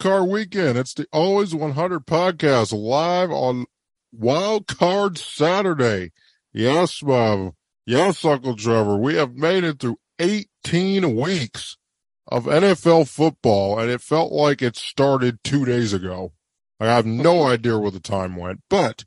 Card 0.00 0.30
Weekend. 0.30 0.78
It's 0.78 0.94
the 0.94 1.06
Always 1.12 1.54
100 1.54 2.06
podcast 2.06 2.72
live 2.72 3.30
on 3.30 3.66
Wild 4.10 4.66
Card 4.66 5.18
Saturday. 5.18 6.12
Yes, 6.54 7.00
Bob. 7.00 7.52
Yes, 7.84 8.24
Uncle 8.24 8.56
Trevor. 8.56 8.96
We 8.96 9.16
have 9.16 9.34
made 9.34 9.62
it 9.62 9.78
through 9.78 9.98
18 10.18 11.14
weeks 11.14 11.76
of 12.26 12.46
NFL 12.46 13.08
football, 13.08 13.78
and 13.78 13.90
it 13.90 14.00
felt 14.00 14.32
like 14.32 14.62
it 14.62 14.74
started 14.74 15.44
two 15.44 15.66
days 15.66 15.92
ago. 15.92 16.32
I 16.80 16.86
have 16.86 17.04
no 17.04 17.42
idea 17.46 17.78
where 17.78 17.90
the 17.90 18.00
time 18.00 18.36
went, 18.36 18.62
but 18.70 19.04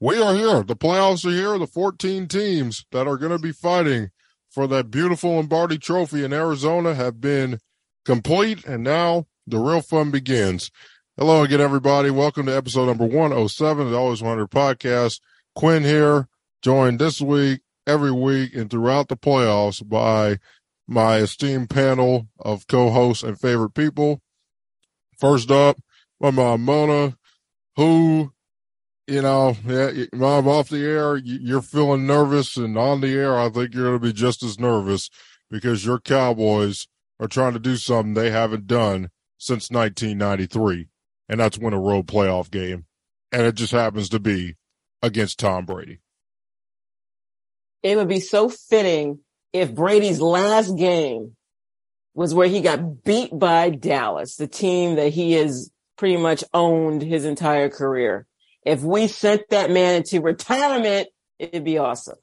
we 0.00 0.22
are 0.22 0.34
here. 0.34 0.62
The 0.62 0.74
playoffs 0.74 1.26
are 1.26 1.36
here. 1.36 1.58
The 1.58 1.66
14 1.66 2.28
teams 2.28 2.86
that 2.92 3.06
are 3.06 3.18
going 3.18 3.32
to 3.32 3.38
be 3.38 3.52
fighting 3.52 4.08
for 4.50 4.66
that 4.68 4.90
beautiful 4.90 5.34
Lombardi 5.34 5.76
trophy 5.76 6.24
in 6.24 6.32
Arizona 6.32 6.94
have 6.94 7.20
been 7.20 7.58
complete, 8.06 8.64
and 8.64 8.82
now 8.82 9.26
the 9.46 9.58
real 9.58 9.82
fun 9.82 10.10
begins. 10.10 10.70
Hello 11.16 11.42
again, 11.42 11.60
everybody. 11.60 12.10
Welcome 12.10 12.46
to 12.46 12.56
episode 12.56 12.86
number 12.86 13.04
107 13.04 13.86
of 13.86 13.92
the 13.92 13.98
Always 13.98 14.22
100 14.22 14.50
podcast. 14.50 15.20
Quinn 15.54 15.84
here, 15.84 16.28
joined 16.62 16.98
this 16.98 17.20
week, 17.20 17.60
every 17.86 18.10
week, 18.10 18.54
and 18.54 18.70
throughout 18.70 19.08
the 19.08 19.16
playoffs 19.16 19.86
by 19.86 20.38
my 20.88 21.18
esteemed 21.18 21.70
panel 21.70 22.28
of 22.38 22.66
co-hosts 22.66 23.22
and 23.22 23.38
favorite 23.38 23.74
people. 23.74 24.22
First 25.18 25.50
up, 25.50 25.78
my 26.20 26.30
mom 26.30 26.62
Mona, 26.62 27.16
who, 27.76 28.32
you 29.06 29.22
know, 29.22 29.56
yeah, 29.66 29.90
mom 30.14 30.48
off 30.48 30.70
the 30.70 30.84
air, 30.84 31.16
you're 31.16 31.62
feeling 31.62 32.06
nervous, 32.06 32.56
and 32.56 32.78
on 32.78 33.02
the 33.02 33.14
air, 33.14 33.38
I 33.38 33.50
think 33.50 33.74
you're 33.74 33.84
going 33.84 34.00
to 34.00 34.06
be 34.06 34.12
just 34.12 34.42
as 34.42 34.58
nervous 34.58 35.10
because 35.50 35.84
your 35.84 36.00
Cowboys 36.00 36.88
are 37.20 37.28
trying 37.28 37.52
to 37.52 37.58
do 37.58 37.76
something 37.76 38.14
they 38.14 38.30
haven't 38.30 38.66
done 38.66 39.10
since 39.38 39.70
1993, 39.70 40.88
and 41.28 41.40
that's 41.40 41.58
win 41.58 41.72
a 41.72 41.80
road 41.80 42.06
playoff 42.06 42.50
game, 42.50 42.86
and 43.32 43.42
it 43.42 43.54
just 43.54 43.72
happens 43.72 44.08
to 44.10 44.20
be 44.20 44.56
against 45.02 45.38
Tom 45.38 45.66
Brady. 45.66 46.00
It 47.82 47.96
would 47.96 48.08
be 48.08 48.20
so 48.20 48.48
fitting 48.48 49.20
if 49.52 49.74
Brady's 49.74 50.20
last 50.20 50.76
game 50.76 51.36
was 52.14 52.32
where 52.32 52.48
he 52.48 52.60
got 52.60 53.04
beat 53.04 53.36
by 53.36 53.70
Dallas, 53.70 54.36
the 54.36 54.46
team 54.46 54.96
that 54.96 55.12
he 55.12 55.32
has 55.32 55.70
pretty 55.96 56.16
much 56.16 56.44
owned 56.54 57.02
his 57.02 57.24
entire 57.24 57.68
career. 57.68 58.26
If 58.64 58.82
we 58.82 59.08
sent 59.08 59.42
that 59.50 59.70
man 59.70 59.96
into 59.96 60.20
retirement, 60.20 61.08
it'd 61.38 61.64
be 61.64 61.78
awesome. 61.78 62.16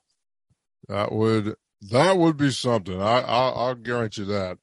That 0.88 1.12
would 1.12 1.56
that 1.90 2.18
would 2.18 2.38
be 2.38 2.52
something. 2.52 3.02
I, 3.02 3.20
I 3.20 3.50
I'll 3.50 3.76
guarantee 3.76 4.26
that. 4.26 4.58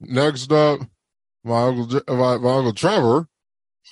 Next 0.00 0.50
up, 0.50 0.80
my 1.44 1.62
uncle 1.62 2.00
my, 2.08 2.38
my 2.38 2.54
uncle 2.54 2.72
Trevor. 2.72 3.28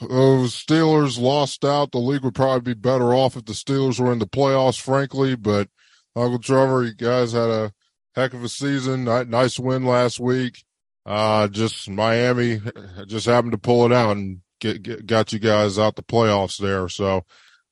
Those 0.00 0.54
Steelers 0.54 1.20
lost 1.20 1.64
out. 1.64 1.92
The 1.92 1.98
league 1.98 2.22
would 2.22 2.34
probably 2.34 2.74
be 2.74 2.80
better 2.80 3.12
off 3.12 3.36
if 3.36 3.44
the 3.44 3.52
Steelers 3.52 4.00
were 4.00 4.12
in 4.12 4.18
the 4.18 4.26
playoffs, 4.26 4.80
frankly. 4.80 5.36
But 5.36 5.68
Uncle 6.16 6.38
Trevor, 6.38 6.84
you 6.84 6.94
guys 6.94 7.32
had 7.32 7.50
a 7.50 7.72
heck 8.14 8.32
of 8.32 8.42
a 8.42 8.48
season. 8.48 9.04
Nice 9.04 9.58
win 9.58 9.84
last 9.84 10.20
week. 10.20 10.64
Uh, 11.04 11.48
just 11.48 11.88
Miami 11.88 12.60
just 13.06 13.26
happened 13.26 13.52
to 13.52 13.58
pull 13.58 13.84
it 13.86 13.92
out 13.92 14.16
and 14.16 14.40
get, 14.60 14.82
get 14.82 15.06
got 15.06 15.32
you 15.32 15.38
guys 15.38 15.78
out 15.78 15.96
the 15.96 16.02
playoffs 16.02 16.58
there. 16.58 16.88
So, 16.88 17.24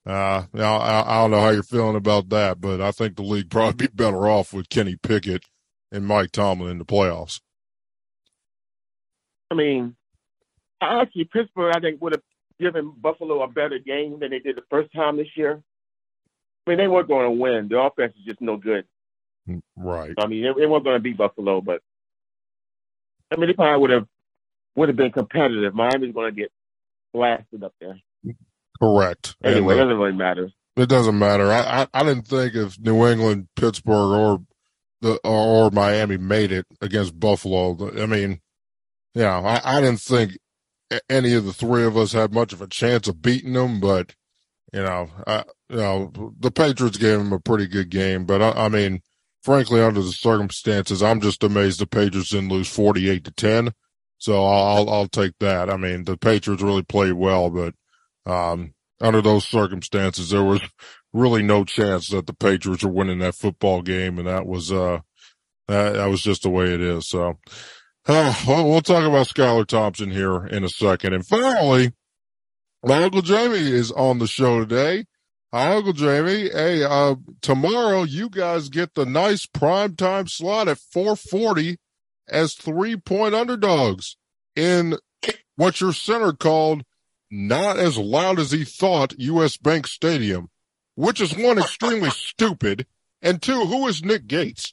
uh, 0.06 0.44
I, 0.54 1.04
I 1.06 1.14
don't 1.20 1.30
know 1.30 1.40
how 1.40 1.50
you're 1.50 1.62
feeling 1.62 1.96
about 1.96 2.30
that, 2.30 2.60
but 2.60 2.80
I 2.80 2.90
think 2.90 3.16
the 3.16 3.22
league 3.22 3.50
probably 3.50 3.86
be 3.86 3.92
better 3.94 4.28
off 4.28 4.52
with 4.52 4.68
Kenny 4.68 4.96
Pickett 4.96 5.44
and 5.92 6.06
Mike 6.06 6.32
Tomlin 6.32 6.72
in 6.72 6.78
the 6.78 6.84
playoffs. 6.84 7.40
I 9.50 9.54
mean, 9.54 9.96
actually, 10.80 11.24
Pittsburgh, 11.24 11.74
I 11.74 11.80
think, 11.80 12.00
would 12.02 12.12
have 12.12 12.22
given 12.60 12.92
Buffalo 13.00 13.42
a 13.42 13.48
better 13.48 13.78
game 13.78 14.18
than 14.20 14.30
they 14.30 14.40
did 14.40 14.56
the 14.56 14.62
first 14.70 14.92
time 14.92 15.16
this 15.16 15.28
year. 15.36 15.62
I 16.66 16.70
mean, 16.70 16.78
they 16.78 16.88
weren't 16.88 17.08
going 17.08 17.24
to 17.24 17.40
win. 17.40 17.68
The 17.70 17.78
offense 17.78 18.14
is 18.18 18.26
just 18.26 18.40
no 18.40 18.56
good. 18.56 18.84
Right. 19.76 20.12
I 20.18 20.26
mean, 20.26 20.42
they, 20.42 20.60
they 20.60 20.66
weren't 20.66 20.84
going 20.84 20.96
to 20.96 21.02
beat 21.02 21.16
Buffalo, 21.16 21.60
but 21.60 21.80
I 23.32 23.36
mean, 23.36 23.48
they 23.48 23.54
probably 23.54 23.80
would 23.80 23.90
have 23.90 24.06
would 24.76 24.88
have 24.88 24.96
been 24.96 25.12
competitive. 25.12 25.74
Miami's 25.74 26.14
going 26.14 26.34
to 26.34 26.40
get 26.40 26.52
blasted 27.12 27.64
up 27.64 27.72
there. 27.80 27.98
Correct. 28.80 29.36
Anyway, 29.42 29.74
and, 29.74 29.80
uh, 29.80 29.82
it 29.82 29.86
doesn't 29.86 29.98
really 29.98 30.16
matter. 30.16 30.50
It 30.76 30.88
doesn't 30.88 31.18
matter. 31.18 31.50
I, 31.50 31.82
I, 31.82 31.86
I 31.92 32.02
didn't 32.04 32.28
think 32.28 32.54
if 32.54 32.78
New 32.78 33.06
England, 33.06 33.48
Pittsburgh, 33.56 34.12
or 34.12 34.38
the 35.00 35.18
or, 35.24 35.66
or 35.66 35.70
Miami 35.70 36.16
made 36.16 36.52
it 36.52 36.66
against 36.80 37.18
Buffalo. 37.18 37.90
I 38.00 38.06
mean, 38.06 38.40
yeah, 39.14 39.38
I, 39.38 39.78
I 39.78 39.80
didn't 39.80 40.00
think 40.00 40.38
any 41.08 41.34
of 41.34 41.44
the 41.44 41.52
three 41.52 41.84
of 41.84 41.96
us 41.96 42.12
had 42.12 42.32
much 42.32 42.52
of 42.52 42.62
a 42.62 42.66
chance 42.66 43.08
of 43.08 43.22
beating 43.22 43.52
them, 43.52 43.80
but 43.80 44.14
you 44.72 44.82
know, 44.82 45.08
you 45.70 45.76
know, 45.76 46.34
the 46.38 46.50
Patriots 46.50 46.98
gave 46.98 47.18
them 47.18 47.32
a 47.32 47.40
pretty 47.40 47.66
good 47.66 47.90
game, 47.90 48.24
but 48.24 48.42
I, 48.42 48.66
I 48.66 48.68
mean, 48.68 49.00
frankly, 49.42 49.80
under 49.80 50.02
the 50.02 50.12
circumstances, 50.12 51.02
I'm 51.02 51.20
just 51.20 51.42
amazed 51.42 51.80
the 51.80 51.86
Patriots 51.86 52.30
didn't 52.30 52.50
lose 52.50 52.68
48 52.68 53.24
to 53.24 53.30
10. 53.30 53.72
So 54.18 54.44
I'll, 54.44 54.90
I'll 54.90 55.08
take 55.08 55.34
that. 55.40 55.70
I 55.70 55.76
mean, 55.76 56.04
the 56.04 56.16
Patriots 56.16 56.62
really 56.62 56.82
played 56.82 57.12
well, 57.12 57.50
but, 57.50 57.74
um, 58.30 58.74
under 59.00 59.22
those 59.22 59.46
circumstances, 59.46 60.30
there 60.30 60.42
was 60.42 60.60
really 61.12 61.42
no 61.42 61.64
chance 61.64 62.08
that 62.08 62.26
the 62.26 62.34
Patriots 62.34 62.82
were 62.82 62.90
winning 62.90 63.20
that 63.20 63.36
football 63.36 63.80
game. 63.80 64.18
And 64.18 64.26
that 64.26 64.44
was, 64.44 64.72
uh, 64.72 65.00
that, 65.68 65.92
that 65.94 66.06
was 66.06 66.20
just 66.20 66.42
the 66.42 66.50
way 66.50 66.74
it 66.74 66.80
is. 66.80 67.08
So, 67.08 67.38
uh, 68.08 68.34
well, 68.46 68.68
we'll 68.68 68.80
talk 68.80 69.04
about 69.04 69.28
Skylar 69.28 69.66
Thompson 69.66 70.10
here 70.10 70.46
in 70.46 70.64
a 70.64 70.68
second. 70.68 71.12
And 71.12 71.26
finally, 71.26 71.92
my 72.84 73.04
Uncle 73.04 73.22
Jamie 73.22 73.70
is 73.70 73.92
on 73.92 74.18
the 74.18 74.26
show 74.26 74.60
today. 74.60 75.04
Hi, 75.52 75.74
Uncle 75.74 75.92
Jamie. 75.92 76.50
Hey, 76.50 76.84
uh, 76.84 77.16
tomorrow 77.40 78.02
you 78.02 78.28
guys 78.28 78.68
get 78.68 78.94
the 78.94 79.06
nice 79.06 79.46
prime 79.46 79.96
time 79.96 80.26
slot 80.26 80.68
at 80.68 80.78
440 80.78 81.78
as 82.28 82.54
three 82.54 82.96
point 82.96 83.34
underdogs 83.34 84.16
in 84.54 84.96
what 85.56 85.80
your 85.80 85.92
center 85.92 86.32
called 86.32 86.82
not 87.30 87.78
as 87.78 87.98
loud 87.98 88.38
as 88.38 88.52
he 88.52 88.64
thought 88.64 89.18
U.S. 89.18 89.56
Bank 89.56 89.86
Stadium, 89.86 90.48
which 90.94 91.20
is 91.20 91.36
one 91.36 91.58
extremely 91.58 92.10
stupid. 92.10 92.86
And 93.20 93.42
two, 93.42 93.64
who 93.66 93.86
is 93.88 94.02
Nick 94.02 94.26
Gates? 94.26 94.72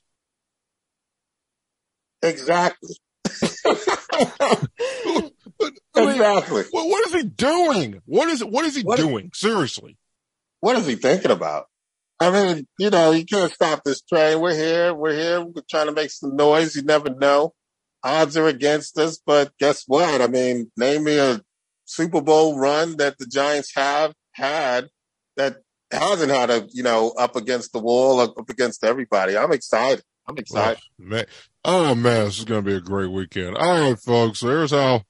Exactly. 2.22 2.96
exactly. 5.96 6.64
What, 6.72 6.88
what 6.88 7.08
is 7.08 7.14
he 7.14 7.24
doing? 7.24 8.02
What 8.06 8.30
is 8.30 8.44
what 8.44 8.66
is 8.66 8.76
he 8.76 8.84
what 8.84 8.98
doing? 8.98 9.32
Seriously 9.34 9.98
what 10.66 10.78
is 10.78 10.88
he 10.88 10.96
thinking 10.96 11.30
about? 11.30 11.68
I 12.20 12.32
mean, 12.32 12.68
you 12.80 12.90
know, 12.90 13.12
you 13.12 13.24
can't 13.24 13.52
stop 13.52 13.84
this 13.84 14.02
train. 14.02 14.42
We're 14.42 14.56
here. 14.56 14.96
We're 14.96 15.14
here. 15.14 15.42
We're 15.42 15.62
trying 15.70 15.86
to 15.86 15.92
make 15.92 16.10
some 16.10 16.36
noise. 16.36 16.76
You 16.76 16.82
never 16.82 17.12
know. 17.12 17.54
Odds 18.04 18.36
are 18.36 18.48
against 18.48 18.98
us, 18.98 19.20
but 19.24 19.52
guess 19.60 19.84
what? 19.86 20.22
I 20.22 20.26
mean, 20.28 20.72
name 20.76 21.04
me 21.04 21.20
a 21.20 21.40
Super 21.86 22.20
Bowl 22.20 22.58
run 22.58 22.98
that 22.98 23.20
the 23.20 23.28
Giants 23.28 23.74
have 23.76 24.14
had 24.32 24.90
that 25.38 25.58
hasn't 25.92 26.32
had 26.32 26.50
a, 26.50 26.68
you 26.72 26.82
know, 26.82 27.12
up 27.12 27.36
against 27.36 27.72
the 27.72 27.80
wall, 27.80 28.20
up 28.20 28.50
against 28.50 28.84
everybody. 28.84 29.38
I'm 29.38 29.52
excited. 29.52 30.04
I'm 30.28 30.38
excited. 30.40 30.82
Oh 31.00 31.04
man, 31.04 31.26
oh, 31.66 31.96
man 31.96 32.26
this 32.26 32.40
is 32.40 32.46
going 32.46 32.64
to 32.64 32.70
be 32.70 32.76
a 32.76 32.82
great 32.82 33.12
weekend. 33.12 33.58
All 33.58 33.90
right, 33.90 34.00
folks. 34.00 34.40
So 34.40 34.48
here's 34.48 34.72
how, 34.72 35.04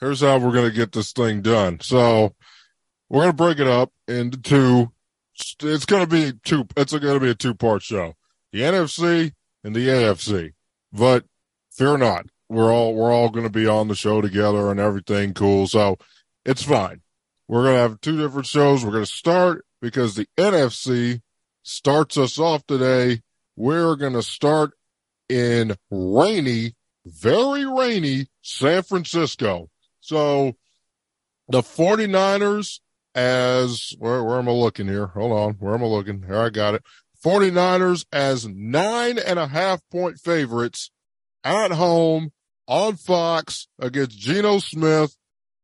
here's 0.00 0.20
how 0.20 0.38
we're 0.38 0.52
going 0.52 0.68
to 0.68 0.76
get 0.76 0.92
this 0.92 1.12
thing 1.12 1.42
done. 1.42 1.80
So 1.80 2.34
we're 3.08 3.22
going 3.22 3.32
to 3.32 3.36
break 3.36 3.58
it 3.60 3.68
up 3.68 3.92
into 4.08 4.38
two 4.38 4.92
it's 5.62 5.84
going 5.84 6.02
to 6.02 6.08
be 6.08 6.38
two. 6.44 6.66
It's 6.76 6.92
going 6.92 7.14
to 7.14 7.20
be 7.20 7.30
a 7.30 7.34
two 7.34 7.54
part 7.54 7.82
show: 7.82 8.14
the 8.52 8.60
NFC 8.60 9.32
and 9.62 9.74
the 9.74 9.88
AFC. 9.88 10.52
But 10.92 11.24
fear 11.70 11.96
not, 11.96 12.26
we're 12.48 12.72
all 12.72 12.94
we're 12.94 13.12
all 13.12 13.30
going 13.30 13.44
to 13.44 13.50
be 13.50 13.66
on 13.66 13.88
the 13.88 13.94
show 13.94 14.20
together 14.20 14.70
and 14.70 14.80
everything 14.80 15.34
cool. 15.34 15.66
So 15.66 15.96
it's 16.44 16.62
fine. 16.62 17.02
We're 17.46 17.64
going 17.64 17.76
to 17.76 17.80
have 17.80 18.00
two 18.00 18.18
different 18.18 18.46
shows. 18.46 18.84
We're 18.84 18.92
going 18.92 19.04
to 19.04 19.10
start 19.10 19.64
because 19.80 20.14
the 20.14 20.26
NFC 20.36 21.22
starts 21.62 22.18
us 22.18 22.38
off 22.38 22.66
today. 22.66 23.22
We're 23.56 23.96
going 23.96 24.12
to 24.12 24.22
start 24.22 24.72
in 25.28 25.76
rainy, 25.90 26.74
very 27.04 27.64
rainy 27.64 28.26
San 28.42 28.82
Francisco. 28.82 29.68
So 30.00 30.54
the 31.48 31.62
49ers 31.62 32.80
as 33.14 33.94
where, 33.98 34.22
where 34.22 34.38
am 34.38 34.48
I 34.48 34.52
looking 34.52 34.86
here? 34.86 35.08
Hold 35.08 35.32
on. 35.32 35.54
Where 35.54 35.74
am 35.74 35.82
I 35.82 35.86
looking? 35.86 36.22
Here, 36.22 36.38
I 36.38 36.50
got 36.50 36.74
it. 36.74 36.82
49ers 37.24 38.06
as 38.12 38.46
nine 38.46 39.18
and 39.18 39.38
a 39.38 39.48
half 39.48 39.80
point 39.90 40.18
favorites 40.18 40.90
at 41.42 41.72
home 41.72 42.30
on 42.66 42.96
Fox 42.96 43.66
against 43.78 44.18
Geno 44.18 44.58
Smith 44.58 45.16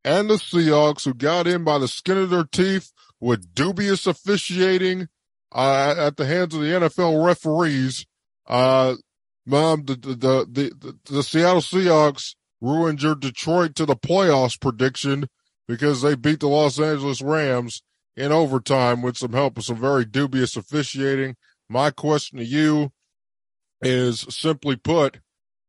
and 0.05 0.29
the 0.29 0.35
Seahawks, 0.35 1.05
who 1.05 1.15
got 1.15 1.47
in 1.47 1.65
by 1.65 1.79
the 1.79 1.89
skin 1.89 2.19
of 2.19 2.31
their 2.31 2.45
teeth 2.45 2.91
with 3.21 3.55
dubious 3.55 4.07
officiating 4.07 5.09
uh, 5.53 5.95
at 5.97 6.17
the 6.17 6.27
hands 6.27 6.55
of 6.55 6.61
the 6.61 6.67
NFL 6.67 7.25
referees. 7.25 8.07
Uh, 8.47 8.97
mom, 9.47 9.85
the, 9.85 9.97
the, 9.97 10.15
the, 10.15 10.73
the, 10.79 10.99
the 11.13 11.23
Seattle 11.23 11.61
Seahawks 11.61 12.35
ruined 12.61 13.03
your 13.03 13.15
Detroit 13.15 13.75
to 13.77 13.87
the 13.87 13.97
playoffs 13.97 14.61
prediction 14.61 15.29
because 15.69 16.03
they 16.03 16.15
beat 16.15 16.41
the 16.41 16.49
Los 16.49 16.79
Angeles 16.79 17.23
Rams 17.23 17.83
in 18.17 18.33
overtime 18.33 19.03
with 19.03 19.17
some 19.17 19.33
help 19.33 19.59
of 19.59 19.65
some 19.65 19.77
very 19.77 20.05
dubious 20.05 20.57
officiating. 20.57 21.37
My 21.69 21.91
question 21.91 22.39
to 22.39 22.45
you 22.45 22.93
is 23.83 24.27
simply 24.31 24.77
put, 24.77 25.21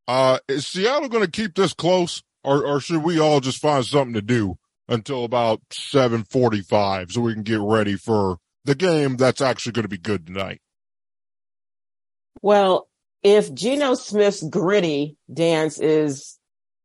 uh, 0.08 0.40
is 0.48 0.68
Seattle 0.68 1.10
going 1.10 1.26
to 1.26 1.32
keep 1.32 1.56
this 1.56 1.74
close 1.74 2.22
or, 2.46 2.66
or 2.66 2.80
should 2.80 3.04
we 3.04 3.20
all 3.20 3.40
just 3.40 3.60
find 3.60 3.84
something 3.84 4.14
to 4.14 4.22
do 4.22 4.58
until 4.88 5.24
about 5.24 5.62
745 5.72 7.12
so 7.12 7.22
we 7.22 7.34
can 7.34 7.44
get 7.44 7.60
ready 7.60 7.96
for 7.96 8.38
the 8.64 8.76
game 8.76 9.18
that's 9.18 9.42
actually 9.42 9.72
going 9.72 9.84
to 9.84 9.90
be 9.90 9.98
good 9.98 10.28
tonight? 10.28 10.62
Well, 12.42 12.88
if 13.26 13.52
Geno 13.52 13.96
Smith's 13.96 14.44
griddy 14.44 15.18
dance 15.34 15.80
is 15.80 16.38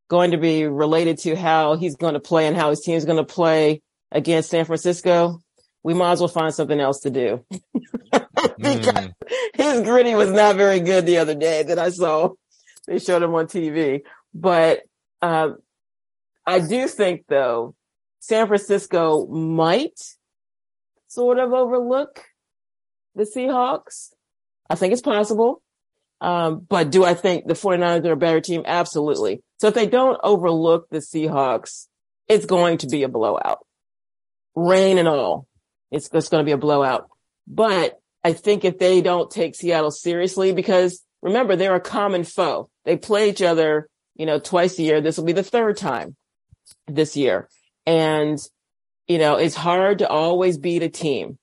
going 0.09 0.31
to 0.31 0.39
be 0.39 0.65
related 0.65 1.19
to 1.19 1.37
how 1.37 1.77
he's 1.77 1.97
going 1.97 2.15
to 2.15 2.21
play 2.21 2.47
and 2.47 2.57
how 2.57 2.71
his 2.71 2.81
team 2.81 2.97
is 2.97 3.05
going 3.05 3.19
to 3.19 3.25
play 3.25 3.83
against 4.11 4.49
San 4.49 4.65
Francisco, 4.65 5.39
we 5.83 5.93
might 5.93 6.13
as 6.13 6.21
well 6.21 6.29
find 6.29 6.55
something 6.55 6.81
else 6.81 7.01
to 7.01 7.11
do. 7.11 7.45
mm. 8.15 9.13
His 9.53 9.83
griddy 9.83 10.15
was 10.15 10.31
not 10.31 10.57
very 10.57 10.81
good 10.81 11.05
the 11.05 11.19
other 11.19 11.35
day 11.35 11.63
that 11.63 11.79
I 11.79 11.91
saw. 11.91 12.31
They 12.87 12.99
showed 12.99 13.23
him 13.23 13.35
on 13.35 13.45
TV. 13.45 14.01
But 14.33 14.81
uh, 15.21 15.51
I 16.47 16.61
do 16.61 16.89
think, 16.89 17.27
though, 17.29 17.75
San 18.21 18.47
Francisco 18.47 19.27
might 19.27 20.01
sort 21.07 21.39
of 21.39 21.53
overlook 21.53 22.25
the 23.15 23.25
Seahawks. 23.25 24.15
I 24.71 24.75
think 24.75 24.95
it's 24.95 25.03
possible. 25.03 25.61
Um, 26.21 26.67
but 26.69 26.91
do 26.91 27.05
I 27.05 27.15
think 27.15 27.47
the 27.47 27.55
49ers 27.55 28.05
are 28.05 28.13
a 28.13 28.17
better 28.17 28.41
team? 28.41 28.63
Absolutely. 28.67 29.43
So 29.59 29.69
if 29.69 29.75
they 29.75 29.87
don't 29.87 30.21
overlook 30.23 30.89
the 30.91 30.99
Seahawks, 30.99 31.87
it's 32.29 32.47
going 32.47 32.79
to 32.79 32.87
be 32.87 33.03
a 33.03 33.09
blowout. 33.09 33.59
Rain 34.55 34.99
and 34.99 35.09
all. 35.09 35.47
It's, 35.91 36.09
it's 36.13 36.29
going 36.29 36.45
to 36.45 36.49
be 36.49 36.53
a 36.53 36.59
blowout. 36.59 37.09
But 37.47 37.99
I 38.23 38.33
think 38.33 38.65
if 38.65 38.79
they 38.79 39.01
don't 39.01 39.31
take 39.31 39.55
Seattle 39.55 39.91
seriously, 39.91 40.53
because 40.53 41.03
remember, 41.23 41.57
they're 41.57 41.75
a 41.75 41.81
common 41.81 42.25
foe. 42.25 42.69
They 42.85 42.97
play 42.97 43.31
each 43.31 43.43
other, 43.43 43.89
you 44.15 44.27
know, 44.27 44.39
twice 44.39 44.79
a 44.79 44.83
year. 44.83 45.01
This 45.01 45.17
will 45.17 45.25
be 45.25 45.33
the 45.33 45.43
third 45.43 45.77
time 45.77 46.17
this 46.87 47.17
year. 47.17 47.49
And, 47.87 48.39
you 49.09 49.19
know, 49.19 49.37
it's 49.37 49.55
hard 49.55 49.99
to 49.99 50.09
always 50.09 50.59
beat 50.59 50.83
a 50.83 50.89
team. 50.89 51.39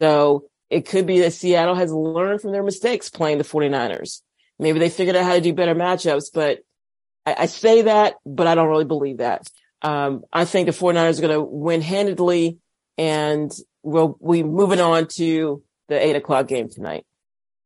So 0.00 0.46
it 0.74 0.86
could 0.86 1.06
be 1.06 1.20
that 1.20 1.32
Seattle 1.32 1.76
has 1.76 1.92
learned 1.92 2.40
from 2.40 2.50
their 2.50 2.64
mistakes 2.64 3.08
playing 3.08 3.38
the 3.38 3.44
49ers. 3.44 4.22
Maybe 4.58 4.80
they 4.80 4.90
figured 4.90 5.14
out 5.14 5.24
how 5.24 5.34
to 5.34 5.40
do 5.40 5.54
better 5.54 5.74
matchups, 5.74 6.30
but 6.34 6.58
I, 7.24 7.36
I 7.38 7.46
say 7.46 7.82
that, 7.82 8.16
but 8.26 8.48
I 8.48 8.56
don't 8.56 8.68
really 8.68 8.84
believe 8.84 9.18
that. 9.18 9.48
Um, 9.82 10.24
I 10.32 10.44
think 10.44 10.66
the 10.66 10.72
49ers 10.72 11.18
are 11.18 11.22
going 11.28 11.32
to 11.34 11.42
win 11.42 11.80
handedly 11.80 12.58
and 12.98 13.52
we'll 13.84 14.16
we 14.18 14.42
moving 14.42 14.80
on 14.80 15.06
to 15.14 15.62
the 15.88 16.04
eight 16.04 16.16
o'clock 16.16 16.48
game 16.48 16.68
tonight. 16.68 17.06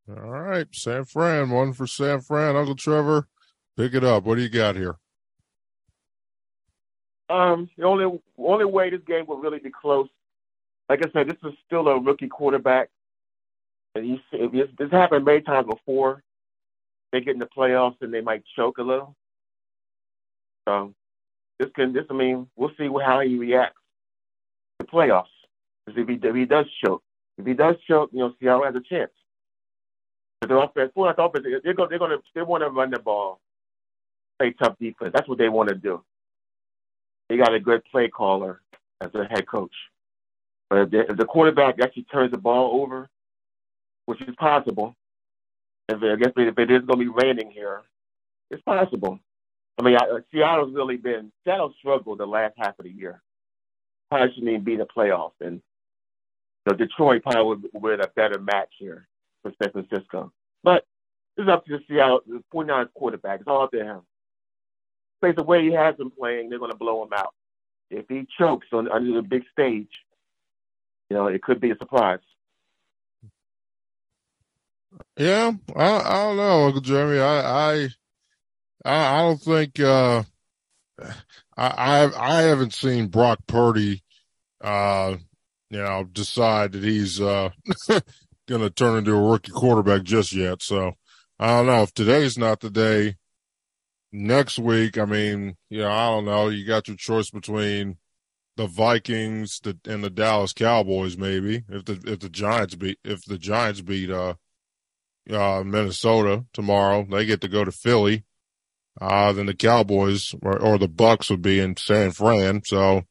All 0.06 0.16
right. 0.16 0.66
San 0.72 1.06
Fran, 1.06 1.48
one 1.48 1.72
for 1.72 1.86
San 1.86 2.20
Fran. 2.20 2.56
Uncle 2.56 2.76
Trevor, 2.76 3.26
pick 3.78 3.94
it 3.94 4.04
up. 4.04 4.24
What 4.24 4.34
do 4.34 4.42
you 4.42 4.50
got 4.50 4.76
here? 4.76 4.96
Um, 7.30 7.70
the 7.78 7.84
only 7.84 8.20
only 8.36 8.64
way 8.66 8.90
this 8.90 9.00
game 9.06 9.24
will 9.26 9.38
really 9.38 9.60
be 9.60 9.70
close, 9.70 10.08
like 10.88 11.04
I 11.04 11.10
said, 11.10 11.28
this 11.28 11.36
is 11.44 11.56
still 11.66 11.86
a 11.88 12.00
rookie 12.00 12.28
quarterback, 12.28 12.88
and 12.88 12.97
you 14.04 14.18
this, 14.32 14.68
this 14.78 14.90
happened 14.90 15.24
many 15.24 15.40
times 15.42 15.66
before. 15.68 16.22
They 17.12 17.20
get 17.20 17.34
in 17.34 17.38
the 17.38 17.46
playoffs 17.46 17.96
and 18.00 18.12
they 18.12 18.20
might 18.20 18.42
choke 18.56 18.78
a 18.78 18.82
little. 18.82 19.14
So 20.68 20.94
this 21.58 21.68
can 21.74 21.92
this 21.92 22.04
I 22.10 22.14
mean 22.14 22.48
we'll 22.56 22.72
see 22.78 22.88
how 23.04 23.20
he 23.20 23.36
reacts 23.36 23.80
to 24.80 24.86
playoffs. 24.86 25.24
Because 25.86 26.02
if 26.02 26.08
he 26.08 26.28
if 26.28 26.34
he 26.34 26.44
does 26.44 26.66
choke, 26.84 27.02
if 27.38 27.46
he 27.46 27.54
does 27.54 27.76
choke, 27.86 28.10
you 28.12 28.20
know 28.20 28.34
Seattle 28.40 28.64
has 28.64 28.74
a 28.74 28.80
chance. 28.80 29.12
But 30.40 30.50
the 30.50 30.56
offense, 30.56 30.92
well, 30.94 31.12
the 31.16 31.22
offense, 31.22 31.46
they're 31.64 31.74
going 31.74 31.88
they're 31.90 31.98
going 31.98 32.12
to 32.12 32.18
they 32.34 32.42
want 32.42 32.62
to 32.62 32.70
run 32.70 32.90
the 32.90 32.98
ball, 32.98 33.40
play 34.38 34.52
tough 34.52 34.76
defense. 34.78 35.12
That's 35.14 35.28
what 35.28 35.38
they 35.38 35.48
want 35.48 35.70
to 35.70 35.74
do 35.74 36.02
they 37.28 37.36
got 37.36 37.54
a 37.54 37.60
good 37.60 37.82
play 37.90 38.08
caller 38.08 38.60
as 39.00 39.10
a 39.14 39.24
head 39.24 39.46
coach. 39.46 39.74
But 40.70 40.80
if 40.80 40.90
the, 40.90 41.00
if 41.10 41.16
the 41.16 41.24
quarterback 41.24 41.76
actually 41.80 42.04
turns 42.04 42.30
the 42.30 42.38
ball 42.38 42.80
over, 42.82 43.08
which 44.08 44.22
is 44.22 44.34
possible, 44.36 44.96
if 45.88 46.02
I 46.02 46.16
guess 46.16 46.32
if 46.36 46.58
it 46.58 46.70
is 46.70 46.84
going 46.86 46.98
to 46.98 47.04
be 47.04 47.22
raining 47.22 47.50
here, 47.50 47.82
it's 48.50 48.62
possible. 48.62 49.18
I 49.78 49.82
mean, 49.82 49.96
I, 49.96 50.04
uh, 50.04 50.18
Seattle's 50.32 50.74
really 50.74 50.96
been 50.96 51.30
Seattle 51.44 51.74
struggled 51.78 52.18
the 52.18 52.26
last 52.26 52.54
half 52.56 52.78
of 52.78 52.84
the 52.84 52.90
year. 52.90 53.22
Probably 54.10 54.34
shouldn't 54.34 54.48
even 54.50 54.64
be 54.64 54.72
in 54.72 54.78
the 54.78 54.86
playoffs, 54.86 55.40
and 55.40 55.60
so 56.66 56.74
Detroit 56.74 57.22
probably 57.22 57.68
would, 57.72 57.82
would 57.82 58.00
a 58.00 58.08
better 58.16 58.38
match 58.38 58.70
here 58.78 59.06
for 59.42 59.52
San 59.62 59.72
Francisco. 59.72 60.32
But 60.64 60.84
it's 61.36 61.48
up 61.48 61.66
to 61.66 61.78
the 61.78 61.84
Seattle, 61.86 62.20
the 62.26 62.42
49ers 62.52 62.92
quarterback. 62.94 63.40
It's 63.40 63.48
all 63.48 63.64
up 63.64 63.72
to 63.72 63.84
him 63.84 64.00
plays 65.20 65.34
the 65.36 65.42
way 65.42 65.62
he 65.64 65.72
has 65.72 65.96
been 65.96 66.10
playing, 66.10 66.48
they're 66.48 66.58
going 66.58 66.70
to 66.70 66.76
blow 66.76 67.02
him 67.02 67.12
out. 67.12 67.34
If 67.90 68.06
he 68.08 68.26
chokes 68.38 68.66
on 68.72 68.90
under 68.90 69.14
the 69.14 69.22
big 69.22 69.44
stage, 69.52 69.90
you 71.10 71.16
know, 71.16 71.26
it 71.26 71.42
could 71.42 71.60
be 71.60 71.70
a 71.70 71.76
surprise. 71.76 72.20
Yeah, 75.16 75.52
I, 75.76 75.84
I 75.84 76.22
don't 76.24 76.36
know, 76.36 76.66
Uncle 76.66 76.80
Jeremy. 76.80 77.20
I, 77.20 77.72
I, 77.84 77.88
I 78.84 79.22
don't 79.22 79.40
think 79.40 79.80
uh, 79.80 80.22
I, 81.56 81.66
I, 81.66 82.38
I 82.38 82.42
haven't 82.42 82.72
seen 82.74 83.08
Brock 83.08 83.38
Purdy, 83.46 84.02
uh, 84.62 85.16
you 85.70 85.78
know, 85.78 86.04
decide 86.04 86.72
that 86.72 86.84
he's 86.84 87.20
uh, 87.20 87.50
going 87.88 88.62
to 88.62 88.70
turn 88.70 88.98
into 88.98 89.14
a 89.14 89.30
rookie 89.30 89.52
quarterback 89.52 90.04
just 90.04 90.32
yet. 90.32 90.62
So 90.62 90.94
I 91.38 91.48
don't 91.48 91.66
know 91.66 91.82
if 91.82 91.92
today's 91.94 92.38
not 92.38 92.60
the 92.60 92.70
day 92.70 93.16
next 94.12 94.58
week, 94.58 94.98
I 94.98 95.04
mean, 95.04 95.56
you 95.70 95.80
know, 95.80 95.90
I 95.90 96.06
don't 96.08 96.24
know. 96.24 96.48
You 96.48 96.66
got 96.66 96.88
your 96.88 96.96
choice 96.96 97.30
between 97.30 97.98
the 98.56 98.66
Vikings 98.66 99.60
and 99.86 100.02
the 100.02 100.10
Dallas 100.10 100.52
Cowboys, 100.52 101.16
maybe 101.16 101.64
if 101.68 101.84
the 101.84 102.00
if 102.06 102.20
the 102.20 102.28
Giants 102.28 102.74
beat 102.74 102.98
if 103.04 103.24
the 103.24 103.38
Giants 103.38 103.80
beat 103.80 104.10
uh, 104.10 104.34
uh 105.30 105.62
Minnesota 105.64 106.44
tomorrow, 106.52 107.06
they 107.08 107.26
get 107.26 107.40
to 107.42 107.48
go 107.48 107.64
to 107.64 107.72
Philly. 107.72 108.24
Uh, 109.00 109.32
then 109.32 109.46
the 109.46 109.54
Cowboys 109.54 110.34
or, 110.42 110.58
or 110.58 110.78
the 110.78 110.88
Bucks 110.88 111.30
would 111.30 111.42
be 111.42 111.60
in 111.60 111.76
San 111.76 112.10
Fran. 112.10 112.62
So, 112.64 113.02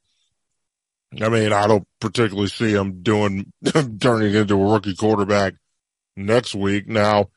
I 1.22 1.30
mean, 1.30 1.54
I 1.54 1.66
don't 1.66 1.88
particularly 2.02 2.50
see 2.50 2.74
him 2.74 3.02
doing 3.02 3.54
turning 4.02 4.36
into 4.36 4.56
a 4.56 4.74
rookie 4.74 4.96
quarterback 4.96 5.54
next 6.18 6.54
week. 6.56 6.88
Now, 6.88 7.30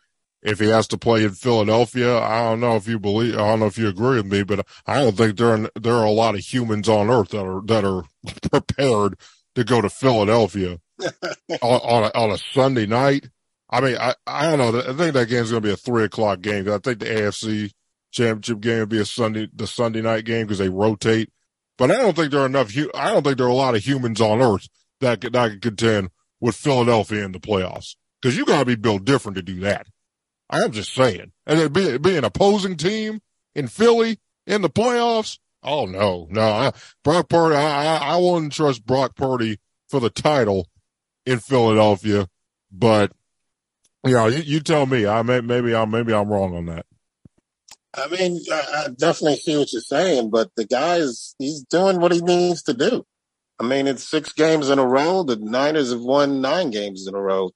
if 0.43 0.59
he 0.59 0.67
has 0.67 0.89
to 0.89 0.99
play 0.99 1.25
in 1.25 1.33
Philadelphia, 1.33 2.19
I 2.19 2.43
don't 2.43 2.61
know 2.61 2.77
if 2.77 2.89
you 2.89 2.99
believe, 2.99 3.35
I 3.35 3.49
don't 3.49 3.61
know 3.61 3.67
if 3.67 3.79
you 3.79 3.89
agree 3.89 4.17
with 4.17 4.27
me, 4.27 4.43
but 4.43 4.67
I 4.87 5.01
don't 5.01 5.17
think 5.17 5.37
there 5.37 5.55
are, 5.55 5.71
there 5.79 5.95
are 5.95 6.07
a 6.07 6.11
lot 6.11 6.35
of 6.35 6.41
humans 6.41 6.89
on 6.89 7.11
earth 7.11 7.29
that 7.29 7.45
are, 7.45 7.61
that 7.67 7.85
are 7.85 8.05
prepared 8.51 9.17
to 9.55 9.65
go 9.65 9.81
to 9.81 9.91
Philadelphia 9.91 10.79
on, 11.01 11.59
on 11.61 12.05
a, 12.05 12.19
on 12.19 12.31
a 12.31 12.39
Sunday 12.39 12.87
night. 12.87 13.29
I 13.71 13.81
mean, 13.81 13.97
I, 13.99 14.15
I 14.27 14.47
don't 14.47 14.59
know. 14.59 14.81
I 14.81 14.93
think 14.95 15.15
that 15.15 15.29
game's 15.29 15.51
going 15.51 15.63
to 15.63 15.69
be 15.69 15.73
a 15.73 15.77
three 15.77 16.05
o'clock 16.05 16.41
game. 16.41 16.69
I 16.69 16.79
think 16.79 16.99
the 16.99 17.07
AFC 17.07 17.71
championship 18.11 18.61
game 18.61 18.81
will 18.81 18.87
be 18.87 19.01
a 19.01 19.05
Sunday, 19.05 19.49
the 19.55 19.67
Sunday 19.67 20.03
night 20.03 20.25
game 20.25 20.47
because 20.47 20.59
they 20.59 20.69
rotate. 20.69 21.31
But 21.79 21.91
I 21.91 21.95
don't 21.95 22.17
think 22.17 22.33
there 22.33 22.41
are 22.41 22.47
enough, 22.47 22.77
I 22.95 23.11
don't 23.11 23.23
think 23.23 23.39
there 23.39 23.47
are 23.47 23.51
a 23.51 23.55
lot 23.55 23.77
of 23.77 23.87
humans 23.87 24.21
on 24.21 24.43
earth 24.43 24.69
that 25.01 25.21
could, 25.21 25.33
that 25.33 25.51
could 25.51 25.63
contend 25.63 26.11
with 26.41 26.57
Philadelphia 26.57 27.25
in 27.25 27.33
the 27.33 27.39
playoffs 27.39 27.95
because 28.21 28.37
you 28.37 28.45
got 28.45 28.61
to 28.61 28.65
be 28.65 28.75
built 28.75 29.05
different 29.05 29.37
to 29.37 29.43
do 29.43 29.61
that. 29.61 29.87
I'm 30.51 30.73
just 30.73 30.93
saying. 30.93 31.33
And 31.47 31.61
it 31.61 31.73
be, 31.73 31.97
be 31.99 32.17
an 32.17 32.25
opposing 32.25 32.77
team 32.77 33.21
in 33.55 33.69
Philly 33.69 34.19
in 34.47 34.63
the 34.63 34.69
playoffs. 34.69 35.39
Oh 35.63 35.87
no, 35.87 36.27
no. 36.31 36.43
I, 36.43 36.73
Brock 37.05 37.29
Purdy, 37.29 37.57
I, 37.57 37.97
I, 37.97 38.15
I 38.15 38.17
wouldn't 38.17 38.53
trust 38.53 38.85
Brock 38.85 39.15
Purdy 39.15 39.59
for 39.89 40.01
the 40.01 40.11
title 40.11 40.67
in 41.25 41.39
Philadelphia, 41.39 42.29
but 42.73 43.13
know, 44.05 44.27
you, 44.27 44.43
you 44.43 44.61
tell 44.61 44.87
me. 44.87 45.07
I 45.07 45.23
may, 45.23 45.41
maybe 45.41 45.75
I'm 45.75 45.91
maybe 45.91 46.13
I'm 46.15 46.29
wrong 46.29 46.57
on 46.57 46.67
that. 46.67 46.87
I 47.95 48.09
mean, 48.09 48.41
I, 48.51 48.85
I 48.85 48.89
definitely 48.89 49.37
see 49.37 49.57
what 49.57 49.73
you're 49.73 49.83
saying, 49.83 50.31
but 50.31 50.51
the 50.57 50.65
guy 50.65 50.97
is 50.97 51.35
he's 51.39 51.63
doing 51.65 52.01
what 52.01 52.13
he 52.13 52.21
needs 52.21 52.63
to 52.65 52.75
do. 52.75 53.05
I 53.59 53.65
mean, 53.65 53.87
it's 53.87 54.09
six 54.09 54.33
games 54.33 54.71
in 54.71 54.79
a 54.79 54.87
row. 54.87 55.23
The 55.23 55.37
Niners 55.37 55.91
have 55.93 56.01
won 56.01 56.41
nine 56.41 56.71
games 56.71 57.07
in 57.07 57.15
a 57.15 57.21
row. 57.21 57.51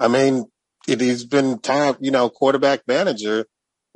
I 0.00 0.08
mean, 0.08 0.46
it, 0.88 1.00
he's 1.00 1.24
been 1.24 1.58
top, 1.58 1.98
you 2.00 2.10
know, 2.10 2.30
quarterback 2.30 2.82
manager 2.86 3.44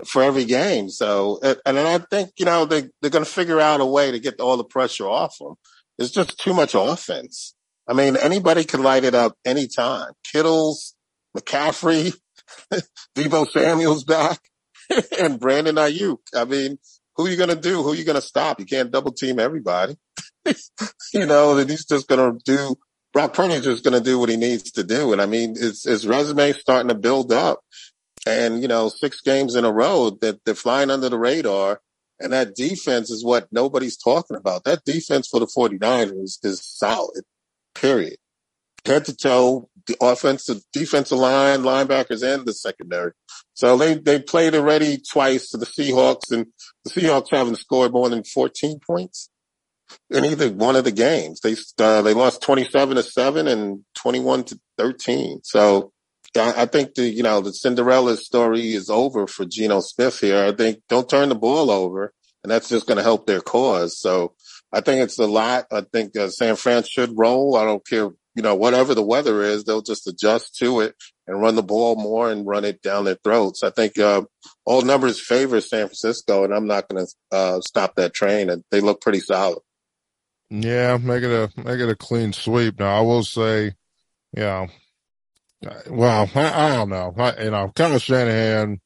for 0.04 0.22
every 0.22 0.44
game. 0.44 0.90
So, 0.90 1.38
and, 1.42 1.56
and 1.64 1.78
I 1.78 1.98
think, 1.98 2.30
you 2.38 2.44
know, 2.44 2.64
they, 2.66 2.88
they're 3.00 3.10
going 3.10 3.24
to 3.24 3.30
figure 3.30 3.60
out 3.60 3.80
a 3.80 3.86
way 3.86 4.10
to 4.10 4.18
get 4.18 4.40
all 4.40 4.56
the 4.56 4.64
pressure 4.64 5.08
off 5.08 5.36
him. 5.40 5.54
It's 5.98 6.10
just 6.10 6.38
too 6.38 6.52
much 6.52 6.74
offense. 6.74 7.54
I 7.88 7.94
mean, 7.94 8.16
anybody 8.16 8.64
can 8.64 8.82
light 8.82 9.04
it 9.04 9.14
up 9.14 9.34
anytime. 9.44 10.12
Kittles, 10.30 10.94
McCaffrey, 11.36 12.14
Deebo 13.16 13.50
Samuel's 13.50 14.04
back, 14.04 14.40
and 15.20 15.38
Brandon 15.38 15.76
Aiyuk. 15.76 16.18
I 16.34 16.44
mean, 16.44 16.78
who 17.16 17.26
are 17.26 17.30
you 17.30 17.36
going 17.36 17.50
to 17.50 17.56
do? 17.56 17.82
Who 17.82 17.92
are 17.92 17.96
you 17.96 18.04
going 18.04 18.16
to 18.16 18.22
stop? 18.22 18.60
You 18.60 18.66
can't 18.66 18.90
double 18.90 19.12
team 19.12 19.38
everybody. 19.38 19.96
you 21.14 21.26
know, 21.26 21.56
and 21.58 21.68
he's 21.68 21.84
just 21.84 22.08
going 22.08 22.38
to 22.38 22.38
do, 22.44 22.76
Brock 23.12 23.34
Purdy's 23.34 23.64
just 23.64 23.84
going 23.84 23.98
to 23.98 24.04
do 24.04 24.18
what 24.18 24.28
he 24.28 24.36
needs 24.36 24.70
to 24.72 24.84
do. 24.84 25.12
And 25.12 25.20
I 25.20 25.26
mean, 25.26 25.54
his, 25.54 25.84
his 25.84 26.06
resume 26.06 26.52
starting 26.52 26.88
to 26.88 26.94
build 26.94 27.32
up 27.32 27.60
and, 28.26 28.62
you 28.62 28.68
know, 28.68 28.88
six 28.88 29.20
games 29.20 29.54
in 29.54 29.64
a 29.64 29.72
row 29.72 30.10
that 30.20 30.44
they're 30.44 30.54
flying 30.54 30.90
under 30.90 31.08
the 31.08 31.18
radar. 31.18 31.80
And 32.22 32.34
that 32.34 32.54
defense 32.54 33.10
is 33.10 33.24
what 33.24 33.48
nobody's 33.50 33.96
talking 33.96 34.36
about. 34.36 34.64
That 34.64 34.84
defense 34.84 35.26
for 35.28 35.40
the 35.40 35.46
49ers 35.46 36.38
is 36.44 36.60
solid, 36.62 37.24
period. 37.74 38.16
Head 38.84 39.06
to 39.06 39.16
toe, 39.16 39.69
the 39.86 39.96
offensive, 40.00 40.62
defensive 40.72 41.18
line, 41.18 41.60
linebackers, 41.60 42.22
and 42.22 42.46
the 42.46 42.52
secondary. 42.52 43.12
So 43.54 43.76
they, 43.76 43.94
they 43.94 44.20
played 44.20 44.54
already 44.54 44.98
twice 44.98 45.50
to 45.50 45.58
the 45.58 45.66
Seahawks 45.66 46.30
and 46.30 46.46
the 46.84 46.90
Seahawks 46.90 47.30
haven't 47.30 47.56
scored 47.56 47.92
more 47.92 48.08
than 48.08 48.24
14 48.24 48.80
points 48.86 49.30
in 50.08 50.24
either 50.24 50.50
one 50.50 50.76
of 50.76 50.84
the 50.84 50.92
games. 50.92 51.40
They, 51.40 51.56
uh, 51.78 52.02
they 52.02 52.14
lost 52.14 52.42
27 52.42 52.96
to 52.96 53.02
seven 53.02 53.48
and 53.48 53.84
21 53.96 54.44
to 54.44 54.60
13. 54.78 55.40
So 55.42 55.92
I, 56.36 56.62
I 56.62 56.66
think 56.66 56.94
the, 56.94 57.08
you 57.08 57.22
know, 57.22 57.40
the 57.40 57.52
Cinderella 57.52 58.16
story 58.16 58.72
is 58.72 58.88
over 58.88 59.26
for 59.26 59.44
Geno 59.44 59.80
Smith 59.80 60.20
here. 60.20 60.44
I 60.44 60.52
think 60.52 60.82
don't 60.88 61.08
turn 61.08 61.28
the 61.28 61.34
ball 61.34 61.70
over 61.70 62.12
and 62.42 62.50
that's 62.50 62.68
just 62.68 62.86
going 62.86 62.96
to 62.96 63.02
help 63.02 63.26
their 63.26 63.40
cause. 63.40 63.98
So 63.98 64.34
I 64.72 64.80
think 64.80 65.02
it's 65.02 65.18
a 65.18 65.26
lot. 65.26 65.66
I 65.70 65.82
think 65.82 66.16
uh, 66.16 66.28
San 66.28 66.56
Fran 66.56 66.84
should 66.84 67.18
roll. 67.18 67.56
I 67.56 67.64
don't 67.64 67.86
care 67.86 68.10
you 68.40 68.42
know, 68.42 68.54
whatever 68.54 68.94
the 68.94 69.02
weather 69.02 69.42
is, 69.42 69.64
they'll 69.64 69.82
just 69.82 70.06
adjust 70.06 70.56
to 70.56 70.80
it 70.80 70.94
and 71.26 71.42
run 71.42 71.56
the 71.56 71.62
ball 71.62 71.94
more 71.94 72.30
and 72.30 72.46
run 72.46 72.64
it 72.64 72.80
down 72.80 73.04
their 73.04 73.18
throats. 73.22 73.62
I 73.62 73.68
think 73.68 73.98
uh, 73.98 74.22
all 74.64 74.80
numbers 74.80 75.20
favor 75.20 75.60
San 75.60 75.88
Francisco, 75.88 76.42
and 76.44 76.54
I'm 76.54 76.66
not 76.66 76.88
going 76.88 77.04
to 77.04 77.36
uh, 77.36 77.60
stop 77.60 77.96
that 77.96 78.14
train. 78.14 78.48
And 78.48 78.64
they 78.70 78.80
look 78.80 79.02
pretty 79.02 79.20
solid. 79.20 79.58
Yeah, 80.48 80.96
make 80.96 81.22
it 81.22 81.30
a 81.30 81.50
make 81.54 81.80
it 81.80 81.90
a 81.90 81.94
clean 81.94 82.32
sweep. 82.32 82.78
Now 82.78 82.96
I 82.96 83.02
will 83.02 83.24
say, 83.24 83.74
you 84.34 84.42
know, 84.42 84.68
well, 85.90 86.30
I, 86.34 86.66
I 86.66 86.76
don't 86.76 86.88
know. 86.88 87.14
I, 87.18 87.42
you 87.42 87.50
know, 87.50 87.70
Kyle 87.76 87.98
Shanahan. 87.98 88.80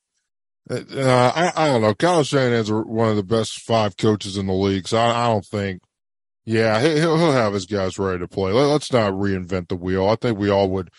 Uh, 0.69 1.33
I, 1.33 1.53
I 1.55 1.67
don't 1.69 1.83
know. 1.83 1.95
Kyle 1.95 2.25
Shanahan's 2.25 2.73
one 2.73 3.09
of 3.09 3.17
the 3.17 3.23
best 3.23 3.61
five 3.61 3.97
coaches 3.97 4.37
in 4.37 4.49
the 4.49 4.53
league, 4.53 4.89
so 4.89 4.99
I, 4.99 5.27
I 5.27 5.29
don't 5.29 5.47
think 5.47 5.81
yeah, 6.45 6.81
he'll 6.81 7.17
he'll 7.17 7.33
have 7.33 7.55
his 7.55 7.67
guys 7.67 7.99
ready 7.99 8.19
to 8.19 8.29
play. 8.29 8.53
Let's 8.53 8.93
not 8.93 9.13
reinvent 9.13 9.69
the 9.69 9.77
wheel. 9.77 10.09
I 10.09 10.17
think 10.17 10.39
we 10.39 10.51
all 10.51 10.69
would, 10.71 10.91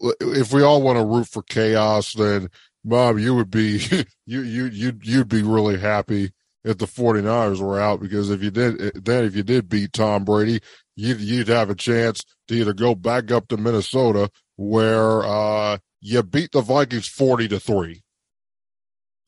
if 0.00 0.52
we 0.52 0.62
all 0.62 0.82
want 0.82 0.98
to 0.98 1.04
root 1.04 1.26
for 1.26 1.42
chaos, 1.42 2.12
then 2.12 2.48
Bob, 2.84 3.18
you 3.18 3.34
would 3.34 3.50
be 3.50 3.78
you 4.26 4.42
you 4.42 4.66
you 4.66 4.92
you'd 5.02 5.28
be 5.28 5.42
really 5.42 5.78
happy 5.78 6.32
if 6.64 6.78
the 6.78 6.86
49ers 6.86 7.60
were 7.60 7.80
out 7.80 8.00
because 8.00 8.30
if 8.30 8.42
you 8.42 8.50
did 8.50 9.04
then 9.04 9.24
if 9.24 9.36
you 9.36 9.42
did 9.42 9.68
beat 9.68 9.92
Tom 9.92 10.24
Brady, 10.24 10.60
you'd 10.94 11.20
you'd 11.20 11.48
have 11.48 11.70
a 11.70 11.74
chance 11.74 12.22
to 12.48 12.54
either 12.54 12.72
go 12.72 12.94
back 12.94 13.30
up 13.30 13.48
to 13.48 13.56
Minnesota 13.56 14.30
where 14.56 15.24
uh 15.24 15.78
you 16.00 16.22
beat 16.22 16.52
the 16.52 16.60
Vikings 16.60 17.08
40 17.08 17.48
to 17.48 17.60
3 17.60 18.02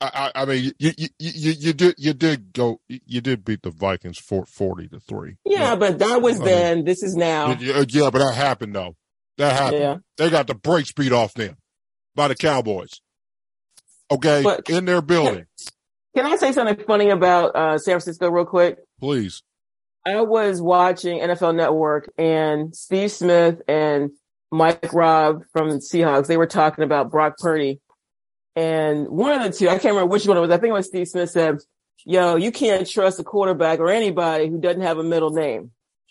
I, 0.01 0.31
I 0.35 0.45
mean, 0.45 0.73
you, 0.79 0.93
you, 0.97 1.09
you, 1.19 1.53
you 1.59 1.73
did, 1.73 1.95
you 1.99 2.13
did 2.13 2.53
go, 2.53 2.81
you 2.89 3.21
did 3.21 3.45
beat 3.45 3.63
the 3.63 3.71
Vikings 3.71 4.19
for 4.19 4.47
40 4.47 4.89
to 4.89 5.01
three. 5.01 5.39
Yeah, 5.45 5.75
but 5.75 5.99
that 5.99 6.23
was 6.23 6.41
I 6.41 6.45
then. 6.45 6.77
Mean, 6.77 6.85
this 6.85 7.03
is 7.03 7.17
now. 7.17 7.57
Yeah, 7.59 7.85
yeah, 7.89 8.11
but 8.11 8.21
that 8.21 8.35
happened 8.35 8.75
though. 8.77 8.95
That 9.39 9.55
happened. 9.55 9.83
Yeah. 9.83 9.97
They 10.17 10.31
got 10.31 10.47
the 10.47 10.55
brakes 10.55 10.93
beat 10.93 11.13
off 11.13 11.35
them 11.35 11.57
by 12.15 12.29
the 12.29 12.37
Cowboys. 12.37 13.01
Okay. 14.11 14.43
But 14.43 14.71
in 14.71 14.85
their 14.85 15.03
building. 15.03 15.47
Can, 16.15 16.25
can 16.25 16.33
I 16.33 16.37
say 16.37 16.53
something 16.53 16.85
funny 16.87 17.11
about, 17.11 17.57
uh, 17.57 17.79
San 17.79 17.95
Francisco 17.95 18.31
real 18.31 18.45
quick? 18.45 18.79
Please. 19.01 19.43
I 20.07 20.21
was 20.23 20.63
watching 20.63 21.19
NFL 21.21 21.57
Network 21.57 22.11
and 22.17 22.75
Steve 22.75 23.11
Smith 23.11 23.61
and 23.69 24.11
Mike 24.51 24.93
Robb 24.93 25.43
from 25.53 25.71
the 25.71 25.77
Seahawks. 25.77 26.27
They 26.29 26.37
were 26.37 26.47
talking 26.47 26.85
about 26.85 27.11
Brock 27.11 27.37
Purdy 27.39 27.81
and 28.59 29.07
one 29.09 29.41
of 29.41 29.45
the 29.45 29.57
two, 29.57 29.69
I 29.69 29.79
can't 29.79 29.95
remember 29.95 30.07
which 30.07 30.27
one 30.27 30.37
it 30.37 30.41
was. 30.41 30.51
I 30.51 30.57
think 30.57 30.71
it 30.71 30.73
was 30.73 30.89
Steve 30.89 31.07
Smith 31.07 31.31
said, 31.31 31.59
yo, 32.05 32.35
you 32.35 32.51
can't 32.51 32.89
trust 32.89 33.21
a 33.21 33.23
quarterback 33.23 33.79
or 33.79 33.89
anybody 33.89 34.49
who 34.49 34.61
doesn't 34.61 34.83
have 34.83 34.99
a 34.99 35.05
middle 35.05 35.31
name. 35.31 35.71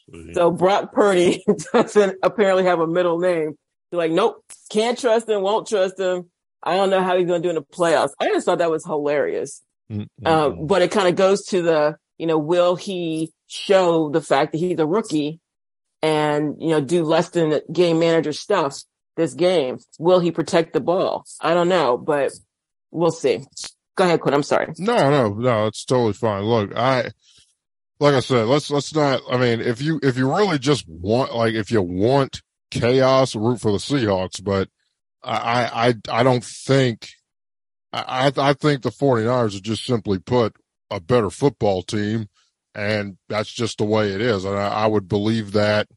Mm-hmm. 0.10 0.32
So 0.32 0.52
Brock 0.52 0.94
Purdy 0.94 1.44
doesn't 1.74 2.18
apparently 2.24 2.64
have 2.64 2.80
a 2.80 2.88
middle 2.88 3.20
name. 3.20 3.58
They're 3.92 3.98
like, 3.98 4.14
nope, 4.14 4.46
can't 4.70 4.98
trust 4.98 5.28
him, 5.28 5.42
won't 5.42 5.68
trust 5.68 6.00
him. 6.00 6.30
I 6.64 6.78
don't 6.78 6.90
know 6.90 7.04
how 7.04 7.18
he's 7.18 7.28
going 7.28 7.42
to 7.42 7.46
do 7.46 7.50
in 7.50 7.56
the 7.56 7.64
playoffs. 7.64 8.12
I 8.18 8.30
just 8.30 8.46
thought 8.46 8.60
that 8.60 8.72
was 8.72 8.86
hilarious. 8.86 9.62
Mm-hmm. 9.92 10.26
Um, 10.26 10.68
but 10.68 10.82
it 10.82 10.90
kind 10.90 11.10
of 11.10 11.18
goes 11.18 11.44
to 11.48 11.62
the, 11.62 11.98
you 12.18 12.28
know, 12.28 12.38
will 12.38 12.78
he 12.78 13.34
show 13.48 14.10
the 14.10 14.22
fact 14.22 14.54
that 14.54 14.60
he's 14.60 14.80
a 14.80 14.88
rookie 14.88 15.42
and, 16.02 16.56
you 16.62 16.70
know, 16.70 16.80
do 16.80 17.04
less 17.04 17.28
than 17.30 17.60
game 17.74 18.00
manager 18.00 18.32
stuff 18.32 18.78
this 19.18 19.34
game. 19.34 19.80
Will 20.00 20.20
he 20.20 20.32
protect 20.32 20.72
the 20.72 20.80
ball? 20.80 21.26
I 21.42 21.54
don't 21.54 21.68
know, 21.68 21.98
but 21.98 22.32
we'll 22.92 23.12
see. 23.12 23.44
Go 23.96 24.06
ahead, 24.06 24.22
Quinn. 24.22 24.34
I'm 24.34 24.44
sorry. 24.44 24.72
No, 24.78 25.10
no, 25.10 25.34
no. 25.34 25.66
It's 25.66 25.84
totally 25.84 26.14
fine. 26.14 26.44
Look, 26.44 26.76
I, 26.76 27.12
like 28.00 28.14
I 28.14 28.20
said, 28.22 28.48
let's, 28.48 28.70
let's 28.70 28.94
not, 28.96 29.22
I 29.30 29.38
mean, 29.38 29.60
if 29.60 29.82
you, 29.82 30.00
if 30.04 30.18
you 30.18 30.34
really 30.34 30.60
just 30.60 30.88
want, 30.88 31.36
like, 31.36 31.56
if 31.56 31.72
you 31.72 31.82
want 31.82 32.42
chaos, 32.72 33.36
root 33.36 33.60
for 33.60 33.72
the 33.72 33.80
Seahawks, 33.80 34.42
but 34.42 34.70
I, 35.24 35.96
I, 36.10 36.20
I 36.20 36.24
don't 36.24 36.44
think, 36.44 37.10
I, 37.92 38.32
I 38.38 38.54
think 38.54 38.84
the 38.84 38.92
49ers 38.92 39.58
are 39.58 39.62
just 39.62 39.84
simply 39.84 40.20
put 40.20 40.56
a 40.92 41.00
better 41.00 41.30
football 41.30 41.82
team. 41.82 42.28
And 42.76 43.18
that's 43.28 43.52
just 43.52 43.80
the 43.80 43.86
way 43.86 44.12
it 44.12 44.22
is. 44.22 44.46
And 44.46 44.56
I, 44.56 44.68
I 44.68 44.86
would 44.86 45.08
believe 45.08 45.54
that, 45.54 45.88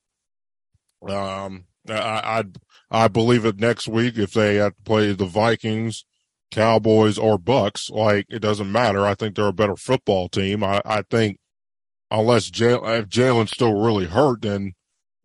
um, 1.07 1.67
I, 1.87 2.39
I'd, 2.39 2.57
I 2.91 3.09
believe 3.09 3.45
it 3.45 3.61
next 3.61 3.87
week 3.89 4.19
if 4.19 4.33
they 4.33 4.57
have 4.57 4.77
to 4.77 4.83
play 4.83 5.13
the 5.13 5.27
Vikings, 5.27 6.05
Cowboys, 6.51 7.19
or 7.19 7.39
Bucks. 7.39 7.91
Like 7.91 8.27
it 8.29 8.41
doesn't 8.41 8.71
matter. 8.71 9.07
I 9.07 9.15
think 9.15 9.37
they're 9.37 9.47
a 9.47 9.53
better 9.53 9.77
football 9.77 10.29
team. 10.29 10.65
I, 10.65 10.83
I 10.85 11.03
think 11.09 11.39
unless 12.11 12.51
Jalen, 12.51 13.01
if 13.01 13.09
Jalen's 13.09 13.51
still 13.51 13.81
really 13.81 14.07
hurt, 14.07 14.43
then 14.43 14.73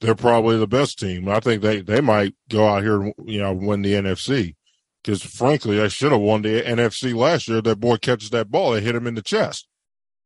they're 0.02 0.16
probably 0.16 0.58
the 0.58 0.68
best 0.68 1.00
team. 1.00 1.28
I 1.28 1.40
think 1.40 1.62
they 1.62 1.82
they 1.82 2.02
might 2.02 2.36
go 2.50 2.68
out 2.68 2.84
here 2.84 3.02
and 3.02 3.14
you 3.26 3.40
know 3.40 3.54
win 3.54 3.82
the 3.82 3.94
NFC 3.94 4.56
because 5.04 5.24
frankly, 5.24 5.78
they 5.78 5.90
should 5.90 6.12
have 6.12 6.22
won 6.22 6.44
the 6.44 6.62
NFC 6.62 7.16
last 7.16 7.48
year. 7.48 7.62
That 7.62 7.80
boy 7.80 7.98
catches 7.98 8.30
that 8.32 8.52
ball, 8.52 8.72
they 8.72 8.82
hit 8.82 8.96
him 8.96 9.08
in 9.08 9.16
the 9.16 9.22
chest. 9.22 9.68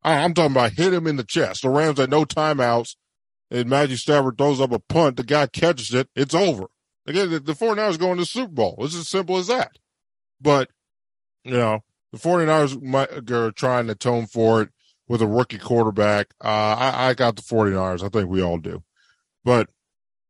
I, 0.04 0.24
I'm 0.24 0.34
talking 0.34 0.52
about 0.52 0.74
hit 0.74 0.94
him 0.94 1.08
in 1.08 1.18
the 1.18 1.24
chest. 1.24 1.62
The 1.62 1.70
Rams 1.70 2.00
had 2.00 2.10
no 2.10 2.26
timeouts. 2.26 2.96
And 3.52 3.68
Matthew 3.68 3.96
Stafford 3.96 4.38
throws 4.38 4.62
up 4.62 4.72
a 4.72 4.80
punt. 4.80 5.18
The 5.18 5.24
guy 5.24 5.48
catches 5.48 5.92
it. 5.94 6.08
It's 6.16 6.36
over. 6.36 6.68
Again, 7.10 7.32
the, 7.32 7.40
the 7.40 7.54
49ers 7.54 7.98
going 7.98 8.18
to 8.18 8.22
the 8.22 8.26
Super 8.26 8.54
Bowl. 8.54 8.76
It's 8.80 8.96
as 8.96 9.08
simple 9.08 9.38
as 9.38 9.48
that. 9.48 9.80
But, 10.40 10.70
you 11.44 11.54
know, 11.54 11.80
the 12.12 12.20
49ers 12.20 12.82
might, 12.82 13.32
are 13.32 13.52
trying 13.52 13.88
to 13.88 13.94
atone 13.94 14.28
for 14.28 14.62
it 14.62 14.70
with 15.08 15.24
a 15.24 15.28
rookie 15.28 15.58
quarterback. 15.58 16.28
Uh, 16.40 16.48
I, 16.78 17.10
I 17.10 17.14
got 17.16 17.36
the 17.36 17.42
49ers. 17.42 18.04
I 18.04 18.10
think 18.10 18.30
we 18.30 18.44
all 18.44 18.60
do. 18.60 18.84
But 19.44 19.70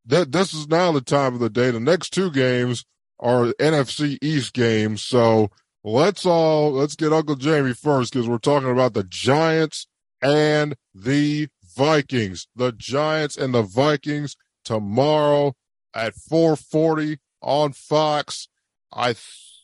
that 0.05 0.31
this 0.31 0.53
is 0.53 0.69
now 0.69 0.93
the 0.93 1.01
time 1.01 1.33
of 1.33 1.41
the 1.41 1.49
day. 1.49 1.69
The 1.69 1.81
next 1.81 2.11
two 2.11 2.31
games 2.31 2.85
are 3.19 3.47
NFC 3.59 4.17
East 4.21 4.53
games. 4.53 5.03
So 5.03 5.49
let's 5.83 6.25
all 6.25 6.71
let's 6.71 6.95
get 6.95 7.11
Uncle 7.11 7.35
Jamie 7.35 7.73
first 7.73 8.13
because 8.13 8.27
we're 8.27 8.37
talking 8.37 8.71
about 8.71 8.93
the 8.93 9.03
Giants 9.03 9.87
and 10.21 10.77
the 10.95 11.49
Vikings. 11.75 12.47
The 12.55 12.71
Giants 12.71 13.35
and 13.35 13.53
the 13.53 13.63
Vikings 13.63 14.37
tomorrow 14.63 15.55
at 15.93 16.15
440 16.15 17.19
on 17.41 17.73
Fox. 17.73 18.47
I 18.93 19.15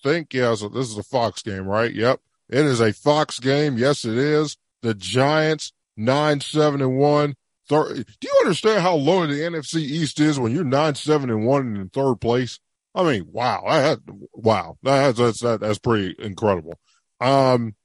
think, 0.03 0.33
yes, 0.33 0.61
yeah, 0.61 0.67
so 0.67 0.69
this 0.69 0.89
is 0.89 0.97
a 0.97 1.03
Fox 1.03 1.41
game, 1.41 1.67
right? 1.67 1.93
Yep. 1.93 2.21
It 2.49 2.65
is 2.65 2.79
a 2.79 2.93
Fox 2.93 3.39
game. 3.39 3.77
Yes, 3.77 4.05
it 4.05 4.17
is. 4.17 4.57
The 4.81 4.93
Giants, 4.93 5.73
9 5.97 6.41
7 6.41 6.81
and 6.81 6.97
1. 6.97 7.35
Third, 7.67 8.05
do 8.19 8.27
you 8.27 8.39
understand 8.41 8.81
how 8.81 8.95
low 8.95 9.25
the 9.25 9.33
NFC 9.33 9.77
East 9.77 10.19
is 10.19 10.39
when 10.39 10.53
you're 10.53 10.63
9 10.63 10.95
7 10.95 11.29
and 11.29 11.45
1 11.45 11.75
in 11.75 11.89
third 11.89 12.21
place? 12.21 12.59
I 12.93 13.03
mean, 13.03 13.27
wow. 13.31 13.63
That, 13.65 13.99
wow. 14.33 14.77
That's, 14.83 15.17
that's, 15.17 15.39
that's 15.41 15.79
pretty 15.79 16.15
incredible. 16.19 16.79
Um, 17.19 17.75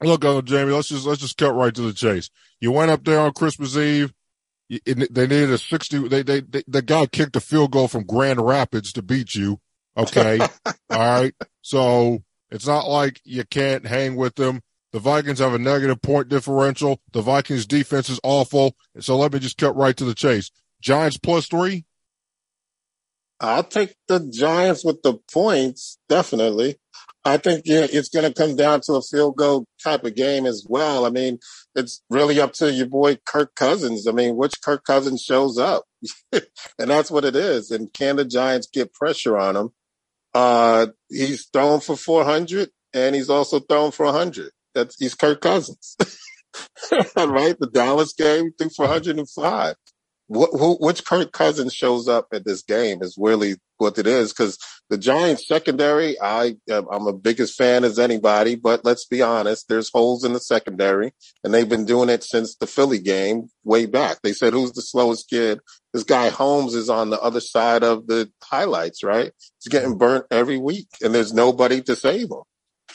look, 0.00 0.22
Jamie, 0.44 0.72
let's 0.72 0.88
just, 0.88 1.06
let's 1.06 1.20
just 1.20 1.36
cut 1.36 1.54
right 1.54 1.74
to 1.74 1.82
the 1.82 1.92
chase. 1.92 2.30
You 2.60 2.70
went 2.70 2.92
up 2.92 3.04
there 3.04 3.18
on 3.18 3.32
Christmas 3.32 3.76
Eve 3.76 4.12
it, 4.86 5.14
they 5.14 5.26
needed 5.26 5.50
a 5.50 5.58
60. 5.58 6.08
They, 6.08 6.22
they, 6.22 6.40
they, 6.40 6.62
the 6.66 6.82
guy 6.82 7.06
kicked 7.06 7.36
a 7.36 7.40
field 7.40 7.72
goal 7.72 7.88
from 7.88 8.04
Grand 8.04 8.44
Rapids 8.44 8.92
to 8.94 9.02
beat 9.02 9.34
you. 9.34 9.60
Okay. 9.96 10.38
All 10.66 10.74
right. 10.98 11.34
So 11.60 12.22
it's 12.50 12.66
not 12.66 12.88
like 12.88 13.20
you 13.24 13.44
can't 13.44 13.86
hang 13.86 14.16
with 14.16 14.36
them. 14.36 14.62
The 14.92 14.98
Vikings 14.98 15.38
have 15.38 15.54
a 15.54 15.58
negative 15.58 16.02
point 16.02 16.28
differential. 16.28 17.00
The 17.12 17.22
Vikings 17.22 17.66
defense 17.66 18.10
is 18.10 18.20
awful. 18.22 18.76
So 19.00 19.16
let 19.16 19.32
me 19.32 19.38
just 19.38 19.56
cut 19.56 19.74
right 19.74 19.96
to 19.96 20.04
the 20.04 20.14
chase. 20.14 20.50
Giants 20.80 21.16
plus 21.16 21.46
three. 21.46 21.86
I'll 23.40 23.64
take 23.64 23.94
the 24.06 24.20
Giants 24.20 24.84
with 24.84 25.02
the 25.02 25.14
points. 25.32 25.98
Definitely. 26.08 26.78
I 27.24 27.36
think 27.36 27.62
yeah, 27.64 27.86
it's 27.90 28.08
going 28.08 28.30
to 28.30 28.34
come 28.34 28.56
down 28.56 28.80
to 28.82 28.94
a 28.94 29.02
field 29.02 29.36
goal 29.36 29.66
type 29.82 30.04
of 30.04 30.16
game 30.16 30.44
as 30.44 30.66
well. 30.68 31.06
I 31.06 31.10
mean, 31.10 31.38
it's 31.74 32.02
really 32.10 32.40
up 32.40 32.52
to 32.54 32.72
your 32.72 32.86
boy 32.88 33.18
Kirk 33.24 33.54
Cousins. 33.54 34.08
I 34.08 34.12
mean, 34.12 34.36
which 34.36 34.60
Kirk 34.62 34.84
Cousins 34.84 35.22
shows 35.22 35.58
up, 35.58 35.84
and 36.32 36.42
that's 36.90 37.10
what 37.10 37.24
it 37.24 37.36
is. 37.36 37.70
And 37.70 37.92
can 37.92 38.16
the 38.16 38.24
Giants 38.24 38.68
get 38.72 38.92
pressure 38.92 39.38
on 39.38 39.56
him? 39.56 39.70
Uh, 40.34 40.86
he's 41.10 41.46
thrown 41.52 41.80
for 41.80 41.96
400 41.96 42.70
and 42.94 43.14
he's 43.14 43.30
also 43.30 43.60
thrown 43.60 43.90
for 43.90 44.06
100. 44.06 44.50
That's 44.74 44.96
he's 44.98 45.14
Kirk 45.14 45.40
Cousins, 45.42 45.96
right? 47.16 47.56
The 47.58 47.70
Dallas 47.72 48.14
game 48.14 48.52
threw 48.58 48.70
for 48.70 48.86
105 48.86 49.74
which 50.34 51.04
Kirk 51.04 51.32
Cousins 51.32 51.74
shows 51.74 52.08
up 52.08 52.28
at 52.32 52.44
this 52.44 52.62
game 52.62 53.02
is 53.02 53.16
really 53.18 53.56
what 53.76 53.98
it 53.98 54.06
is. 54.06 54.32
Because 54.32 54.58
the 54.88 54.96
Giants 54.96 55.46
secondary, 55.46 56.16
I 56.20 56.56
I'm 56.70 57.06
a 57.06 57.12
biggest 57.12 57.56
fan 57.56 57.84
as 57.84 57.98
anybody, 57.98 58.54
but 58.54 58.84
let's 58.84 59.06
be 59.06 59.22
honest, 59.22 59.68
there's 59.68 59.90
holes 59.90 60.24
in 60.24 60.32
the 60.32 60.40
secondary, 60.40 61.12
and 61.44 61.52
they've 61.52 61.68
been 61.68 61.84
doing 61.84 62.08
it 62.08 62.24
since 62.24 62.56
the 62.56 62.66
Philly 62.66 62.98
game 62.98 63.48
way 63.64 63.86
back. 63.86 64.18
They 64.22 64.32
said 64.32 64.52
who's 64.52 64.72
the 64.72 64.82
slowest 64.82 65.28
kid? 65.28 65.60
This 65.92 66.04
guy 66.04 66.30
Holmes 66.30 66.74
is 66.74 66.88
on 66.88 67.10
the 67.10 67.20
other 67.20 67.40
side 67.40 67.82
of 67.82 68.06
the 68.06 68.30
highlights, 68.42 69.02
right? 69.02 69.32
He's 69.62 69.70
getting 69.70 69.98
burnt 69.98 70.26
every 70.30 70.58
week, 70.58 70.88
and 71.02 71.14
there's 71.14 71.34
nobody 71.34 71.82
to 71.82 71.96
save 71.96 72.30
him. 72.30 72.42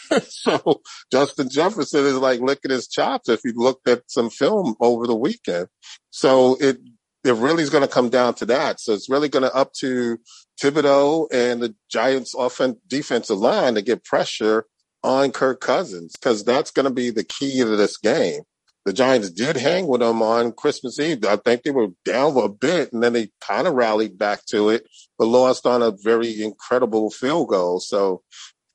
so 0.23 0.81
Justin 1.11 1.49
Jefferson 1.49 2.05
is 2.05 2.15
like 2.15 2.39
licking 2.39 2.71
his 2.71 2.87
chops 2.87 3.29
if 3.29 3.41
you 3.43 3.53
looked 3.55 3.87
at 3.87 4.03
some 4.07 4.29
film 4.29 4.75
over 4.79 5.07
the 5.07 5.15
weekend. 5.15 5.67
So 6.09 6.57
it 6.59 6.77
it 7.23 7.33
really 7.35 7.63
is 7.63 7.69
going 7.69 7.83
to 7.83 7.93
come 7.93 8.09
down 8.09 8.33
to 8.35 8.45
that. 8.45 8.79
So 8.79 8.93
it's 8.93 9.09
really 9.09 9.29
going 9.29 9.43
to 9.43 9.53
up 9.53 9.73
to 9.79 10.17
Thibodeaux 10.61 11.27
and 11.31 11.61
the 11.61 11.75
Giants' 11.89 12.35
offense 12.37 12.77
defensive 12.87 13.37
line 13.37 13.75
to 13.75 13.81
get 13.81 14.03
pressure 14.03 14.65
on 15.03 15.31
Kirk 15.31 15.61
Cousins 15.61 16.13
because 16.13 16.43
that's 16.43 16.71
going 16.71 16.85
to 16.85 16.93
be 16.93 17.09
the 17.09 17.23
key 17.23 17.59
to 17.59 17.75
this 17.75 17.97
game. 17.97 18.41
The 18.85 18.93
Giants 18.93 19.29
did 19.29 19.57
hang 19.57 19.87
with 19.87 19.99
them 19.99 20.21
on 20.21 20.53
Christmas 20.53 20.97
Eve. 20.97 21.25
I 21.25 21.35
think 21.35 21.63
they 21.63 21.71
were 21.71 21.89
down 22.05 22.37
a 22.37 22.47
bit 22.47 22.93
and 22.93 23.03
then 23.03 23.13
they 23.13 23.29
kind 23.41 23.67
of 23.67 23.73
rallied 23.73 24.17
back 24.17 24.45
to 24.45 24.69
it, 24.69 24.87
but 25.19 25.25
lost 25.25 25.65
on 25.65 25.81
a 25.81 25.91
very 25.91 26.41
incredible 26.41 27.11
field 27.11 27.49
goal. 27.49 27.81
So 27.81 28.23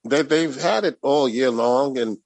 they, 0.05 0.21
they've 0.21 0.55
had 0.55 0.85
it 0.85 0.99
all 1.01 1.29
year 1.29 1.51
long 1.51 1.97
and 1.97 2.19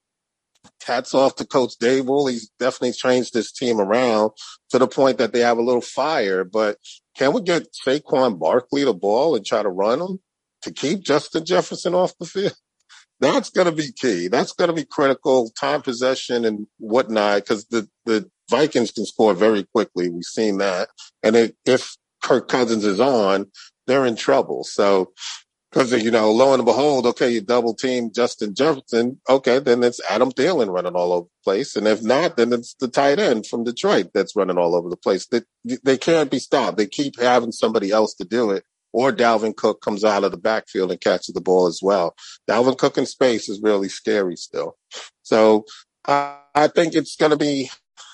hats 0.84 1.14
off 1.14 1.36
to 1.36 1.46
Coach 1.46 1.74
Daboll. 1.80 2.30
He's 2.30 2.50
definitely 2.58 2.92
changed 2.92 3.32
this 3.32 3.52
team 3.52 3.80
around 3.80 4.32
to 4.70 4.78
the 4.78 4.88
point 4.88 5.18
that 5.18 5.32
they 5.32 5.40
have 5.40 5.58
a 5.58 5.62
little 5.62 5.80
fire. 5.80 6.44
But 6.44 6.78
can 7.16 7.32
we 7.32 7.42
get 7.42 7.68
Saquon 7.86 8.38
Barkley 8.38 8.84
the 8.84 8.94
ball 8.94 9.36
and 9.36 9.44
try 9.44 9.62
to 9.62 9.68
run 9.68 10.00
him 10.00 10.20
to 10.62 10.72
keep 10.72 11.02
Justin 11.02 11.44
Jefferson 11.44 11.94
off 11.94 12.16
the 12.18 12.26
field? 12.26 12.54
That's 13.20 13.48
going 13.48 13.66
to 13.66 13.72
be 13.72 13.92
key. 13.92 14.28
That's 14.28 14.52
going 14.52 14.68
to 14.68 14.74
be 14.74 14.84
critical. 14.84 15.50
Time 15.58 15.80
possession 15.80 16.44
and 16.44 16.66
whatnot, 16.78 17.42
because 17.42 17.64
the 17.66 17.88
the 18.04 18.30
Vikings 18.50 18.90
can 18.90 19.06
score 19.06 19.32
very 19.32 19.64
quickly. 19.64 20.10
We've 20.10 20.22
seen 20.22 20.58
that, 20.58 20.90
and 21.22 21.34
it, 21.34 21.56
if 21.64 21.96
Kirk 22.22 22.48
Cousins 22.48 22.84
is 22.84 23.00
on, 23.00 23.46
they're 23.86 24.04
in 24.04 24.16
trouble. 24.16 24.64
So 24.64 25.12
because, 25.70 25.92
you 25.92 26.10
know, 26.10 26.30
lo 26.32 26.54
and 26.54 26.64
behold, 26.64 27.06
okay, 27.06 27.30
you 27.30 27.40
double 27.40 27.74
team 27.74 28.10
Justin 28.12 28.54
Jefferson. 28.54 29.20
Okay, 29.28 29.58
then 29.58 29.82
it's 29.82 30.00
Adam 30.08 30.30
Thielen 30.30 30.72
running 30.72 30.94
all 30.94 31.12
over 31.12 31.26
the 31.26 31.44
place. 31.44 31.76
And 31.76 31.86
if 31.86 32.02
not, 32.02 32.36
then 32.36 32.52
it's 32.52 32.74
the 32.74 32.88
tight 32.88 33.18
end 33.18 33.46
from 33.46 33.64
Detroit 33.64 34.10
that's 34.14 34.36
running 34.36 34.58
all 34.58 34.74
over 34.74 34.88
the 34.88 34.96
place. 34.96 35.26
They, 35.26 35.42
they 35.64 35.98
can't 35.98 36.30
be 36.30 36.38
stopped. 36.38 36.76
They 36.76 36.86
keep 36.86 37.20
having 37.20 37.52
somebody 37.52 37.90
else 37.90 38.14
to 38.14 38.24
do 38.24 38.52
it. 38.52 38.64
Or 38.92 39.12
Dalvin 39.12 39.54
Cook 39.54 39.82
comes 39.82 40.04
out 40.04 40.24
of 40.24 40.30
the 40.30 40.38
backfield 40.38 40.90
and 40.90 41.00
catches 41.00 41.34
the 41.34 41.40
ball 41.42 41.66
as 41.66 41.80
well. 41.82 42.14
Dalvin 42.48 42.78
Cook 42.78 42.96
in 42.96 43.04
space 43.04 43.48
is 43.48 43.60
really 43.60 43.90
scary 43.90 44.36
still. 44.36 44.76
So 45.22 45.66
uh, 46.06 46.36
I 46.54 46.68
think 46.68 46.94
it's 46.94 47.16
going 47.16 47.32
to 47.32 47.36
be 47.36 47.68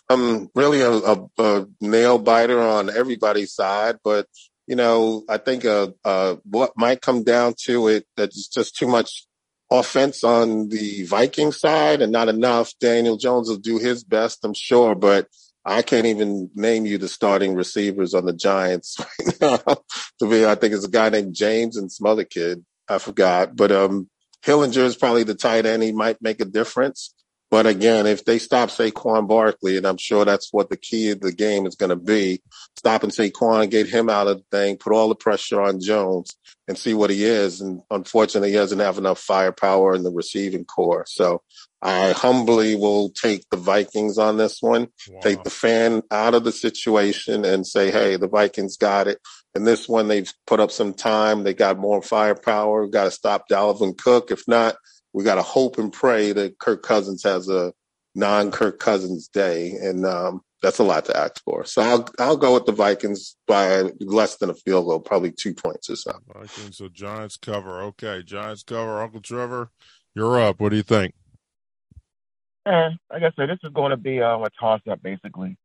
um, 0.09 0.51
really 0.55 0.81
a, 0.81 0.91
a, 0.91 1.29
a 1.38 1.67
nail 1.81 2.19
biter 2.19 2.61
on 2.61 2.91
everybody's 2.91 3.55
side, 3.55 3.99
but 4.03 4.27
you 4.73 4.77
know, 4.77 5.23
I 5.29 5.37
think 5.37 5.67
uh, 5.67 5.89
uh, 6.03 6.37
what 6.45 6.73
might 6.79 7.03
come 7.03 7.25
down 7.25 7.53
to 7.65 7.89
it 7.89 8.07
just 8.17 8.75
too 8.75 8.87
much 8.87 9.27
offense 9.71 10.25
on 10.25 10.71
the 10.71 11.05
Viking 11.05 11.53
side 11.53 12.01
and 12.01 12.11
not 12.11 12.31
enough. 12.31 12.73
Daniel 12.81 13.19
Jones 13.19 13.51
will 13.51 13.59
do 13.59 13.77
his 13.79 14.03
best, 14.03 14.43
I'm 14.43 14.55
sure, 14.55 14.95
but 14.95 15.29
I 15.63 15.83
can't 15.83 16.07
even 16.07 16.49
name 16.55 16.87
you 16.87 16.97
the 16.97 17.07
starting 17.07 17.55
receivers 17.55 18.15
on 18.15 18.25
the 18.25 18.33
Giants 18.33 18.97
right 19.21 19.41
now. 19.43 19.77
to 20.21 20.27
me, 20.27 20.47
I 20.47 20.55
think 20.55 20.73
it's 20.73 20.87
a 20.87 20.91
guy 20.91 21.11
named 21.11 21.35
James 21.35 21.77
and 21.77 21.93
some 21.93 22.07
other 22.07 22.25
kid. 22.25 22.65
I 22.89 22.97
forgot, 22.97 23.55
but 23.55 23.73
um, 23.73 24.09
Bellinger 24.47 24.85
is 24.85 24.97
probably 24.97 25.25
the 25.25 25.35
tight 25.35 25.67
end. 25.67 25.83
He 25.83 25.93
might 25.93 26.23
make 26.23 26.41
a 26.41 26.47
difference. 26.47 27.15
But 27.53 27.67
again, 27.67 28.07
if 28.07 28.25
they 28.25 28.38
stop 28.38 28.71
Saquon 28.71 29.29
Barkley, 29.29 29.77
and 29.77 29.87
I'm 29.87 29.99
sure 29.99 30.25
that's 30.25 30.55
what 30.55 30.71
the 30.71 30.77
key 30.79 31.11
of 31.11 31.21
the 31.21 31.33
game 31.33 31.67
is 31.67 31.75
going 31.75 31.91
to 31.91 31.97
be, 31.97 32.41
stop 32.79 33.03
stopping 33.03 33.11
Saquon, 33.11 33.71
get 33.71 33.87
him 33.87 34.09
out 34.09 34.27
of 34.27 34.38
the 34.38 34.45
thing, 34.51 34.79
put 34.79 34.95
all 34.95 35.11
the 35.11 35.15
pressure 35.15 35.61
on 35.61 35.79
Jones 35.79 36.35
and 36.67 36.79
see 36.79 36.95
what 36.95 37.11
he 37.11 37.25
is. 37.25 37.61
And 37.61 37.83
unfortunately, 37.91 38.53
he 38.53 38.57
doesn't 38.57 38.79
have 38.79 38.97
enough 38.97 39.19
firepower 39.19 39.95
in 39.95 40.03
the 40.03 40.11
receiving 40.11 40.65
core. 40.65 41.05
So 41.07 41.43
I 41.83 42.12
humbly 42.12 42.75
will 42.75 43.11
take 43.11 43.45
the 43.51 43.59
Vikings 43.59 44.17
on 44.17 44.38
this 44.38 44.62
one, 44.62 44.88
wow. 45.11 45.21
take 45.21 45.43
the 45.43 45.51
fan 45.51 46.01
out 46.11 46.33
of 46.33 46.45
the 46.45 46.53
situation 46.53 47.45
and 47.45 47.67
say, 47.67 47.91
Hey, 47.91 48.17
the 48.17 48.29
Vikings 48.29 48.79
got 48.79 49.09
it. 49.09 49.19
And 49.55 49.67
this 49.67 49.87
one, 49.87 50.09
they've 50.09 50.33
put 50.47 50.61
up 50.61 50.71
some 50.71 50.95
time. 50.95 51.45
They 51.45 51.53
got 51.53 51.79
more 51.79 52.01
firepower. 52.01 52.87
Got 52.87 53.05
to 53.05 53.11
stop 53.11 53.45
Dalvin 53.51 53.99
Cook. 53.99 54.31
If 54.31 54.49
not, 54.49 54.77
we 55.12 55.25
got 55.25 55.37
to 55.37 55.42
hope 55.42 55.79
and 55.79 55.92
pray 55.92 56.33
that 56.33 56.59
Kirk 56.59 56.83
Cousins 56.83 57.22
has 57.22 57.48
a 57.48 57.72
non 58.14 58.51
Kirk 58.51 58.79
Cousins 58.79 59.29
day. 59.29 59.72
And, 59.72 60.07
um, 60.07 60.42
that's 60.62 60.79
a 60.79 60.85
lot 60.85 61.05
to 61.07 61.16
ask 61.16 61.42
for. 61.44 61.64
So 61.64 61.83
I'll, 61.83 62.09
I'll 62.20 62.37
go 62.37 62.55
with 62.55 62.66
the 62.66 62.72
Vikings 62.72 63.37
by 63.48 63.83
less 64.01 64.37
than 64.37 64.48
a 64.48 64.55
field 64.55 64.87
goal, 64.87 65.01
probably 65.01 65.33
two 65.33 65.53
points 65.55 65.90
or 65.90 65.96
so. 65.96 66.12
Vikings. 66.33 66.79
So 66.79 66.88
Giants 66.88 67.37
cover. 67.37 67.83
Okay. 67.83 68.22
Giants 68.22 68.62
cover. 68.62 69.03
Uncle 69.03 69.20
Trevor, 69.20 69.70
you're 70.14 70.40
up. 70.40 70.61
What 70.61 70.68
do 70.68 70.77
you 70.77 70.85
think? 70.85 71.14
Uh, 72.64 72.90
like 73.11 73.25
I 73.25 73.33
said, 73.35 73.48
this 73.48 73.59
is 73.64 73.72
going 73.72 73.90
to 73.90 73.96
be 73.96 74.22
uh, 74.22 74.38
a 74.38 74.48
toss 74.59 74.81
up, 74.88 75.03
basically. 75.03 75.57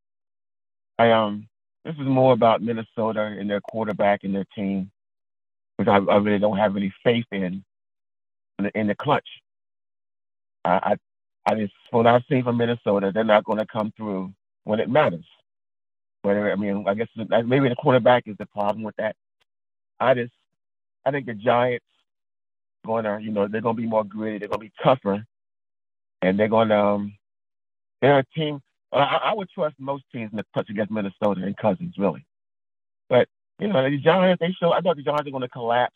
I 0.98 1.12
um, 1.12 1.48
this 1.86 1.94
is 1.94 2.08
more 2.08 2.34
about 2.34 2.64
Minnesota 2.64 3.22
and 3.22 3.48
their 3.48 3.62
quarterback 3.62 4.22
and 4.24 4.34
their 4.34 4.48
team, 4.56 4.90
which 5.76 5.88
I, 5.88 5.98
I 5.98 6.18
really 6.18 6.40
don't 6.40 6.58
have 6.58 6.76
any 6.76 6.92
faith 7.04 7.28
in 7.32 7.64
in 8.60 8.66
the, 8.66 8.80
in 8.80 8.88
the 8.88 8.96
clutch. 8.96 9.28
I, 10.66 10.96
I, 11.48 11.52
I 11.52 11.56
just 11.56 11.74
what 11.92 12.08
I've 12.08 12.24
seen 12.30 12.44
from 12.44 12.58
Minnesota, 12.58 13.12
they're 13.14 13.24
not 13.24 13.46
going 13.46 13.60
to 13.60 13.66
come 13.66 13.92
through 13.96 14.34
when 14.64 14.80
it 14.80 14.90
matters. 14.90 15.26
Whether 16.24 16.52
I 16.52 16.56
mean, 16.56 16.86
I 16.88 16.94
guess 16.94 17.08
maybe 17.18 17.70
the 17.70 17.76
quarterback 17.76 18.24
is 18.28 18.36
the 18.38 18.46
problem 18.48 18.84
with 18.84 18.96
that. 18.98 19.16
I 20.00 20.14
just, 20.14 20.34
I 21.06 21.12
think 21.12 21.26
the 21.26 21.34
Giants 21.34 21.86
going 22.86 23.06
to, 23.06 23.20
you 23.22 23.32
know, 23.32 23.48
they're 23.48 23.62
going 23.62 23.76
to 23.76 23.82
be 23.82 23.88
more 23.88 24.04
gritty. 24.04 24.40
They're 24.40 24.50
going 24.50 24.60
to 24.60 24.66
be 24.66 24.74
tougher, 24.84 25.26
and 26.22 26.40
they're 26.40 26.48
going 26.50 26.70
to. 26.70 26.78
Um, 26.78 27.14
they're 28.02 28.20
a 28.20 28.26
team. 28.36 28.62
I, 28.94 29.20
I 29.26 29.34
would 29.34 29.50
trust 29.50 29.76
most 29.80 30.04
teams 30.14 30.32
in 30.32 30.38
the 30.38 30.46
clutch 30.54 30.70
against 30.70 30.92
Minnesota 30.92 31.42
and 31.44 31.58
Cousins, 31.58 31.96
really. 31.98 32.26
But 33.10 33.28
you 33.60 33.68
know, 33.68 33.90
the 33.90 33.98
Giants, 33.98 34.40
they 34.40 34.54
show. 34.60 34.72
I 34.72 34.82
thought 34.82 34.98
the 34.98 35.04
Giants 35.04 35.26
were 35.26 35.32
going 35.32 35.42
to 35.42 35.50
collapse. 35.50 35.96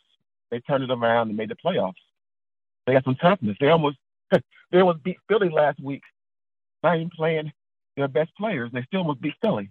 They 0.52 0.60
turned 0.62 0.84
it 0.84 0.91
around 0.91 1.30
and 1.30 1.38
made 1.38 1.50
the 1.50 1.56
playoffs. 1.56 1.93
They 2.86 2.94
got 2.94 3.04
some 3.04 3.15
toughness. 3.15 3.58
They 3.60 3.70
almost 3.70 3.98
they 4.32 4.80
almost 4.80 5.04
beat 5.04 5.17
Philly 5.28 5.50
last 5.50 5.80
week. 5.82 6.02
Not 6.84 6.96
even 6.98 7.10
playing 7.15 7.52
their 7.96 8.08
best 8.08 8.32
players. 8.38 8.72
They 8.74 8.84
still 8.84 9.02
almost 9.02 9.22
beat 9.22 9.36
Philly. 9.41 9.70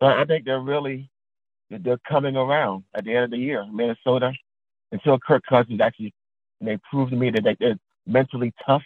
So 0.00 0.06
I 0.06 0.24
think 0.24 0.44
they're 0.44 0.60
really 0.60 1.10
they're 1.70 1.98
coming 2.08 2.36
around 2.36 2.84
at 2.94 3.04
the 3.04 3.14
end 3.14 3.24
of 3.24 3.30
the 3.30 3.38
year. 3.38 3.66
Minnesota, 3.70 4.32
until 4.92 5.18
Kirk 5.18 5.42
Cousins 5.48 5.80
actually 5.80 6.14
they 6.60 6.78
proved 6.90 7.12
to 7.12 7.16
me 7.16 7.30
that 7.30 7.56
they're 7.60 7.78
mentally 8.06 8.52
tough 8.66 8.82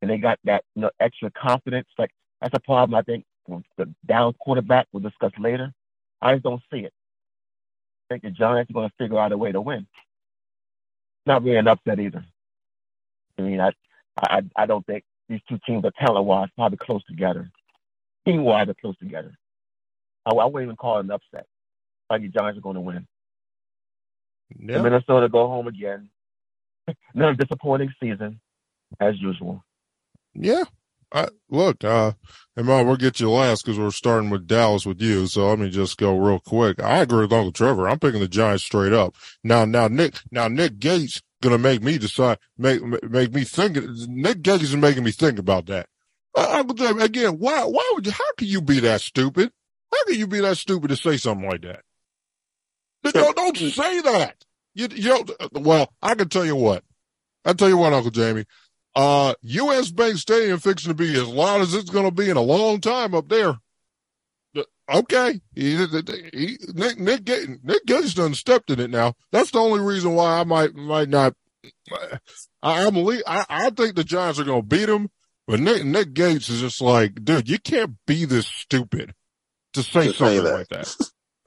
and 0.00 0.10
they 0.10 0.18
got 0.18 0.38
that 0.44 0.64
you 0.74 0.82
know, 0.82 0.90
extra 1.00 1.30
confidence. 1.30 1.88
Like 1.98 2.10
that's 2.40 2.54
a 2.54 2.60
problem 2.60 2.94
I 2.94 3.02
think 3.02 3.24
the 3.76 3.92
down 4.06 4.34
quarterback 4.34 4.86
we'll 4.92 5.02
discuss 5.02 5.32
later. 5.38 5.72
I 6.20 6.34
just 6.34 6.44
don't 6.44 6.62
see 6.72 6.80
it. 6.80 6.92
I 8.10 8.14
think 8.14 8.22
the 8.22 8.30
Giants 8.30 8.70
are 8.70 8.74
going 8.74 8.88
to 8.88 8.94
figure 8.98 9.18
out 9.18 9.32
a 9.32 9.38
way 9.38 9.52
to 9.52 9.60
win 9.60 9.86
not 11.26 11.42
really 11.42 11.56
an 11.56 11.68
upset 11.68 12.00
either. 12.00 12.24
I 13.38 13.42
mean, 13.42 13.60
I, 13.60 13.72
I, 14.20 14.42
I 14.56 14.66
don't 14.66 14.84
think 14.86 15.04
these 15.28 15.40
two 15.48 15.58
teams 15.66 15.84
are 15.84 15.92
talent 15.98 16.26
wise 16.26 16.48
probably 16.56 16.78
close 16.78 17.04
together. 17.04 17.50
Team 18.26 18.44
wise, 18.44 18.68
are 18.68 18.74
close 18.80 18.96
together. 18.98 19.32
I, 20.26 20.30
I 20.30 20.44
wouldn't 20.44 20.64
even 20.68 20.76
call 20.76 20.98
it 20.98 21.04
an 21.04 21.10
upset. 21.10 21.46
I 22.10 22.18
think 22.18 22.32
the 22.32 22.38
Giants 22.38 22.58
are 22.58 22.62
going 22.62 22.74
to 22.74 22.80
win. 22.80 23.06
Yeah. 24.58 24.82
Minnesota 24.82 25.28
go 25.28 25.48
home 25.48 25.66
again. 25.66 26.10
Another 27.14 27.34
disappointing 27.34 27.92
season, 28.00 28.40
as 29.00 29.20
usual. 29.20 29.64
Yeah. 30.34 30.64
I, 31.12 31.28
look, 31.50 31.84
uh, 31.84 32.12
and 32.56 32.66
Mom, 32.66 32.86
we'll 32.86 32.96
get 32.96 33.20
you 33.20 33.30
last 33.30 33.64
because 33.64 33.78
we're 33.78 33.90
starting 33.90 34.30
with 34.30 34.46
Dallas 34.46 34.86
with 34.86 35.00
you. 35.00 35.26
So 35.26 35.48
let 35.48 35.58
me 35.58 35.70
just 35.70 35.98
go 35.98 36.16
real 36.16 36.40
quick. 36.40 36.82
I 36.82 36.98
agree 36.98 37.22
with 37.22 37.32
Uncle 37.32 37.52
Trevor. 37.52 37.88
I'm 37.88 37.98
picking 37.98 38.20
the 38.20 38.28
Giants 38.28 38.64
straight 38.64 38.92
up. 38.92 39.14
Now, 39.44 39.64
now 39.64 39.88
Nick, 39.88 40.20
now 40.30 40.48
Nick 40.48 40.78
Gates 40.78 41.20
going 41.42 41.52
to 41.54 41.58
make 41.58 41.82
me 41.82 41.98
decide, 41.98 42.38
make, 42.56 42.82
make 43.02 43.34
me 43.34 43.44
think. 43.44 43.78
Nick 44.08 44.42
Gates 44.42 44.64
is 44.64 44.76
making 44.76 45.04
me 45.04 45.10
think 45.10 45.38
about 45.38 45.66
that. 45.66 45.86
Uh, 46.34 46.48
Uncle 46.50 46.74
Jamie, 46.74 47.02
again, 47.02 47.38
why, 47.38 47.64
why 47.64 47.90
would 47.94 48.06
you, 48.06 48.12
how 48.12 48.32
can 48.38 48.48
you 48.48 48.62
be 48.62 48.80
that 48.80 49.02
stupid? 49.02 49.50
How 49.92 50.04
can 50.04 50.18
you 50.18 50.26
be 50.26 50.40
that 50.40 50.56
stupid 50.56 50.88
to 50.88 50.96
say 50.96 51.18
something 51.18 51.48
like 51.48 51.62
that? 51.62 51.80
Don't, 53.04 53.36
don't 53.36 53.56
say 53.56 54.00
that. 54.00 54.36
You, 54.74 54.88
you 54.94 55.08
don't, 55.08 55.30
well, 55.52 55.92
I 56.00 56.14
can 56.14 56.28
tell 56.28 56.46
you 56.46 56.56
what. 56.56 56.84
I 57.44 57.52
tell 57.52 57.68
you 57.68 57.76
what, 57.76 57.92
Uncle 57.92 58.10
Jamie. 58.10 58.44
Uh, 58.94 59.34
U.S. 59.40 59.90
Bank 59.90 60.16
Stadium 60.18 60.58
fixing 60.58 60.90
to 60.90 60.94
be 60.94 61.14
as 61.14 61.26
loud 61.26 61.62
as 61.62 61.74
it's 61.74 61.90
going 61.90 62.04
to 62.04 62.10
be 62.10 62.28
in 62.28 62.36
a 62.36 62.42
long 62.42 62.80
time 62.80 63.14
up 63.14 63.28
there. 63.28 63.56
Okay, 64.90 65.40
he, 65.54 65.76
he, 66.34 66.58
Nick 66.74 66.98
Nick 66.98 67.26
Nick 67.64 67.86
Gates 67.86 68.14
done 68.14 68.34
stepped 68.34 68.70
in 68.70 68.80
it 68.80 68.90
now. 68.90 69.14
That's 69.30 69.50
the 69.52 69.58
only 69.58 69.80
reason 69.80 70.14
why 70.14 70.40
I 70.40 70.44
might 70.44 70.74
might 70.74 71.08
not. 71.08 71.34
I, 72.62 72.86
I'm 72.86 72.96
I, 73.26 73.46
I 73.48 73.70
think 73.70 73.94
the 73.94 74.04
Giants 74.04 74.38
are 74.38 74.44
going 74.44 74.62
to 74.62 74.66
beat 74.66 74.86
them, 74.86 75.08
but 75.46 75.60
Nick 75.60 75.84
Nick 75.84 76.12
Gates 76.12 76.48
is 76.50 76.60
just 76.60 76.80
like, 76.82 77.24
dude, 77.24 77.48
you 77.48 77.58
can't 77.58 77.96
be 78.06 78.24
this 78.24 78.46
stupid 78.46 79.14
to 79.72 79.82
say 79.82 80.08
to 80.08 80.14
something 80.14 80.40
say 80.40 80.40
like 80.40 80.68
that. 80.68 80.96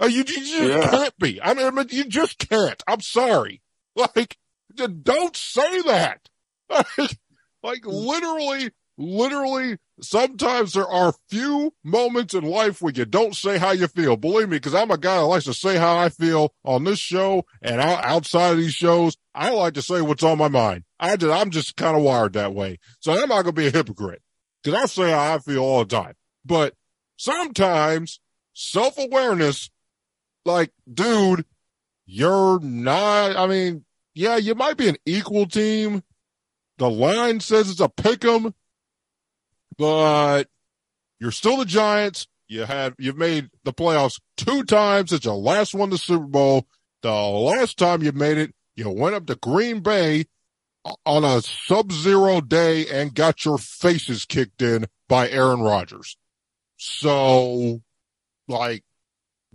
Uh, 0.01 0.07
you, 0.07 0.19
you 0.19 0.23
just 0.23 0.53
yeah. 0.53 0.89
can't 0.89 1.17
be. 1.19 1.41
I 1.41 1.53
mean, 1.53 1.67
I 1.67 1.71
mean, 1.71 1.87
you 1.89 2.05
just 2.05 2.37
can't. 2.39 2.81
I'm 2.87 3.01
sorry. 3.01 3.61
Like, 3.97 4.35
don't 4.75 5.37
say 5.37 5.81
that. 5.83 6.27
Like, 6.97 7.17
like 7.65 7.85
literally, 7.85 8.69
literally, 8.97 9.77
sometimes 9.99 10.73
there 10.73 10.87
are 10.87 11.15
few 11.29 11.73
moments 11.83 12.35
in 12.35 12.43
life 12.43 12.79
where 12.79 12.93
you 12.93 13.05
don't 13.05 13.35
say 13.35 13.57
how 13.57 13.71
you 13.71 13.87
feel. 13.87 14.17
Believe 14.17 14.49
me, 14.49 14.57
because 14.57 14.75
I'm 14.75 14.91
a 14.91 14.97
guy 14.97 15.17
that 15.17 15.25
likes 15.25 15.45
to 15.45 15.53
say 15.53 15.77
how 15.77 15.97
I 15.97 16.09
feel 16.09 16.53
on 16.63 16.83
this 16.83 16.99
show 16.99 17.43
and 17.63 17.81
outside 17.81 18.51
of 18.51 18.57
these 18.57 18.73
shows. 18.75 19.17
I 19.33 19.49
like 19.49 19.73
to 19.73 19.81
say 19.81 20.01
what's 20.01 20.23
on 20.23 20.37
my 20.37 20.47
mind. 20.47 20.83
I 20.99 21.15
just, 21.17 21.33
I'm 21.33 21.49
just 21.49 21.75
kind 21.75 21.97
of 21.97 22.03
wired 22.03 22.33
that 22.33 22.53
way. 22.53 22.77
So 22.99 23.13
I'm 23.13 23.29
not 23.29 23.43
going 23.43 23.45
to 23.45 23.51
be 23.53 23.67
a 23.67 23.71
hypocrite 23.71 24.21
because 24.63 24.79
I 24.79 24.85
say 24.85 25.11
how 25.11 25.33
I 25.33 25.39
feel 25.39 25.63
all 25.63 25.83
the 25.83 25.95
time. 25.95 26.13
But 26.45 26.75
sometimes 27.17 28.19
self 28.53 28.99
awareness, 28.99 29.71
like, 30.45 30.71
dude, 30.91 31.45
you're 32.05 32.59
not, 32.59 33.35
I 33.35 33.47
mean, 33.47 33.85
yeah, 34.13 34.37
you 34.37 34.53
might 34.53 34.77
be 34.77 34.87
an 34.87 34.97
equal 35.05 35.47
team. 35.47 36.03
The 36.77 36.89
line 36.89 37.39
says 37.39 37.69
it's 37.69 37.79
a 37.79 37.89
pick 37.89 38.23
'em 38.25 38.53
but 39.77 40.45
you're 41.19 41.31
still 41.31 41.57
the 41.57 41.65
Giants. 41.65 42.27
You 42.47 42.63
had 42.63 42.93
you've 42.97 43.17
made 43.17 43.49
the 43.63 43.73
playoffs 43.73 44.19
two 44.37 44.63
times 44.63 45.09
since 45.09 45.25
you 45.25 45.31
last 45.31 45.73
won 45.73 45.89
the 45.89 45.97
Super 45.97 46.25
Bowl. 46.25 46.67
The 47.01 47.11
last 47.11 47.77
time 47.77 48.03
you 48.03 48.11
made 48.11 48.37
it, 48.37 48.53
you 48.75 48.89
went 48.89 49.15
up 49.15 49.25
to 49.27 49.35
Green 49.35 49.79
Bay 49.81 50.25
on 51.05 51.23
a 51.23 51.41
sub-zero 51.41 52.41
day 52.41 52.85
and 52.87 53.13
got 53.15 53.43
your 53.43 53.57
faces 53.57 54.25
kicked 54.25 54.61
in 54.61 54.85
by 55.09 55.29
Aaron 55.29 55.61
Rodgers. 55.61 56.15
So, 56.77 57.81
like, 58.47 58.83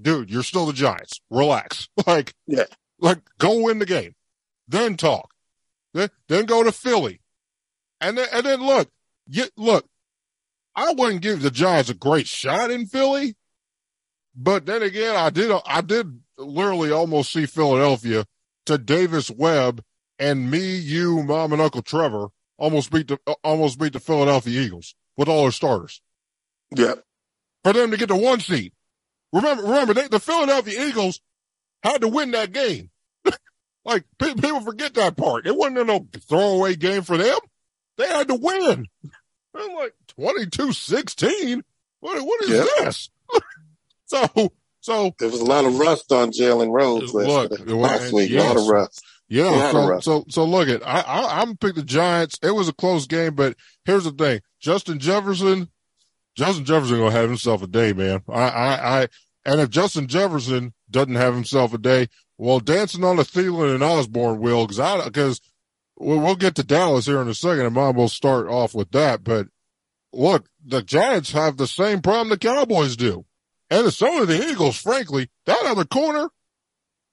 dude, 0.01 0.31
you're 0.31 0.43
still 0.43 0.67
the 0.67 0.73
Giants. 0.73 1.21
Relax. 1.31 1.89
Like, 2.07 2.35
yeah. 2.47 2.65
like 2.99 3.21
go 3.39 3.63
win 3.63 3.79
the 3.79 3.87
game, 3.87 4.15
then 4.67 4.97
talk, 4.97 5.30
then 5.93 6.45
go 6.47 6.63
to 6.63 6.73
Philly, 6.73 7.21
and 8.01 8.17
then 8.17 8.29
and 8.33 8.47
then 8.47 8.61
look, 8.61 8.89
you 9.27 9.45
look. 9.57 9.87
I 10.77 10.93
wouldn't 10.93 11.23
give 11.23 11.43
the 11.43 11.51
Giants 11.51 11.91
a 11.91 11.95
great 11.95 12.29
shot 12.29 12.71
in 12.71 12.87
Philly, 12.87 13.37
but 14.35 14.67
then 14.67 14.83
again, 14.83 15.17
I 15.17 15.31
did 15.31 15.51
I 15.67 15.81
did 15.81 16.21
literally 16.39 16.91
almost 16.91 17.33
see 17.33 17.47
Philadelphia 17.47 18.25
to 18.67 18.79
Davis 18.79 19.31
Webb 19.31 19.83
and 20.19 20.51
me, 20.51 20.77
you, 20.77 21.23
mom, 21.23 21.53
and 21.53 21.63
Uncle 21.63 21.83
Trevor 21.83 22.29
almost 22.59 22.93
beat 22.93 23.09
the 23.09 23.19
uh, 23.27 23.35
almost 23.43 23.79
beat 23.79 23.95
the 23.95 24.01
Philadelphia 24.01 24.61
Eagles 24.61 24.95
with 25.17 25.29
all 25.29 25.43
their 25.43 25.51
starters. 25.51 26.01
Yeah, 26.77 26.97
for 27.65 27.73
them 27.73 27.91
to 27.91 27.97
get 27.97 28.09
the 28.09 28.17
one 28.17 28.41
seed. 28.41 28.73
Remember, 29.33 29.63
remember, 29.63 29.95
they, 29.95 30.09
the 30.09 30.21
Philadelphia 30.21 30.87
Eagles 30.87 31.21
had 31.83 32.03
to 32.03 32.09
win 32.09 32.33
that 32.33 32.53
game. 32.53 32.91
Like 33.91 34.05
people 34.19 34.61
forget 34.61 34.95
that 34.95 35.17
part. 35.17 35.47
It 35.47 35.57
wasn't 35.57 35.87
no 35.87 36.07
throwaway 36.29 36.77
game 36.77 37.03
for 37.03 37.17
them. 37.17 37.39
They 37.97 38.07
had 38.07 38.29
to 38.29 38.35
win. 38.35 38.87
I'm 39.55 39.75
like 39.75 39.95
22-16. 40.19 41.63
What, 42.01 42.23
what 42.23 42.43
is 42.45 42.51
this? 42.51 43.11
so, 44.07 44.53
so 44.81 45.15
there 45.19 45.29
was 45.29 45.41
a 45.41 45.45
lot 45.45 45.65
of 45.65 45.79
rust 45.79 46.11
on 46.13 46.31
Jalen 46.31 46.73
Rose 46.73 47.13
last, 47.13 47.51
look, 47.51 47.69
last 47.69 48.13
week. 48.13 48.31
Yes. 48.31 48.45
A 48.45 48.49
lot 48.49 48.57
of 48.57 48.69
rust. 48.69 49.05
Yeah. 49.29 49.71
So, 49.71 50.01
so, 50.01 50.25
so 50.29 50.45
look 50.45 50.69
at, 50.69 50.87
I, 50.87 51.01
I, 51.01 51.43
I'm 51.43 51.57
pick 51.57 51.75
the 51.75 51.83
Giants. 51.83 52.39
It 52.43 52.53
was 52.53 52.69
a 52.69 52.73
close 52.73 53.07
game, 53.07 53.35
but 53.35 53.57
here's 53.85 54.05
the 54.05 54.13
thing. 54.13 54.41
Justin 54.61 54.99
Jefferson, 54.99 55.69
Justin 56.37 56.65
Jefferson 56.65 56.99
gonna 56.99 57.11
have 57.11 57.29
himself 57.29 57.63
a 57.63 57.67
day, 57.67 57.93
man. 57.93 58.23
I, 58.29 58.43
I, 58.43 59.01
I, 59.01 59.09
and 59.45 59.61
if 59.61 59.71
Justin 59.71 60.07
Jefferson 60.07 60.75
doesn't 60.91 61.15
have 61.17 61.35
himself 61.35 61.75
a 61.75 61.79
day, 61.79 62.09
well, 62.41 62.59
dancing 62.59 63.05
on 63.05 63.17
the 63.17 63.23
Thielen 63.23 63.75
and 63.75 63.83
Osborn 63.83 64.41
will, 64.41 64.67
cause 64.67 64.81
I, 64.81 65.11
cause 65.11 65.43
we'll, 65.99 66.21
we'll 66.21 66.37
get 66.37 66.55
to 66.55 66.63
Dallas 66.63 67.05
here 67.05 67.21
in 67.21 67.29
a 67.29 67.35
second, 67.35 67.67
and 67.67 67.75
mom 67.75 67.97
will 67.97 68.09
start 68.09 68.49
off 68.49 68.75
with 68.75 68.93
that. 68.93 69.23
But 69.23 69.49
look, 70.11 70.47
the 70.65 70.83
Giants 70.83 71.33
have 71.33 71.59
the 71.59 71.67
same 71.67 72.01
problem 72.01 72.31
the 72.31 72.39
Cowboys 72.39 72.97
do, 72.97 73.27
and 73.69 73.93
so 73.93 74.21
do 74.21 74.25
the 74.25 74.51
Eagles. 74.51 74.79
Frankly, 74.79 75.29
that 75.45 75.61
other 75.65 75.85
corner. 75.85 76.31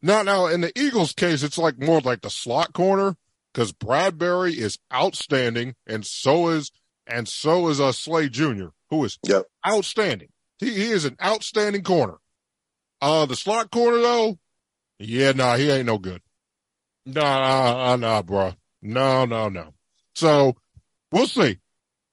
Now, 0.02 0.22
now 0.22 0.46
in 0.46 0.62
the 0.62 0.72
Eagles' 0.80 1.12
case, 1.12 1.44
it's 1.44 1.58
like 1.58 1.78
more 1.78 2.00
like 2.00 2.22
the 2.22 2.30
slot 2.30 2.72
corner 2.72 3.18
because 3.54 3.74
Bradberry 3.74 4.56
is 4.56 4.80
outstanding, 4.94 5.76
and 5.86 6.06
so 6.06 6.48
is 6.48 6.72
and 7.06 7.28
so 7.28 7.68
is 7.68 7.82
a 7.82 7.88
uh, 7.88 7.92
Slay 7.92 8.30
Jr., 8.30 8.68
who 8.90 9.04
is 9.04 9.20
yep. 9.24 9.48
outstanding. 9.68 10.30
He, 10.58 10.74
he 10.74 10.92
is 10.92 11.04
an 11.04 11.18
outstanding 11.22 11.84
corner. 11.84 12.16
Uh, 13.02 13.26
the 13.26 13.36
slot 13.36 13.72
corner 13.72 13.98
though, 13.98 14.40
yeah, 15.00 15.32
nah, 15.32 15.56
he 15.56 15.70
ain't 15.70 15.86
no 15.86 15.98
good. 15.98 16.22
Nah, 17.06 17.96
nah, 17.96 17.96
nah, 17.96 18.22
bro. 18.22 18.54
No, 18.82 19.26
no, 19.26 19.50
no. 19.50 19.74
So 20.16 20.56
we'll 21.12 21.28
see. 21.28 21.60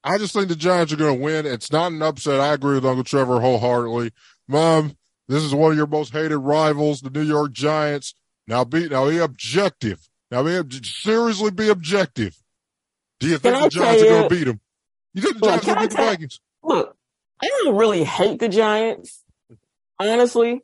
I 0.02 0.18
just 0.18 0.34
think 0.34 0.48
the 0.48 0.56
Giants 0.56 0.92
are 0.92 0.96
going 0.96 1.16
to 1.16 1.22
win. 1.22 1.46
It's 1.46 1.72
not 1.72 1.92
an 1.92 2.02
upset. 2.02 2.40
I 2.40 2.52
agree 2.52 2.74
with 2.74 2.84
Uncle 2.84 3.04
Trevor 3.04 3.40
wholeheartedly. 3.40 4.12
Mom, 4.46 4.96
this 5.28 5.42
is 5.42 5.54
one 5.54 5.72
of 5.72 5.78
your 5.78 5.86
most 5.86 6.12
hated 6.12 6.36
rivals, 6.36 7.00
the 7.00 7.10
New 7.10 7.22
York 7.22 7.52
Giants. 7.52 8.14
Now 8.46 8.64
be 8.64 8.88
now 8.88 9.08
be 9.08 9.18
objective. 9.18 10.08
Now 10.30 10.42
be 10.42 10.60
seriously 10.82 11.50
be 11.50 11.70
objective. 11.70 12.36
Do 13.20 13.28
you 13.28 13.38
think 13.38 13.62
the 13.62 13.68
Giants 13.70 14.02
are 14.02 14.06
going 14.06 14.28
to 14.28 14.34
beat 14.34 14.44
them? 14.44 14.60
You 15.14 15.22
think 15.22 15.38
the 15.38 15.46
Giants 15.46 15.68
are 15.68 15.74
going 15.74 15.88
to 15.88 15.88
beat 15.88 15.96
the 15.96 16.02
Vikings? 16.02 16.40
Look, 16.62 16.96
I 17.42 17.48
don't 17.62 17.76
really 17.76 18.04
hate 18.04 18.40
the 18.40 18.48
Giants. 18.48 19.22
Honestly, 19.98 20.62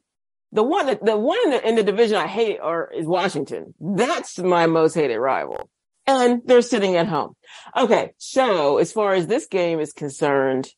the 0.52 0.62
one 0.62 0.86
that 0.86 1.04
the 1.04 1.16
one 1.16 1.38
in 1.44 1.50
the, 1.50 1.68
in 1.68 1.74
the 1.76 1.82
division 1.82 2.16
I 2.16 2.26
hate 2.26 2.58
are 2.60 2.90
is 2.92 3.06
Washington. 3.06 3.74
That's 3.80 4.38
my 4.38 4.66
most 4.66 4.94
hated 4.94 5.18
rival 5.18 5.70
and 6.10 6.42
they're 6.44 6.62
sitting 6.62 6.96
at 6.96 7.06
home. 7.06 7.34
Okay. 7.76 8.12
So 8.18 8.78
as 8.78 8.92
far 8.92 9.14
as 9.14 9.26
this 9.26 9.46
game 9.46 9.80
is 9.80 9.92
concerned, 9.92 10.68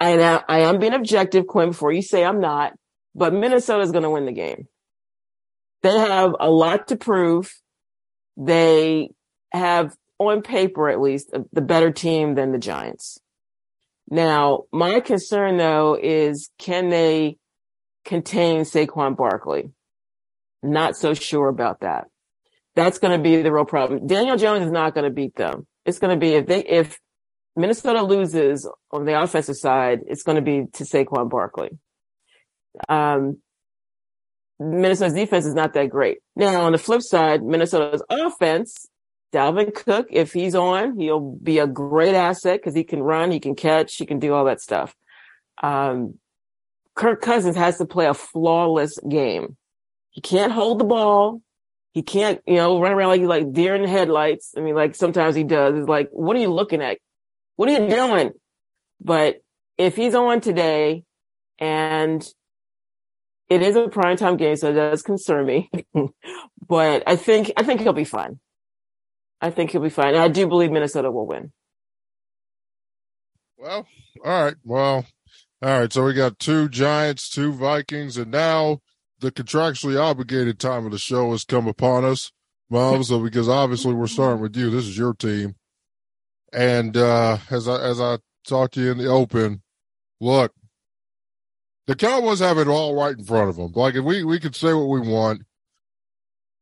I 0.00 0.14
I 0.48 0.60
am 0.60 0.78
being 0.78 0.94
objective, 0.94 1.46
Quinn, 1.46 1.70
before 1.70 1.92
you 1.92 2.02
say 2.02 2.24
I'm 2.24 2.40
not, 2.40 2.72
but 3.14 3.32
Minnesota 3.32 3.82
is 3.82 3.92
going 3.92 4.04
to 4.04 4.10
win 4.10 4.26
the 4.26 4.32
game. 4.32 4.68
They 5.82 5.98
have 5.98 6.34
a 6.38 6.50
lot 6.50 6.88
to 6.88 6.96
prove. 6.96 7.52
They 8.36 9.10
have 9.52 9.94
on 10.18 10.42
paper, 10.42 10.88
at 10.88 11.00
least 11.00 11.34
the 11.52 11.60
better 11.60 11.90
team 11.90 12.34
than 12.34 12.52
the 12.52 12.58
Giants. 12.58 13.18
Now, 14.08 14.64
my 14.72 15.00
concern 15.00 15.56
though 15.56 15.98
is 16.00 16.50
can 16.58 16.88
they 16.88 17.38
contain 18.06 18.62
Saquon 18.62 19.16
Barkley? 19.16 19.70
Not 20.62 20.96
so 20.96 21.12
sure 21.12 21.48
about 21.48 21.80
that. 21.80 22.06
That's 22.74 22.98
going 22.98 23.16
to 23.16 23.22
be 23.22 23.42
the 23.42 23.52
real 23.52 23.64
problem. 23.64 24.06
Daniel 24.06 24.36
Jones 24.36 24.64
is 24.64 24.72
not 24.72 24.94
going 24.94 25.04
to 25.04 25.10
beat 25.10 25.36
them. 25.36 25.66
It's 25.84 25.98
going 25.98 26.14
to 26.14 26.20
be 26.20 26.34
if 26.34 26.46
they, 26.46 26.64
if 26.64 26.98
Minnesota 27.54 28.02
loses 28.02 28.68
on 28.90 29.04
the 29.04 29.20
offensive 29.20 29.56
side, 29.56 30.00
it's 30.06 30.22
going 30.22 30.36
to 30.36 30.42
be 30.42 30.66
to 30.74 30.84
Saquon 30.84 31.28
Barkley. 31.28 31.70
Um, 32.88 33.38
Minnesota's 34.58 35.14
defense 35.14 35.46
is 35.46 35.54
not 35.54 35.74
that 35.74 35.90
great. 35.90 36.18
Now, 36.34 36.62
on 36.62 36.72
the 36.72 36.78
flip 36.78 37.02
side, 37.02 37.42
Minnesota's 37.42 38.02
offense, 38.08 38.86
Dalvin 39.32 39.74
Cook, 39.74 40.08
if 40.10 40.32
he's 40.32 40.54
on, 40.54 40.98
he'll 40.98 41.20
be 41.20 41.58
a 41.58 41.66
great 41.66 42.14
asset 42.14 42.60
because 42.60 42.74
he 42.74 42.84
can 42.84 43.02
run, 43.02 43.30
he 43.30 43.40
can 43.40 43.54
catch, 43.54 43.96
he 43.96 44.06
can 44.06 44.18
do 44.18 44.32
all 44.32 44.44
that 44.46 44.60
stuff. 44.60 44.94
Um, 45.62 46.18
Kirk 46.96 47.20
Cousins 47.20 47.56
has 47.56 47.78
to 47.78 47.84
play 47.84 48.06
a 48.06 48.14
flawless 48.14 48.98
game. 49.08 49.56
He 50.10 50.22
can't 50.22 50.50
hold 50.50 50.80
the 50.80 50.84
ball. 50.84 51.42
He 51.92 52.02
can't, 52.02 52.40
you 52.46 52.56
know, 52.56 52.80
run 52.80 52.92
around 52.92 53.08
like 53.08 53.20
he's 53.20 53.28
like 53.28 53.52
deer 53.52 53.74
in 53.74 53.82
the 53.82 53.88
headlights. 53.88 54.54
I 54.56 54.60
mean, 54.60 54.74
like 54.74 54.94
sometimes 54.94 55.34
he 55.34 55.44
does. 55.44 55.78
It's 55.78 55.88
like, 55.88 56.08
what 56.10 56.36
are 56.36 56.40
you 56.40 56.52
looking 56.52 56.82
at? 56.82 56.98
What 57.56 57.68
are 57.68 57.72
you 57.72 57.88
doing? 57.88 58.32
But 59.00 59.42
if 59.78 59.94
he's 59.94 60.14
on 60.14 60.40
today 60.40 61.04
and 61.58 62.26
it 63.48 63.62
is 63.62 63.76
a 63.76 63.88
prime 63.88 64.16
time 64.16 64.36
game, 64.36 64.56
so 64.56 64.70
it 64.70 64.74
does 64.74 65.02
concern 65.02 65.46
me, 65.46 65.70
but 66.68 67.02
I 67.06 67.16
think, 67.16 67.52
I 67.56 67.62
think 67.62 67.80
he'll 67.82 67.92
be 67.92 68.04
fine. 68.04 68.40
I 69.40 69.50
think 69.50 69.70
he'll 69.70 69.82
be 69.82 69.90
fine. 69.90 70.14
And 70.14 70.18
I 70.18 70.28
do 70.28 70.46
believe 70.46 70.70
Minnesota 70.70 71.10
will 71.10 71.26
win. 71.26 71.52
Well, 73.58 73.86
all 74.24 74.44
right. 74.44 74.54
Well, 74.64 75.06
all 75.62 75.80
right. 75.80 75.92
So 75.92 76.04
we 76.04 76.12
got 76.12 76.38
two 76.38 76.68
Giants, 76.68 77.30
two 77.30 77.52
Vikings, 77.52 78.16
and 78.16 78.30
now 78.30 78.80
the 79.20 79.32
contractually 79.32 79.98
obligated 79.98 80.58
time 80.58 80.84
of 80.84 80.92
the 80.92 80.98
show 80.98 81.30
has 81.30 81.44
come 81.44 81.66
upon 81.66 82.04
us, 82.04 82.30
Mom. 82.68 83.02
So 83.04 83.20
because 83.20 83.48
obviously 83.48 83.94
we're 83.94 84.06
starting 84.06 84.42
with 84.42 84.56
you, 84.56 84.70
this 84.70 84.84
is 84.84 84.98
your 84.98 85.14
team, 85.14 85.56
and 86.52 86.96
uh, 86.96 87.38
as 87.50 87.68
I 87.68 87.80
as 87.80 88.00
I 88.00 88.18
talked 88.46 88.74
to 88.74 88.82
you 88.82 88.92
in 88.92 88.98
the 88.98 89.06
open, 89.06 89.62
look, 90.20 90.52
the 91.86 91.96
Cowboys 91.96 92.40
have 92.40 92.58
it 92.58 92.68
all 92.68 92.94
right 92.94 93.16
in 93.16 93.24
front 93.24 93.48
of 93.48 93.56
them. 93.56 93.72
Like 93.74 93.94
if 93.94 94.04
we 94.04 94.24
we 94.24 94.38
could 94.38 94.54
say 94.54 94.74
what 94.74 94.88
we 94.88 95.00
want, 95.00 95.42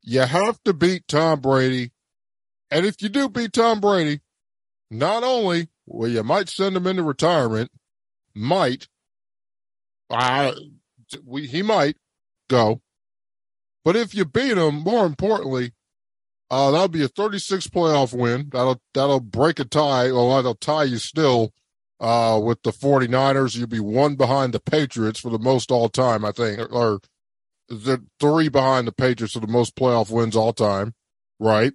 you 0.02 0.20
have 0.20 0.62
to 0.64 0.72
beat 0.72 1.08
Tom 1.08 1.40
Brady, 1.40 1.90
and 2.70 2.86
if 2.86 3.02
you 3.02 3.08
do 3.08 3.28
beat 3.28 3.54
Tom 3.54 3.80
Brady, 3.80 4.20
not 4.88 5.24
only 5.24 5.68
well 5.84 6.08
you 6.08 6.22
might 6.22 6.48
send 6.48 6.76
him 6.76 6.86
into 6.86 7.02
retirement, 7.02 7.72
might, 8.34 8.88
uh, 10.10 10.52
we 11.24 11.46
he 11.46 11.62
might 11.62 11.96
go, 12.48 12.80
but 13.84 13.96
if 13.96 14.14
you 14.14 14.24
beat 14.24 14.56
him, 14.56 14.76
more 14.76 15.06
importantly, 15.06 15.72
uh, 16.50 16.70
that'll 16.70 16.88
be 16.88 17.04
a 17.04 17.08
36 17.08 17.68
playoff 17.68 18.16
win. 18.16 18.48
That'll 18.52 18.80
that'll 18.92 19.20
break 19.20 19.58
a 19.58 19.64
tie, 19.64 20.10
or 20.10 20.36
that'll 20.36 20.54
tie 20.54 20.84
you 20.84 20.98
still 20.98 21.52
uh, 22.00 22.40
with 22.42 22.62
the 22.62 22.70
49ers. 22.70 23.56
You'll 23.56 23.66
be 23.66 23.80
one 23.80 24.14
behind 24.16 24.52
the 24.52 24.60
Patriots 24.60 25.20
for 25.20 25.30
the 25.30 25.38
most 25.38 25.70
all 25.70 25.88
time, 25.88 26.24
I 26.24 26.32
think, 26.32 26.60
or 26.72 27.00
the 27.68 28.04
three 28.20 28.48
behind 28.48 28.86
the 28.86 28.92
Patriots 28.92 29.34
for 29.34 29.40
the 29.40 29.46
most 29.46 29.74
playoff 29.76 30.10
wins 30.10 30.36
all 30.36 30.52
time, 30.52 30.94
right? 31.38 31.72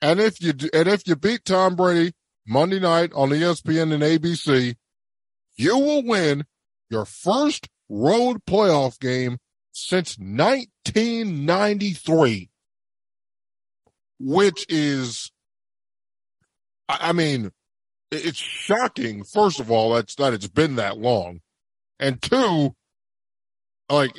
And 0.00 0.20
if 0.20 0.40
you 0.40 0.52
and 0.72 0.88
if 0.88 1.06
you 1.06 1.16
beat 1.16 1.44
Tom 1.44 1.76
Brady 1.76 2.12
Monday 2.46 2.80
night 2.80 3.12
on 3.14 3.30
ESPN 3.30 3.92
and 3.92 4.02
ABC, 4.02 4.76
you 5.56 5.78
will 5.78 6.04
win 6.04 6.44
your 6.90 7.04
first 7.04 7.68
road 7.88 8.44
playoff 8.46 8.98
game 8.98 9.38
since 9.72 10.18
1993, 10.18 12.50
which 14.18 14.66
is, 14.68 15.30
I 16.88 17.12
mean, 17.12 17.52
it's 18.10 18.38
shocking. 18.38 19.22
First 19.24 19.60
of 19.60 19.70
all, 19.70 19.94
that's 19.94 20.14
that 20.16 20.34
it's 20.34 20.48
been 20.48 20.76
that 20.76 20.98
long, 20.98 21.40
and 21.98 22.20
two, 22.22 22.74
like, 23.90 24.12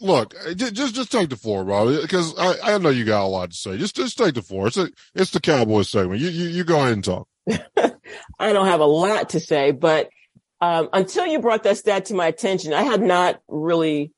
look, 0.00 0.34
just 0.56 0.94
just 0.94 1.12
take 1.12 1.30
the 1.30 1.36
floor, 1.36 1.64
Bob, 1.64 2.02
because 2.02 2.34
I, 2.38 2.74
I 2.74 2.78
know 2.78 2.90
you 2.90 3.04
got 3.04 3.24
a 3.24 3.26
lot 3.26 3.52
to 3.52 3.56
say. 3.56 3.78
Just 3.78 3.96
just 3.96 4.18
take 4.18 4.34
the 4.34 4.42
floor. 4.42 4.66
It's 4.66 4.76
a, 4.76 4.90
it's 5.14 5.30
the 5.30 5.40
Cowboys 5.40 5.88
segment. 5.88 6.20
You 6.20 6.28
you 6.28 6.48
you 6.48 6.64
go 6.64 6.78
ahead 6.78 6.92
and 6.92 7.04
talk. 7.04 7.26
I 8.38 8.52
don't 8.52 8.66
have 8.66 8.80
a 8.80 8.86
lot 8.86 9.30
to 9.30 9.40
say, 9.40 9.70
but 9.70 10.10
um, 10.62 10.88
until 10.92 11.26
you 11.26 11.40
brought 11.40 11.64
that 11.64 11.76
stat 11.76 12.04
to 12.06 12.14
my 12.14 12.28
attention, 12.28 12.72
I 12.72 12.84
had 12.84 13.02
not 13.02 13.40
really 13.48 14.12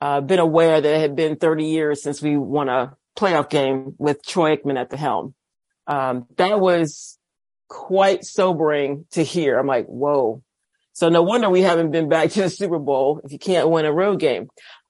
uh, 0.00 0.20
been 0.20 0.40
aware 0.40 0.80
that 0.80 0.94
it 0.94 1.00
had 1.00 1.14
been 1.14 1.36
30 1.36 1.64
years 1.64 2.02
since 2.02 2.20
we 2.20 2.36
won 2.36 2.68
a 2.68 2.96
playoff 3.16 3.48
game 3.48 3.94
with 3.96 4.26
Troy 4.26 4.56
Aikman 4.56 4.80
at 4.80 4.90
the 4.90 4.96
helm. 4.96 5.36
Um, 5.86 6.26
that 6.38 6.58
was 6.58 7.18
quite 7.68 8.24
sobering 8.24 9.06
to 9.12 9.22
hear. 9.22 9.60
I'm 9.60 9.68
like, 9.68 9.86
whoa. 9.86 10.42
So 10.92 11.08
no 11.08 11.22
wonder 11.22 11.48
we 11.48 11.62
haven't 11.62 11.92
been 11.92 12.08
back 12.08 12.30
to 12.32 12.42
the 12.42 12.50
Super 12.50 12.80
Bowl 12.80 13.20
if 13.22 13.30
you 13.30 13.38
can't 13.38 13.70
win 13.70 13.84
a 13.84 13.92
road 13.92 14.18
game. 14.18 14.48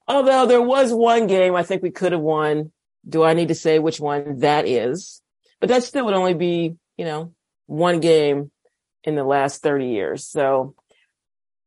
Although 0.08 0.46
there 0.46 0.62
was 0.62 0.94
one 0.94 1.26
game 1.26 1.54
I 1.54 1.62
think 1.62 1.82
we 1.82 1.90
could 1.90 2.12
have 2.12 2.22
won. 2.22 2.72
Do 3.06 3.22
I 3.22 3.34
need 3.34 3.48
to 3.48 3.54
say 3.54 3.78
which 3.78 4.00
one 4.00 4.38
that 4.38 4.66
is? 4.66 5.20
But 5.60 5.68
that 5.68 5.82
still 5.84 6.06
would 6.06 6.14
only 6.14 6.32
be, 6.32 6.76
you 6.96 7.04
know, 7.04 7.34
one 7.66 8.00
game 8.00 8.50
in 9.04 9.14
the 9.14 9.24
last 9.24 9.62
30 9.62 9.88
years. 9.88 10.26
So 10.26 10.74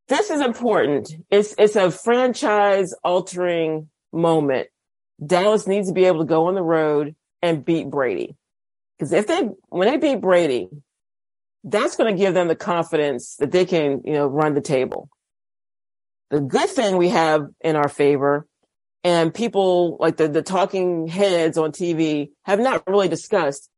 this 0.10 0.32
is 0.32 0.42
important. 0.42 1.12
It's, 1.30 1.54
it's 1.58 1.76
a 1.76 1.92
franchise 1.92 2.94
altering 3.04 3.90
moment. 4.12 4.68
Dallas 5.24 5.68
needs 5.68 5.88
to 5.88 5.94
be 5.94 6.06
able 6.06 6.20
to 6.20 6.26
go 6.26 6.48
on 6.48 6.56
the 6.56 6.64
road 6.64 7.16
and 7.42 7.64
beat 7.64 7.90
Brady. 7.90 8.36
Cause 9.00 9.14
if 9.14 9.28
they, 9.28 9.50
when 9.70 9.88
they 9.88 9.98
beat 9.98 10.20
Brady, 10.20 10.68
that's 11.64 11.96
going 11.96 12.14
to 12.14 12.22
give 12.22 12.34
them 12.34 12.48
the 12.48 12.56
confidence 12.56 13.36
that 13.38 13.52
they 13.52 13.66
can, 13.66 14.02
you 14.04 14.14
know, 14.14 14.28
run 14.28 14.56
the 14.56 14.62
table. 14.62 15.10
The 16.32 16.42
good 16.42 16.70
thing 16.70 16.98
we 16.98 17.10
have 17.10 17.48
in 17.62 17.76
our 17.76 17.90
favor 17.90 18.48
and 19.04 19.34
people 19.34 19.98
like 20.00 20.18
the, 20.18 20.28
the 20.28 20.42
talking 20.42 21.08
heads 21.08 21.58
on 21.58 21.72
TV 21.72 22.32
have 22.44 22.60
not 22.60 22.84
really 22.88 23.08
discussed. 23.08 23.70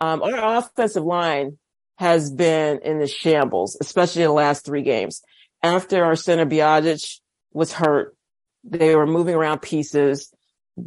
Um, 0.00 0.22
our 0.22 0.58
offensive 0.58 1.04
line 1.04 1.58
has 1.98 2.30
been 2.30 2.80
in 2.80 2.98
the 2.98 3.06
shambles, 3.06 3.76
especially 3.80 4.22
in 4.22 4.28
the 4.28 4.34
last 4.34 4.64
three 4.64 4.82
games 4.82 5.22
after 5.64 6.04
our 6.04 6.14
center 6.14 6.44
Biadasz 6.44 7.20
was 7.52 7.72
hurt, 7.72 8.14
they 8.62 8.94
were 8.94 9.06
moving 9.06 9.34
around 9.34 9.62
pieces. 9.62 10.32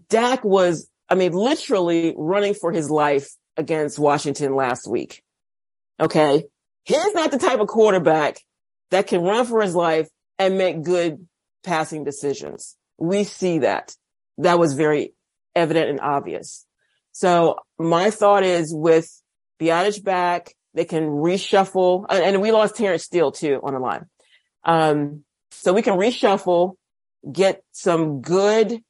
Dak 0.09 0.43
was, 0.43 0.87
I 1.09 1.15
mean, 1.15 1.33
literally 1.33 2.13
running 2.15 2.53
for 2.53 2.71
his 2.71 2.89
life 2.89 3.27
against 3.57 3.97
Washington 3.97 4.55
last 4.55 4.87
week. 4.87 5.23
Okay. 5.99 6.45
He's 6.83 7.13
not 7.13 7.31
the 7.31 7.39
type 7.39 7.59
of 7.59 7.67
quarterback 7.67 8.39
that 8.91 9.07
can 9.07 9.21
run 9.21 9.45
for 9.45 9.61
his 9.61 9.75
life 9.75 10.07
and 10.37 10.57
make 10.57 10.83
good 10.83 11.27
passing 11.63 12.03
decisions. 12.03 12.77
We 12.99 13.23
see 13.23 13.59
that. 13.59 13.95
That 14.37 14.59
was 14.59 14.75
very 14.75 15.13
evident 15.55 15.89
and 15.89 15.99
obvious. 15.99 16.65
So 17.13 17.57
my 17.79 18.11
thought 18.11 18.43
is 18.43 18.71
with 18.71 19.09
Biadasz 19.59 20.03
back, 20.03 20.53
they 20.75 20.85
can 20.85 21.07
reshuffle, 21.07 22.05
and 22.09 22.41
we 22.41 22.51
lost 22.51 22.75
Terence 22.75 23.03
Steele 23.03 23.31
too 23.31 23.59
on 23.63 23.73
the 23.73 23.79
line. 23.79 24.05
Um, 24.67 25.23
so 25.51 25.73
we 25.73 25.81
can 25.81 25.97
reshuffle, 25.97 26.75
get 27.31 27.63
some 27.71 28.21
good 28.21 28.81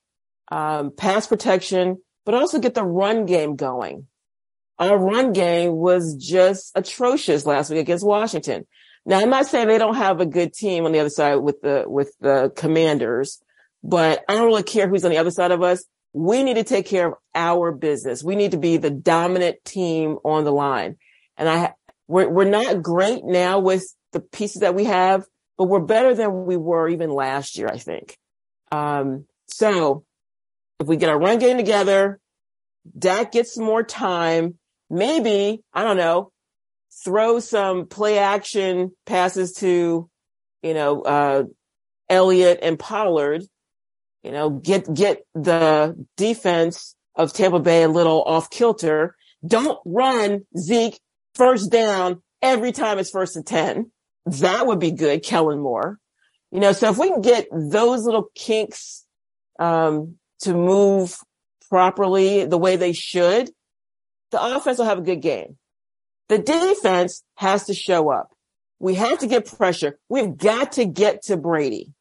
um, 0.52 0.92
pass 0.92 1.28
protection, 1.28 2.02
but 2.26 2.36
also 2.36 2.60
get 2.60 2.74
the 2.74 2.84
run 2.84 3.26
game 3.26 3.56
going. 3.56 4.08
Our 4.80 4.98
run 4.98 5.34
game 5.34 5.74
was 5.74 6.16
just 6.16 6.72
atrocious 6.76 7.46
last 7.46 7.70
week 7.70 7.80
against 7.80 8.06
Washington. 8.06 8.68
Now, 9.06 9.22
I'm 9.22 9.30
not 9.30 9.46
saying 9.46 9.68
they 9.68 9.78
don't 9.78 9.96
have 9.96 10.20
a 10.20 10.26
good 10.26 10.54
team 10.54 10.86
on 10.86 10.92
the 10.92 11.00
other 11.00 11.10
side 11.10 11.36
with 11.36 11.62
the 11.62 11.86
with 11.88 12.12
the 12.20 12.52
Commanders, 12.56 13.42
but 13.84 14.24
I 14.28 14.36
don't 14.36 14.48
really 14.48 14.64
care 14.64 14.90
who's 14.90 15.06
on 15.06 15.12
the 15.12 15.18
other 15.18 15.32
side 15.32 15.52
of 15.52 15.64
us. 15.64 15.86
We 16.14 16.44
need 16.44 16.56
to 16.56 16.64
take 16.64 16.88
care 16.88 17.08
of 17.08 17.14
our 17.34 17.72
business. 17.72 18.24
We 18.24 18.36
need 18.36 18.52
to 18.52 18.58
be 18.58 18.78
the 18.78 18.90
dominant 18.90 19.64
team 19.64 20.18
on 20.26 20.44
the 20.44 20.52
line. 20.52 20.98
And 21.38 21.48
I, 21.48 21.74
we're, 22.08 22.28
we're 22.28 22.50
not 22.50 22.82
great 22.82 23.24
now 23.24 23.60
with 23.60 23.86
the 24.12 24.20
pieces 24.20 24.62
that 24.62 24.76
we 24.76 24.86
have, 24.86 25.26
but 25.58 25.66
we're 25.66 25.80
better 25.80 26.14
than 26.14 26.46
we 26.46 26.58
were 26.58 26.88
even 26.88 27.10
last 27.10 27.58
year, 27.58 27.68
I 27.68 27.78
think. 27.78 28.18
Um, 28.72 29.26
so 29.48 30.04
if 30.80 30.88
we 30.88 30.98
get 30.98 31.10
our 31.10 31.20
run 31.20 31.40
game 31.40 31.58
together, 31.58 32.20
Dak 32.98 33.32
gets 33.32 33.58
more 33.58 33.84
time, 33.84 34.58
maybe, 34.90 35.64
I 35.74 35.84
don't 35.84 35.98
know, 35.98 36.32
throw 37.04 37.40
some 37.40 37.88
play 37.88 38.18
action 38.18 38.92
passes 39.06 39.54
to, 39.54 40.10
you 40.62 40.74
know, 40.74 41.02
uh, 41.02 41.44
Elliott 42.10 42.60
and 42.62 42.80
Pollard, 42.80 43.44
you 44.24 44.32
know, 44.32 44.50
get, 44.50 44.94
get 44.94 45.24
the 45.34 45.96
defense 46.16 46.96
of 47.16 47.34
Tampa 47.34 47.60
Bay 47.60 47.84
a 47.84 47.90
little 47.90 48.24
off 48.24 48.50
kilter. 48.50 49.16
Don't 49.46 49.80
run 49.86 50.46
Zeke 50.58 51.00
first 51.36 51.72
down 51.72 52.22
every 52.42 52.72
time 52.72 53.00
it's 53.00 53.10
first 53.10 53.36
and 53.36 53.46
10. 53.46 53.92
That 54.28 54.68
would 54.68 54.80
be 54.80 54.92
good, 54.92 55.24
Kellen 55.24 55.60
Moore. 55.60 56.00
You 56.52 56.60
know, 56.60 56.74
so 56.74 56.90
if 56.90 56.98
we 56.98 57.10
can 57.10 57.22
get 57.22 57.48
those 57.52 58.04
little 58.04 58.30
kinks 58.36 59.06
um, 59.58 60.16
to 60.42 60.54
move 60.54 61.18
properly 61.70 62.46
the 62.46 62.58
way 62.58 62.76
they 62.76 62.92
should, 62.92 63.50
the 64.32 64.44
offense 64.44 64.78
will 64.78 64.86
have 64.86 64.98
a 64.98 65.04
good 65.04 65.22
game. 65.22 65.58
The 66.28 66.40
defense 66.40 67.24
has 67.36 67.68
to 67.68 67.74
show 67.74 68.10
up. 68.10 68.32
We 68.80 68.96
have 68.96 69.20
to 69.20 69.28
get 69.28 69.46
pressure. 69.46 69.98
We've 70.10 70.36
got 70.38 70.74
to 70.74 70.86
get 70.86 71.24
to 71.24 71.38
Brady. 71.38 71.94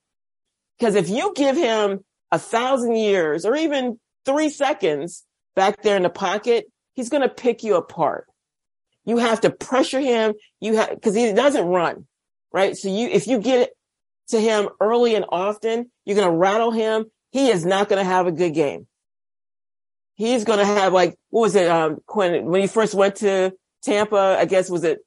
Because 0.79 0.97
if 0.97 1.09
you 1.09 1.33
give 1.37 1.57
him 1.57 2.05
a 2.33 2.39
thousand 2.41 2.97
years 2.97 3.47
or 3.47 3.55
even 3.55 4.01
three 4.25 4.51
seconds 4.51 5.25
back 5.55 5.83
there 5.83 5.97
in 5.97 6.03
the 6.03 6.11
pocket, 6.11 6.67
he's 6.95 7.09
going 7.09 7.23
to 7.23 7.29
pick 7.29 7.63
you 7.63 7.77
apart. 7.77 8.27
You 9.05 9.19
have 9.19 9.43
to 9.43 9.51
pressure 9.51 10.01
him. 10.01 10.35
You 10.61 10.75
have, 10.75 11.01
cause 11.01 11.15
he 11.15 11.33
doesn't 11.33 11.65
run 11.65 12.07
right? 12.57 12.75
So 12.77 12.89
you, 12.89 13.07
if 13.09 13.27
you 13.27 13.39
get 13.39 13.71
to 14.29 14.41
him 14.41 14.71
early 14.81 15.15
and 15.15 15.27
often, 15.29 15.91
you're 16.07 16.17
going 16.17 16.31
to 16.31 16.37
rattle 16.37 16.71
him. 16.71 17.05
He 17.31 17.51
is 17.51 17.67
not 17.67 17.89
going 17.91 18.03
to 18.03 18.09
have 18.11 18.27
a 18.27 18.33
good 18.33 18.55
game. 18.55 18.87
He's 20.15 20.45
going 20.45 20.59
to 20.59 20.65
have 20.65 20.95
like, 20.95 21.15
what 21.29 21.43
was 21.43 21.55
it? 21.55 21.69
Um, 21.69 21.99
when, 22.15 22.47
when 22.47 22.63
he 22.63 22.67
first 22.67 22.95
went 22.95 23.17
to 23.17 23.53
Tampa, 23.83 24.37
I 24.41 24.47
guess 24.47 24.71
was 24.71 24.83
it 24.85 25.01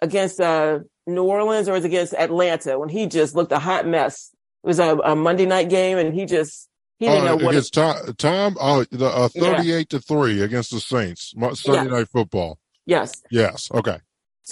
against, 0.00 0.40
uh, 0.40 0.78
New 1.04 1.24
Orleans 1.24 1.68
or 1.68 1.72
was 1.72 1.84
it 1.84 1.88
against 1.88 2.14
Atlanta 2.14 2.78
when 2.78 2.88
he 2.88 3.06
just 3.08 3.34
looked 3.34 3.50
a 3.50 3.58
hot 3.58 3.84
mess. 3.88 4.30
It 4.62 4.68
was 4.68 4.78
a, 4.78 4.96
a 4.98 5.16
Monday 5.16 5.46
night 5.46 5.68
game 5.68 5.98
and 5.98 6.14
he 6.14 6.24
just, 6.26 6.68
He 7.00 7.06
didn't 7.06 7.22
Uh, 7.22 7.24
know 7.30 7.36
what. 7.44 7.50
against 7.54 7.74
Tom, 7.74 7.96
Tom 8.16 8.56
uh, 8.60 8.84
the, 8.92 9.06
uh, 9.08 9.28
Yeah. 9.34 9.56
38 9.56 9.88
to 9.88 9.98
3 10.00 10.42
against 10.42 10.70
the 10.70 10.78
Saints, 10.78 11.34
Sunday 11.54 11.90
Night 11.90 12.08
Football. 12.08 12.60
yes. 12.86 13.20
Yes. 13.32 13.68
Okay. 13.74 13.98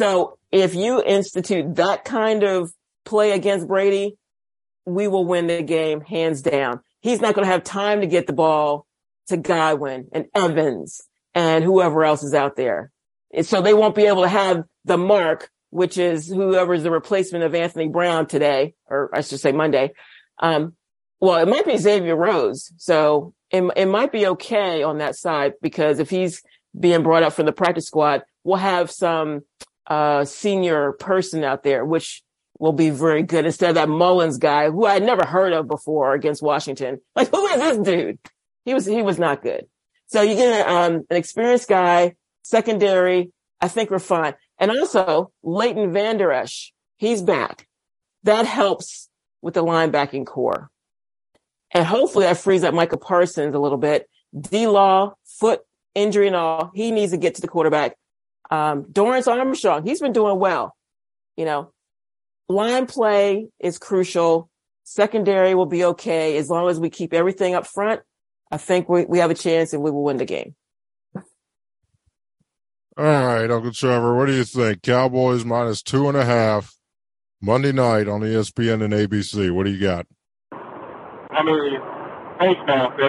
So 0.00 0.38
if 0.50 0.74
you 0.74 1.02
institute 1.04 1.74
that 1.74 2.06
kind 2.06 2.42
of 2.42 2.72
play 3.04 3.32
against 3.32 3.68
Brady, 3.68 4.16
we 4.86 5.08
will 5.08 5.26
win 5.26 5.46
the 5.46 5.62
game 5.62 6.00
hands 6.00 6.40
down. 6.40 6.80
He's 7.02 7.20
not 7.20 7.34
going 7.34 7.44
to 7.44 7.52
have 7.52 7.64
time 7.64 8.00
to 8.00 8.06
get 8.06 8.26
the 8.26 8.32
ball 8.32 8.86
to 9.26 9.36
Godwin 9.36 10.08
and 10.14 10.24
Evans 10.34 11.02
and 11.34 11.62
whoever 11.62 12.02
else 12.02 12.22
is 12.22 12.32
out 12.32 12.56
there. 12.56 12.90
And 13.34 13.44
so 13.44 13.60
they 13.60 13.74
won't 13.74 13.94
be 13.94 14.06
able 14.06 14.22
to 14.22 14.28
have 14.28 14.64
the 14.86 14.96
mark, 14.96 15.50
which 15.68 15.98
is 15.98 16.28
whoever's 16.28 16.82
the 16.82 16.90
replacement 16.90 17.44
of 17.44 17.54
Anthony 17.54 17.88
Brown 17.88 18.26
today, 18.26 18.72
or 18.86 19.10
I 19.12 19.20
should 19.20 19.40
say 19.40 19.52
Monday. 19.52 19.92
Um, 20.38 20.76
well, 21.20 21.42
it 21.42 21.46
might 21.46 21.66
be 21.66 21.76
Xavier 21.76 22.16
Rose. 22.16 22.72
So 22.78 23.34
it, 23.50 23.62
it 23.76 23.86
might 23.86 24.12
be 24.12 24.28
okay 24.28 24.82
on 24.82 24.96
that 24.96 25.16
side 25.16 25.52
because 25.60 25.98
if 25.98 26.08
he's 26.08 26.42
being 26.78 27.02
brought 27.02 27.22
up 27.22 27.34
from 27.34 27.44
the 27.44 27.52
practice 27.52 27.84
squad, 27.84 28.22
we'll 28.44 28.56
have 28.56 28.90
some 28.90 29.42
uh, 29.90 30.24
senior 30.24 30.92
person 30.92 31.44
out 31.44 31.64
there, 31.64 31.84
which 31.84 32.22
will 32.58 32.72
be 32.72 32.90
very 32.90 33.22
good 33.22 33.44
instead 33.44 33.70
of 33.70 33.74
that 33.74 33.88
Mullins 33.88 34.38
guy 34.38 34.70
who 34.70 34.86
I 34.86 34.94
had 34.94 35.02
never 35.02 35.26
heard 35.26 35.52
of 35.52 35.66
before 35.66 36.14
against 36.14 36.42
Washington. 36.42 37.00
Like, 37.16 37.30
who 37.30 37.46
is 37.46 37.60
this 37.60 37.78
dude? 37.78 38.18
He 38.64 38.72
was, 38.72 38.86
he 38.86 39.02
was 39.02 39.18
not 39.18 39.42
good. 39.42 39.66
So 40.06 40.22
you 40.22 40.36
get 40.36 40.68
um, 40.68 41.04
an 41.10 41.16
experienced 41.16 41.68
guy, 41.68 42.14
secondary. 42.42 43.32
I 43.60 43.68
think 43.68 43.90
we're 43.90 43.98
fine. 43.98 44.34
And 44.58 44.70
also 44.70 45.32
Leighton 45.42 45.92
Vander 45.92 46.32
Esch, 46.32 46.72
he's 46.98 47.22
back. 47.22 47.66
That 48.24 48.46
helps 48.46 49.08
with 49.42 49.54
the 49.54 49.64
linebacking 49.64 50.26
corps. 50.26 50.70
And 51.72 51.86
hopefully 51.86 52.26
that 52.26 52.36
frees 52.36 52.64
up 52.64 52.74
Micah 52.74 52.96
Parsons 52.96 53.54
a 53.54 53.58
little 53.58 53.78
bit. 53.78 54.08
D 54.38 54.66
Law, 54.66 55.14
foot 55.24 55.62
injury 55.94 56.26
and 56.26 56.36
all, 56.36 56.70
he 56.74 56.90
needs 56.90 57.12
to 57.12 57.18
get 57.18 57.36
to 57.36 57.40
the 57.40 57.48
quarterback. 57.48 57.96
Um, 58.50 58.84
Dorance 58.84 59.28
Armstrong, 59.28 59.86
he's 59.86 60.00
been 60.00 60.12
doing 60.12 60.38
well. 60.38 60.74
You 61.36 61.44
know, 61.44 61.72
line 62.48 62.86
play 62.86 63.48
is 63.58 63.78
crucial. 63.78 64.50
Secondary 64.84 65.54
will 65.54 65.66
be 65.66 65.84
okay 65.84 66.36
as 66.36 66.50
long 66.50 66.68
as 66.68 66.80
we 66.80 66.90
keep 66.90 67.14
everything 67.14 67.54
up 67.54 67.66
front. 67.66 68.00
I 68.50 68.56
think 68.56 68.88
we, 68.88 69.04
we 69.04 69.18
have 69.18 69.30
a 69.30 69.34
chance 69.34 69.72
and 69.72 69.82
we 69.82 69.90
will 69.90 70.02
win 70.02 70.16
the 70.16 70.24
game. 70.24 70.56
All 72.98 73.04
right, 73.04 73.50
Uncle 73.50 73.72
Trevor, 73.72 74.16
what 74.16 74.26
do 74.26 74.34
you 74.34 74.44
think? 74.44 74.82
Cowboys 74.82 75.44
minus 75.44 75.80
two 75.80 76.08
and 76.08 76.16
a 76.16 76.24
half 76.24 76.74
Monday 77.40 77.72
night 77.72 78.08
on 78.08 78.20
ESPN 78.20 78.82
and 78.82 78.92
ABC. 78.92 79.50
What 79.52 79.64
do 79.64 79.70
you 79.70 79.80
got? 79.80 80.06
I 80.52 81.42
mean, 81.44 81.80
Saints 82.40 82.60
fans, 82.66 82.92
they, 82.98 83.08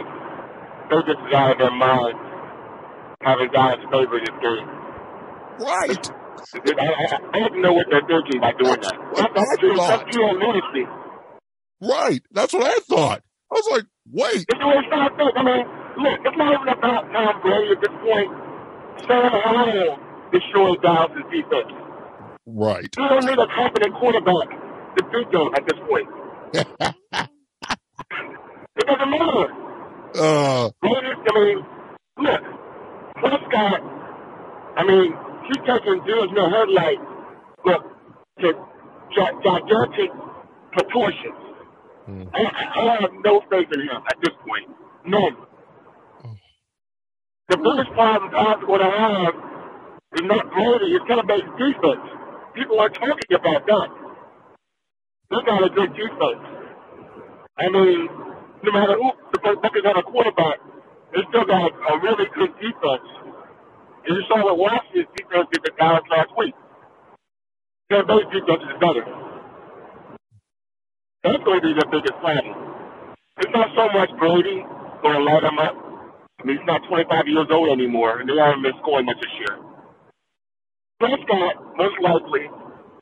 they 0.89 1.01
just 1.01 1.19
is 1.27 1.33
out 1.33 1.51
of 1.53 1.57
their 1.57 1.71
minds 1.71 2.19
having 3.23 3.49
guys 3.51 3.77
favor 3.91 4.19
this 4.19 4.29
game. 4.41 4.80
Right. 5.61 6.09
I, 6.55 6.57
I, 6.57 7.45
I 7.45 7.49
to 7.49 7.59
know 7.61 7.73
what 7.73 7.85
they're 7.89 8.01
thinking 8.07 8.41
by 8.41 8.51
doing 8.57 8.81
that. 8.81 8.97
That's 9.13 9.29
what 9.29 9.33
That's, 9.35 9.77
thought. 9.77 10.05
that's 10.05 10.15
pure 10.15 10.33
lunacy. 10.33 10.85
Right. 11.81 12.21
That's 12.31 12.53
what 12.53 12.63
I 12.65 12.79
thought. 12.89 13.21
I 13.51 13.53
was 13.53 13.67
like, 13.71 13.85
wait. 14.11 14.45
It's 14.49 14.59
always 14.61 14.87
not. 14.89 15.11
I 15.13 15.43
mean, 15.43 15.65
look, 16.01 16.19
it's 16.25 16.37
not 16.37 16.53
even 16.53 16.67
about 16.73 17.03
Tom 17.13 17.41
Brady 17.41 17.71
at 17.73 17.81
this 17.81 17.95
point. 18.01 18.29
Sam 19.05 19.31
Howell 19.45 19.99
destroyed 20.33 20.81
Dallas' 20.81 21.11
defense. 21.29 21.71
Right. 22.47 22.89
You 22.97 23.07
don't 23.07 23.25
need 23.25 23.37
a 23.37 23.47
competent 23.53 23.93
quarterback 23.95 24.49
to 24.97 25.03
beat 25.13 25.31
them 25.31 25.49
at 25.55 25.63
this 25.67 25.79
point. 25.87 26.07
It 28.73 28.87
doesn't 28.87 29.09
matter. 29.11 29.47
Uh, 30.15 30.69
Brady, 30.81 31.11
I 31.27 31.39
mean, 31.39 31.65
look, 32.17 32.41
Prescott, 33.15 33.81
I 34.77 34.83
mean, 34.85 35.13
he's 35.47 35.61
taking 35.65 36.01
George 36.07 36.31
Mill 36.31 36.49
Headlight, 36.49 37.01
look, 37.65 37.83
to 38.41 38.49
gi- 39.13 39.37
gigantic 39.43 40.11
proportions. 40.73 41.41
Hmm. 42.05 42.23
I, 42.33 42.41
I 42.41 42.97
have 43.01 43.11
no 43.23 43.41
faith 43.49 43.69
in 43.73 43.81
him 43.81 44.01
at 44.09 44.17
this 44.21 44.33
point. 44.47 44.67
None. 45.05 45.35
The 47.49 47.57
biggest 47.59 47.91
problem 47.93 48.31
God's 48.31 48.63
going 48.63 48.79
to 48.79 48.91
have 48.95 49.33
is 50.15 50.23
not 50.23 50.47
Brady, 50.55 50.95
it's 50.95 51.03
going 51.03 51.19
to 51.19 51.27
be 51.27 51.35
his 51.35 51.51
defense. 51.59 52.05
People 52.55 52.79
are 52.79 52.87
talking 52.89 53.31
about 53.35 53.67
that. 53.67 53.89
They 55.31 55.39
got 55.43 55.59
a 55.63 55.71
good 55.71 55.91
defense. 55.91 56.43
I 57.59 57.67
mean, 57.67 58.07
no 58.63 58.71
matter 58.71 58.95
who 58.95 59.11
the 59.35 59.39
Buckets 59.59 59.83
have 59.83 59.99
a 59.99 60.03
quarterback, 60.07 60.63
they 61.11 61.19
still 61.27 61.43
got 61.43 61.71
a 61.75 61.93
really 61.99 62.27
good 62.35 62.55
defense. 62.55 63.07
And 64.05 64.17
you 64.17 64.23
saw 64.29 64.43
what 64.45 64.57
Washington's 64.57 65.09
defense 65.17 65.47
did 65.53 65.63
to 65.65 65.71
Dallas 65.77 66.05
last 66.11 66.31
week. 66.37 66.55
Their 67.89 68.05
base 68.05 68.27
defense 68.33 68.63
is 68.65 68.77
better. 68.81 69.05
That's 71.23 71.43
going 71.43 71.61
to 71.61 71.67
be 71.67 71.75
the 71.75 71.87
biggest 71.91 72.17
problem. 72.21 72.55
It's 73.39 73.53
not 73.53 73.69
so 73.75 73.85
much 73.93 74.11
Brady 74.19 74.63
going 75.03 75.17
to 75.19 75.23
light 75.25 75.43
them 75.43 75.59
up. 75.59 75.75
I 76.39 76.45
mean, 76.45 76.57
he's 76.57 76.67
not 76.67 76.81
25 76.89 77.27
years 77.27 77.47
old 77.51 77.69
anymore, 77.69 78.19
and 78.19 78.29
they 78.29 78.37
haven't 78.37 78.63
been 78.63 78.77
scoring 78.81 79.05
much 79.05 79.17
this 79.21 79.33
year. 79.39 79.59
Prescott, 80.99 81.55
most 81.77 81.97
likely, 82.01 82.47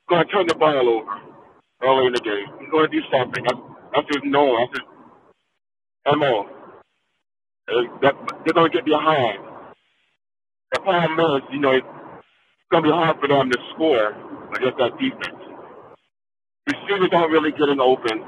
going 0.10 0.26
to 0.28 0.34
turn 0.34 0.48
the 0.48 0.56
ball 0.56 0.90
over 0.90 1.16
early 1.84 2.08
in 2.08 2.14
the 2.14 2.22
game. 2.24 2.48
He's 2.60 2.72
going 2.72 2.90
to 2.90 2.94
do 2.94 3.04
something. 3.12 3.44
That's, 3.44 3.62
that's 3.96 4.08
his 4.16 4.24
norm. 4.26 4.58
That's 4.60 4.80
just 4.80 4.90
MO. 6.20 6.48
They're 7.68 8.54
going 8.56 8.72
to 8.72 8.76
get 8.78 8.86
behind. 8.86 9.40
The 10.74 10.82
problem 10.82 11.20
is, 11.20 11.44
you 11.54 11.60
know, 11.60 11.74
it's 11.74 11.88
going 12.72 12.84
to 12.84 12.90
be 12.90 12.94
hard 12.94 13.18
for 13.22 13.28
them 13.30 13.50
to 13.52 13.60
score 13.76 14.14
against 14.56 14.78
that 14.80 14.94
defense. 15.00 15.42
Receivers 16.68 17.12
aren't 17.14 17.32
really 17.32 17.52
getting 17.52 17.80
open. 17.82 18.24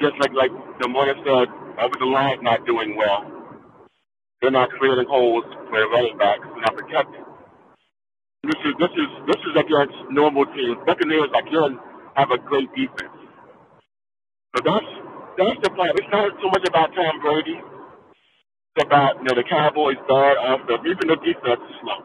Just 0.00 0.14
like 0.20 0.32
like 0.34 0.52
the 0.80 0.88
morning 0.88 1.16
said, 1.24 1.48
over 1.80 1.96
the 1.98 2.06
line 2.06 2.42
not 2.42 2.66
doing 2.66 2.96
well. 2.96 3.24
They're 4.42 4.52
not 4.52 4.70
creating 4.70 5.06
holes 5.08 5.44
for 5.70 5.78
the 5.80 5.88
running 5.88 6.18
backs. 6.18 6.44
They're 6.44 6.62
not 6.66 6.76
protecting. 6.76 7.24
This 8.44 8.60
is 8.66 8.74
this 8.78 8.94
is 8.96 9.10
this 9.28 9.42
is 9.50 9.54
against 9.58 9.96
normal 10.12 10.46
teams. 10.54 10.78
Buccaneers 10.86 11.30
again 11.34 11.78
have 12.16 12.30
a 12.32 12.38
great 12.38 12.70
defense. 12.76 13.14
So 14.56 14.62
that's 14.64 14.90
that's 15.38 15.60
the 15.62 15.70
problem. 15.74 15.96
It's 15.98 16.12
not 16.12 16.32
so 16.42 16.48
much 16.50 16.64
about 16.68 16.90
Tom 16.94 17.20
Brady. 17.22 17.58
About 18.76 19.16
you 19.18 19.24
know 19.24 19.34
the 19.36 19.44
Cowboys 19.48 19.96
bad 20.08 20.36
offense. 20.36 20.84
Even 20.84 21.08
the 21.08 21.16
defense 21.24 21.64
is 21.64 21.76
slow. 21.80 22.00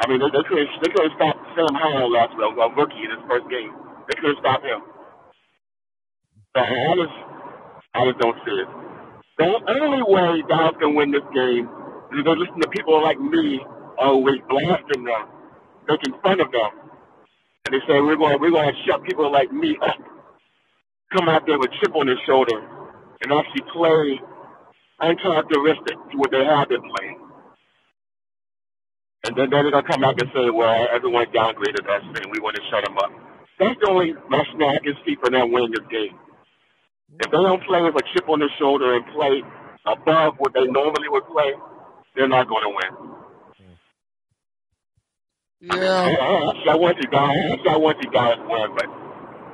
I 0.00 0.08
mean, 0.08 0.20
they, 0.20 0.32
they 0.32 0.44
couldn't 0.48 0.68
they 0.82 0.90
couldn't 0.92 1.14
stop 1.16 1.36
Sam 1.56 1.72
Howell 1.76 2.12
last 2.12 2.32
week, 2.36 2.52
a 2.56 2.68
rookie 2.72 3.04
in 3.04 3.12
his 3.12 3.24
first 3.28 3.46
game. 3.52 3.72
They 4.08 4.16
couldn't 4.20 4.40
stop 4.40 4.64
him. 4.64 4.80
So 6.56 6.60
I 6.64 6.92
just 6.98 7.16
I 7.94 8.00
just 8.10 8.18
don't 8.20 8.38
see 8.48 8.56
it. 8.64 8.68
The 9.38 9.48
only 9.82 10.02
way 10.06 10.42
Dallas 10.48 10.76
can 10.80 10.94
win 10.94 11.12
this 11.12 11.26
game 11.34 11.68
is 12.12 12.20
if 12.20 12.24
they 12.24 12.36
listen 12.36 12.60
to 12.62 12.70
people 12.70 13.02
like 13.02 13.20
me 13.20 13.60
always 13.98 14.40
blasting 14.48 15.04
them, 15.04 15.24
making 15.88 16.14
fun 16.22 16.40
of 16.40 16.50
them, 16.52 16.72
and 17.66 17.70
they 17.74 17.82
say 17.86 18.00
we're 18.00 18.16
going 18.16 18.40
we're 18.40 18.50
going 18.50 18.72
to 18.72 18.78
shut 18.88 19.04
people 19.04 19.30
like 19.32 19.52
me 19.52 19.76
up. 19.82 19.98
Come 21.16 21.28
out 21.28 21.46
there 21.46 21.58
with 21.58 21.70
a 21.70 21.74
chip 21.80 21.94
on 21.94 22.06
their 22.06 22.20
shoulder 22.26 22.58
and 23.22 23.32
actually 23.32 23.64
play 23.72 24.20
uncharacteristic 25.00 25.96
to 26.12 26.14
what 26.18 26.30
they 26.30 26.44
have 26.44 26.68
been 26.68 26.82
playing. 26.82 27.18
And 29.26 29.36
then, 29.36 29.50
they're 29.50 29.70
going 29.70 29.84
to 29.84 29.88
come 29.90 30.02
back 30.02 30.16
and 30.20 30.30
say, 30.34 30.50
well, 30.50 30.88
everyone 30.92 31.26
downgraded 31.32 31.84
us 31.88 32.04
and 32.04 32.32
we 32.32 32.40
want 32.40 32.56
to 32.56 32.62
shut 32.70 32.84
them 32.84 32.98
up. 32.98 33.12
That's 33.58 33.78
the 33.80 33.90
only 33.90 34.12
rationale 34.30 34.76
I 34.76 34.84
can 34.84 34.94
see 35.06 35.16
for 35.22 35.30
them 35.30 35.52
winning 35.52 35.72
this 35.72 35.86
game. 35.90 36.16
If 37.20 37.30
they 37.30 37.38
don't 37.42 37.62
play 37.64 37.82
with 37.82 37.96
a 37.96 38.04
chip 38.14 38.28
on 38.28 38.40
their 38.40 38.50
shoulder 38.58 38.94
and 38.96 39.04
play 39.14 39.42
above 39.86 40.34
what 40.38 40.52
they 40.54 40.66
normally 40.66 41.08
would 41.10 41.26
play, 41.28 41.52
they're 42.16 42.28
not 42.28 42.48
going 42.48 42.64
to 42.64 42.74
win. 42.74 43.14
yeah. 45.60 46.50
Actually, 46.50 46.70
I 46.70 46.76
want 46.76 46.98
you 47.00 47.08
guys. 47.10 47.36
Actually, 47.52 47.70
I 47.72 47.76
want 47.78 47.98
you 48.02 48.10
guys 48.10 48.36
to 48.36 48.46
win, 48.48 48.68
but 48.76 48.88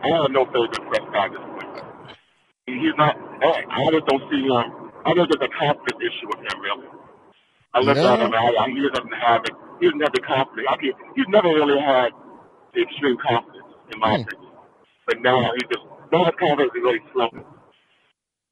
I 0.04 0.08
have 0.22 0.30
no 0.32 0.44
faith 0.46 0.72
in 0.78 0.88
Prescott 0.88 1.14
at 1.26 1.32
this 1.32 1.40
point. 1.40 1.84
He's 2.66 2.96
not. 2.98 3.16
I 3.16 3.64
I 3.70 3.90
just 3.92 4.06
don't 4.06 4.24
see 4.30 4.42
him. 4.48 4.79
I 5.06 5.14
think 5.14 5.28
there's 5.30 5.48
a 5.48 5.52
confidence 5.58 6.00
issue 6.02 6.28
with 6.28 6.40
him, 6.44 6.60
really. 6.60 6.88
I 7.74 7.80
look 7.80 7.96
Yeah. 7.96 8.12
at 8.14 8.20
him. 8.20 8.32
I, 8.34 8.44
I, 8.60 8.68
he 8.70 8.82
doesn't 8.88 9.14
have 9.14 9.42
it. 9.44 9.54
He 9.80 9.86
doesn't 9.86 10.00
have 10.02 10.12
the 10.14 10.22
confidence. 10.26 10.68
I 10.70 10.76
mean, 10.82 10.92
he's 11.16 11.28
never 11.28 11.48
really 11.48 11.80
had 11.80 12.10
the 12.74 12.82
extreme 12.82 13.16
confidence, 13.22 13.68
in 13.92 14.00
my 14.00 14.16
Hmm. 14.16 14.22
opinion. 14.22 14.52
But 15.06 15.22
now 15.22 15.40
he 15.54 15.62
just 15.72 15.84
now 16.12 16.24
his 16.26 16.34
confidence 16.38 16.72
is 16.76 16.82
really 16.82 17.00
slumping. 17.12 17.44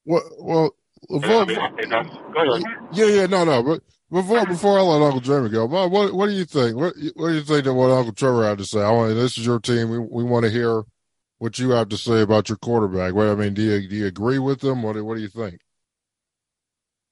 Well, 0.05 0.23
well, 0.39 0.75
before, 1.09 1.43
I 1.43 1.45
mean, 1.45 1.57
I, 1.59 1.67
and 1.83 1.91
that's, 1.91 2.09
go 2.33 2.41
ahead. 2.41 2.63
yeah, 2.89 3.05
yeah, 3.05 3.25
no, 3.27 3.45
no, 3.45 3.63
but 3.63 3.81
before 4.11 4.45
before 4.47 4.79
I 4.79 4.81
let 4.81 5.01
Uncle 5.01 5.21
Jamie 5.21 5.49
go, 5.49 5.65
what 5.65 6.13
what 6.13 6.27
do 6.27 6.33
you 6.33 6.45
think? 6.45 6.75
What 6.77 6.93
what 7.15 7.29
do 7.29 7.35
you 7.35 7.43
think 7.43 7.67
of 7.67 7.75
what 7.75 7.91
Uncle 7.91 8.13
Trevor 8.13 8.45
had 8.45 8.57
to 8.59 8.65
say? 8.65 8.81
I 8.81 8.91
want 8.91 9.15
this 9.15 9.37
is 9.37 9.45
your 9.45 9.59
team. 9.59 9.89
We 9.89 9.99
we 9.99 10.23
want 10.23 10.45
to 10.45 10.51
hear 10.51 10.83
what 11.37 11.59
you 11.59 11.71
have 11.71 11.89
to 11.89 11.97
say 11.97 12.21
about 12.21 12.49
your 12.49 12.57
quarterback. 12.57 13.13
What 13.13 13.27
I 13.27 13.35
mean, 13.35 13.53
do 13.53 13.61
you 13.61 13.87
do 13.87 13.95
you 13.95 14.07
agree 14.07 14.39
with 14.39 14.61
them? 14.61 14.83
What 14.83 15.01
what 15.03 15.15
do 15.15 15.21
you 15.21 15.29
think? 15.29 15.59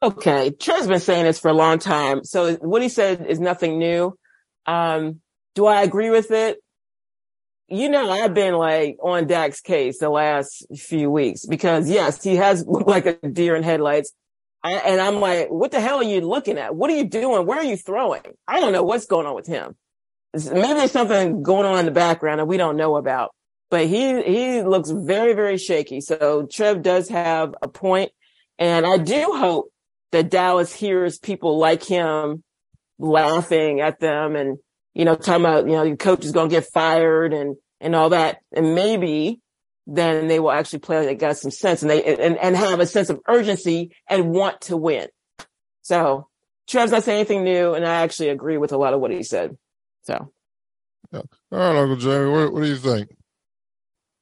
Okay, 0.01 0.51
Trev's 0.51 0.87
been 0.87 0.99
saying 0.99 1.25
this 1.25 1.39
for 1.39 1.49
a 1.49 1.53
long 1.53 1.79
time, 1.79 2.23
so 2.23 2.53
what 2.55 2.81
he 2.81 2.89
said 2.89 3.25
is 3.27 3.39
nothing 3.39 3.79
new. 3.79 4.17
Um, 4.65 5.21
do 5.55 5.65
I 5.65 5.81
agree 5.81 6.11
with 6.11 6.29
it? 6.31 6.57
You 7.67 7.89
know, 7.89 8.09
I've 8.09 8.33
been 8.33 8.53
like 8.53 8.97
on 9.01 9.27
Dak's 9.27 9.59
case 9.59 9.97
the 9.97 10.09
last 10.09 10.65
few 10.75 11.09
weeks 11.09 11.45
because 11.45 11.89
yes, 11.89 12.23
he 12.23 12.35
has 12.35 12.65
looked 12.67 12.87
like 12.87 13.05
a 13.05 13.15
deer 13.27 13.55
in 13.55 13.63
headlights. 13.63 14.13
I, 14.63 14.73
and 14.73 15.01
I'm 15.01 15.19
like, 15.19 15.49
what 15.49 15.71
the 15.71 15.81
hell 15.81 15.97
are 15.97 16.03
you 16.03 16.21
looking 16.21 16.57
at? 16.57 16.75
What 16.75 16.89
are 16.89 16.95
you 16.95 17.05
doing? 17.05 17.45
Where 17.45 17.59
are 17.59 17.63
you 17.63 17.77
throwing? 17.77 18.21
I 18.47 18.59
don't 18.59 18.73
know 18.73 18.83
what's 18.83 19.05
going 19.05 19.25
on 19.25 19.35
with 19.35 19.47
him. 19.47 19.75
Maybe 20.33 20.73
there's 20.73 20.91
something 20.91 21.41
going 21.41 21.65
on 21.65 21.79
in 21.79 21.85
the 21.85 21.91
background 21.91 22.39
that 22.39 22.45
we 22.45 22.57
don't 22.57 22.77
know 22.77 22.97
about 22.97 23.31
but 23.69 23.87
he 23.87 24.21
he 24.23 24.61
looks 24.61 24.89
very 24.89 25.33
very 25.33 25.57
shaky. 25.57 26.01
So 26.01 26.47
Trev 26.51 26.81
does 26.81 27.09
have 27.09 27.53
a 27.61 27.67
point, 27.67 28.11
and 28.57 28.85
I 28.85 28.97
do 28.97 29.33
hope 29.35 29.71
that 30.11 30.29
Dallas 30.29 30.73
hears 30.73 31.17
people 31.17 31.57
like 31.57 31.83
him 31.83 32.43
laughing 32.99 33.81
at 33.81 33.99
them 33.99 34.35
and 34.35 34.57
you 34.93 35.05
know 35.05 35.15
talking 35.15 35.45
about 35.45 35.65
you 35.65 35.73
know 35.73 35.83
your 35.83 35.97
coach 35.97 36.25
is 36.25 36.31
going 36.31 36.49
to 36.49 36.55
get 36.55 36.67
fired 36.73 37.33
and 37.33 37.55
and 37.79 37.95
all 37.95 38.09
that, 38.09 38.39
and 38.51 38.73
maybe 38.73 39.39
then 39.85 40.27
they 40.27 40.39
will 40.39 40.51
actually 40.51 40.79
play 40.79 40.97
like 40.97 41.07
they 41.07 41.15
got 41.15 41.37
some 41.37 41.51
sense 41.51 41.81
and 41.81 41.91
they 41.91 42.03
and, 42.03 42.37
and 42.37 42.55
have 42.55 42.79
a 42.79 42.85
sense 42.85 43.09
of 43.09 43.19
urgency 43.27 43.95
and 44.09 44.31
want 44.31 44.61
to 44.61 44.75
win. 44.75 45.07
So 45.83 46.27
Trev's 46.67 46.91
not 46.91 47.03
saying 47.03 47.19
anything 47.19 47.43
new, 47.43 47.73
and 47.73 47.85
I 47.85 48.01
actually 48.01 48.29
agree 48.29 48.57
with 48.57 48.73
a 48.73 48.77
lot 48.77 48.93
of 48.93 48.99
what 48.99 49.11
he 49.11 49.23
said. 49.23 49.57
So. 50.03 50.31
Yeah. 51.11 51.21
All 51.51 51.57
right, 51.57 51.77
Uncle 51.77 51.95
Jamie, 51.95 52.29
what, 52.29 52.51
what 52.51 52.63
do 52.63 52.67
you 52.67 52.75
think? 52.75 53.15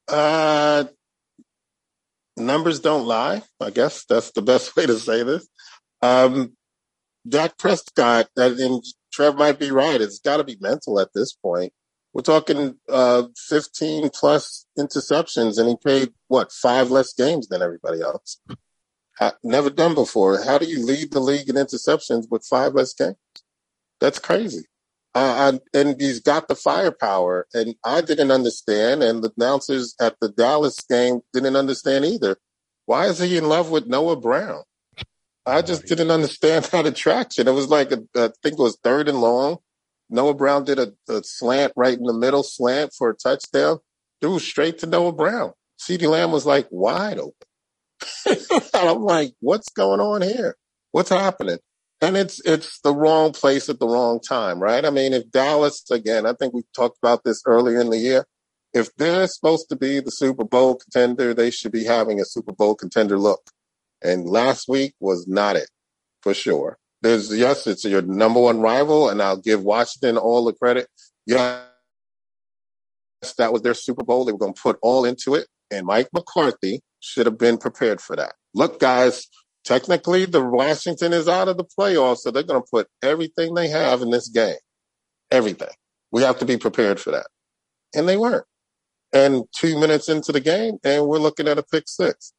Uh, 0.08 0.86
numbers 2.38 2.80
don't 2.80 3.08
lie. 3.08 3.42
I 3.60 3.72
guess 3.72 4.06
that's 4.06 4.32
the 4.32 4.44
best 4.44 4.76
way 4.76 4.86
to 4.86 5.00
say 5.00 5.24
this. 5.24 5.48
Um, 6.02 6.56
Dak 7.28 7.58
Prescott, 7.58 8.28
and 8.36 8.84
Trev 9.12 9.36
might 9.36 9.60
be 9.60 9.72
right. 9.72 10.00
It's 10.00 10.20
got 10.20 10.38
to 10.38 10.44
be 10.44 10.58
mental 10.60 11.00
at 11.00 11.14
this 11.14 11.34
point. 11.34 11.74
We're 12.14 12.22
talking 12.22 12.76
uh, 12.88 13.24
15 13.50 14.10
plus 14.10 14.66
interceptions, 14.80 15.58
and 15.58 15.68
he 15.68 15.76
played 15.76 16.14
what 16.28 16.52
five 16.52 16.90
less 16.90 17.14
games 17.14 17.48
than 17.48 17.62
everybody 17.62 18.02
else. 18.02 18.40
I, 19.20 19.34
never 19.44 19.70
done 19.70 19.96
before. 19.96 20.42
How 20.44 20.58
do 20.58 20.66
you 20.66 20.86
lead 20.86 21.12
the 21.12 21.20
league 21.20 21.50
in 21.50 21.56
interceptions 21.56 22.26
with 22.30 22.46
five 22.46 22.74
less 22.74 22.94
games? 22.94 23.16
That's 24.00 24.20
crazy. 24.20 24.66
Uh, 25.14 25.58
and 25.74 26.00
he's 26.00 26.20
got 26.20 26.48
the 26.48 26.56
firepower. 26.56 27.48
And 27.54 27.76
I 27.84 28.02
didn't 28.02 28.32
understand, 28.32 29.02
and 29.02 29.24
the 29.24 29.32
announcers 29.38 29.96
at 30.00 30.16
the 30.20 30.30
Dallas 30.30 30.82
game 30.82 31.22
didn't 31.34 31.56
understand 31.56 32.06
either. 32.06 32.38
Why 32.86 33.08
is 33.08 33.20
he 33.20 33.38
in 33.38 33.50
love 33.50 33.72
with 33.72 33.88
Noah 33.88 34.18
Brown? 34.18 34.64
I 35.46 35.62
just 35.62 35.86
didn't 35.86 36.12
understand 36.12 36.66
that 36.72 36.86
attraction. 36.86 37.48
It 37.48 37.54
was 37.54 37.70
like, 37.70 37.92
a, 37.92 38.00
I 38.16 38.30
think 38.42 38.54
it 38.54 38.60
was 38.60 38.78
third 38.84 39.08
and 39.08 39.22
long. 39.22 39.58
Noah 40.10 40.36
Brown 40.36 40.64
did 40.64 40.80
a, 40.80 40.94
a 41.10 41.24
slant 41.24 41.74
right 41.76 41.98
in 41.98 42.04
the 42.04 42.14
middle, 42.14 42.44
slant 42.44 42.94
for 42.98 43.10
a 43.10 43.16
touchdown. 43.16 43.80
Threw 44.22 44.40
straight 44.40 44.80
to 44.80 44.88
Noah 44.88 45.14
Brown. 45.14 45.54
CeeDee 45.80 46.10
Lamb 46.10 46.32
was 46.32 46.46
like 46.46 46.68
wide 46.72 47.20
open. 47.20 47.34
I'm 48.74 49.02
like, 49.02 49.34
what's 49.40 49.70
going 49.70 50.00
on 50.00 50.22
here? 50.22 50.56
What's 50.92 51.10
happening? 51.10 51.60
and 52.02 52.18
it's 52.18 52.42
it's 52.46 52.80
the 52.82 52.94
wrong 52.94 53.32
place 53.32 53.70
at 53.70 53.80
the 53.80 53.88
wrong 53.88 54.20
time, 54.20 54.60
right? 54.60 54.86
I 54.86 54.90
mean, 54.90 55.14
if 55.14 55.32
Dallas 55.32 55.84
again, 55.90 56.26
I 56.26 56.34
think 56.34 56.54
we 56.54 56.64
talked 56.76 56.98
about 57.02 57.24
this 57.24 57.42
earlier 57.46 57.80
in 57.80 57.90
the 57.90 57.98
year. 57.98 58.26
If 58.74 58.94
they're 58.96 59.28
supposed 59.28 59.70
to 59.70 59.76
be 59.76 60.02
the 60.02 60.12
Super 60.12 60.44
Bowl 60.44 60.76
contender, 60.76 61.34
they 61.34 61.50
should 61.50 61.72
be 61.72 61.86
having 61.86 62.20
a 62.20 62.26
Super 62.26 62.52
Bowl 62.52 62.76
contender 62.76 63.18
look. 63.18 63.50
And 64.06 64.28
last 64.28 64.68
week 64.68 64.94
was 65.00 65.28
not 65.28 65.56
it, 65.56 65.70
for 66.22 66.34
sure. 66.34 66.78
There's 67.02 67.36
yes, 67.36 67.68
it's 67.68 67.84
your 67.84 68.02
number 68.04 68.40
one 68.40 68.62
rival, 68.62 69.10
and 69.10 69.22
I'll 69.22 69.38
give 69.38 69.64
Washington 69.64 70.18
all 70.18 70.46
the 70.46 70.54
credit. 70.54 70.88
Yes, 71.26 71.64
that 73.38 73.52
was 73.52 73.64
their 73.64 73.74
Super 73.74 74.04
Bowl. 74.04 74.26
They 74.26 74.32
were 74.32 74.38
going 74.38 74.54
to 74.54 74.62
put 74.62 74.78
all 74.82 75.06
into 75.06 75.34
it, 75.34 75.48
and 75.72 75.86
Mike 75.86 76.10
McCarthy 76.14 76.82
should 77.00 77.26
have 77.26 77.38
been 77.38 77.58
prepared 77.58 78.00
for 78.00 78.16
that. 78.16 78.34
Look, 78.54 78.80
guys, 78.80 79.28
technically 79.64 80.26
the 80.26 80.44
Washington 80.44 81.14
is 81.14 81.28
out 81.28 81.48
of 81.48 81.58
the 81.58 81.66
playoffs, 81.66 82.20
so 82.20 82.32
they're 82.32 82.44
going 82.44 82.62
to 82.62 82.68
put 82.70 82.88
everything 83.04 83.54
they 83.54 83.68
have 83.68 84.02
in 84.02 84.12
this 84.12 84.30
game. 84.30 84.56
Everything. 85.32 85.74
We 86.12 86.22
have 86.22 86.40
to 86.40 86.46
be 86.46 86.58
prepared 86.58 87.00
for 87.00 87.12
that. 87.12 87.28
And 87.94 88.08
they 88.08 88.18
weren't. 88.18 88.46
And 89.14 89.44
two 89.56 89.80
minutes 89.80 90.10
into 90.10 90.32
the 90.32 90.40
game, 90.40 90.78
and 90.84 91.08
we're 91.08 91.18
looking 91.18 91.48
at 91.48 91.58
a 91.58 91.64
pick 91.64 91.88
six. 91.88 92.34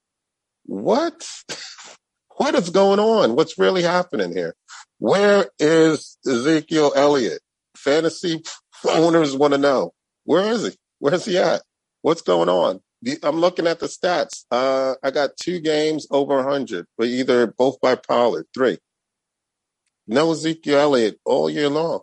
What? 0.66 1.26
what 2.36 2.54
is 2.54 2.70
going 2.70 2.98
on? 2.98 3.36
What's 3.36 3.58
really 3.58 3.82
happening 3.82 4.32
here? 4.32 4.54
Where 4.98 5.46
is 5.58 6.18
Ezekiel 6.26 6.92
Elliott? 6.94 7.40
Fantasy 7.76 8.42
owners 8.88 9.36
want 9.36 9.54
to 9.54 9.58
know. 9.58 9.92
Where 10.24 10.50
is 10.52 10.64
he? 10.64 10.76
Where's 10.98 11.24
he 11.24 11.38
at? 11.38 11.62
What's 12.02 12.22
going 12.22 12.48
on? 12.48 12.80
I'm 13.22 13.40
looking 13.40 13.66
at 13.66 13.78
the 13.78 13.86
stats. 13.86 14.44
Uh, 14.50 14.94
I 15.02 15.10
got 15.10 15.36
two 15.40 15.60
games 15.60 16.06
over 16.10 16.36
100, 16.36 16.86
but 16.98 17.06
either 17.06 17.46
both 17.46 17.80
by 17.80 17.94
Pollard, 17.94 18.46
three. 18.54 18.78
No 20.08 20.32
Ezekiel 20.32 20.78
Elliott 20.78 21.20
all 21.24 21.50
year 21.50 21.68
long. 21.68 22.00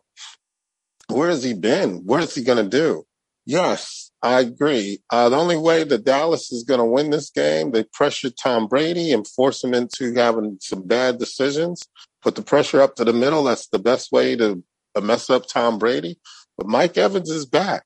Where 1.10 1.30
has 1.30 1.44
he 1.44 1.54
been? 1.54 2.06
What 2.06 2.24
is 2.24 2.36
he 2.36 2.44
going 2.44 2.64
to 2.64 2.70
do? 2.70 3.04
Yes, 3.46 4.12
I 4.24 4.40
agree. 4.40 5.00
Uh, 5.10 5.28
the 5.28 5.36
only 5.36 5.58
way 5.58 5.84
that 5.84 6.06
Dallas 6.06 6.50
is 6.54 6.64
going 6.64 6.80
to 6.80 6.86
win 6.86 7.10
this 7.10 7.30
game, 7.30 7.72
they 7.72 7.84
pressure 7.84 8.30
Tom 8.30 8.68
Brady 8.68 9.12
and 9.12 9.28
force 9.28 9.62
him 9.62 9.74
into 9.74 10.14
having 10.16 10.58
some 10.62 10.88
bad 10.88 11.20
decisions. 11.20 11.84
Put 12.22 12.36
the 12.36 12.42
pressure 12.42 12.82
up 12.82 12.96
to 12.96 13.04
the 13.04 13.12
middle. 13.12 13.44
That's 13.44 13.68
the 13.68 13.80
best 13.80 14.14
way 14.14 14.38
to 14.38 14.64
mess 15.02 15.30
up 15.30 15.48
Tom 15.48 15.78
Brady. 15.78 16.20
But 16.58 16.68
Mike 16.68 16.98
Evans 16.98 17.30
is 17.30 17.46
back. 17.46 17.84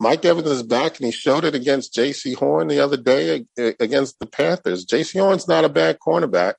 Mike 0.00 0.24
Evans 0.24 0.50
is 0.50 0.64
back, 0.64 0.98
and 0.98 1.06
he 1.06 1.12
showed 1.12 1.44
it 1.44 1.54
against 1.54 1.94
Jaycee 1.94 2.34
Horn 2.34 2.66
the 2.66 2.80
other 2.80 2.96
day 2.96 3.46
against 3.56 4.18
the 4.18 4.26
Panthers. 4.26 4.84
Jaycee 4.84 5.20
Horn's 5.20 5.46
not 5.46 5.64
a 5.64 5.68
bad 5.68 5.98
cornerback, 6.04 6.54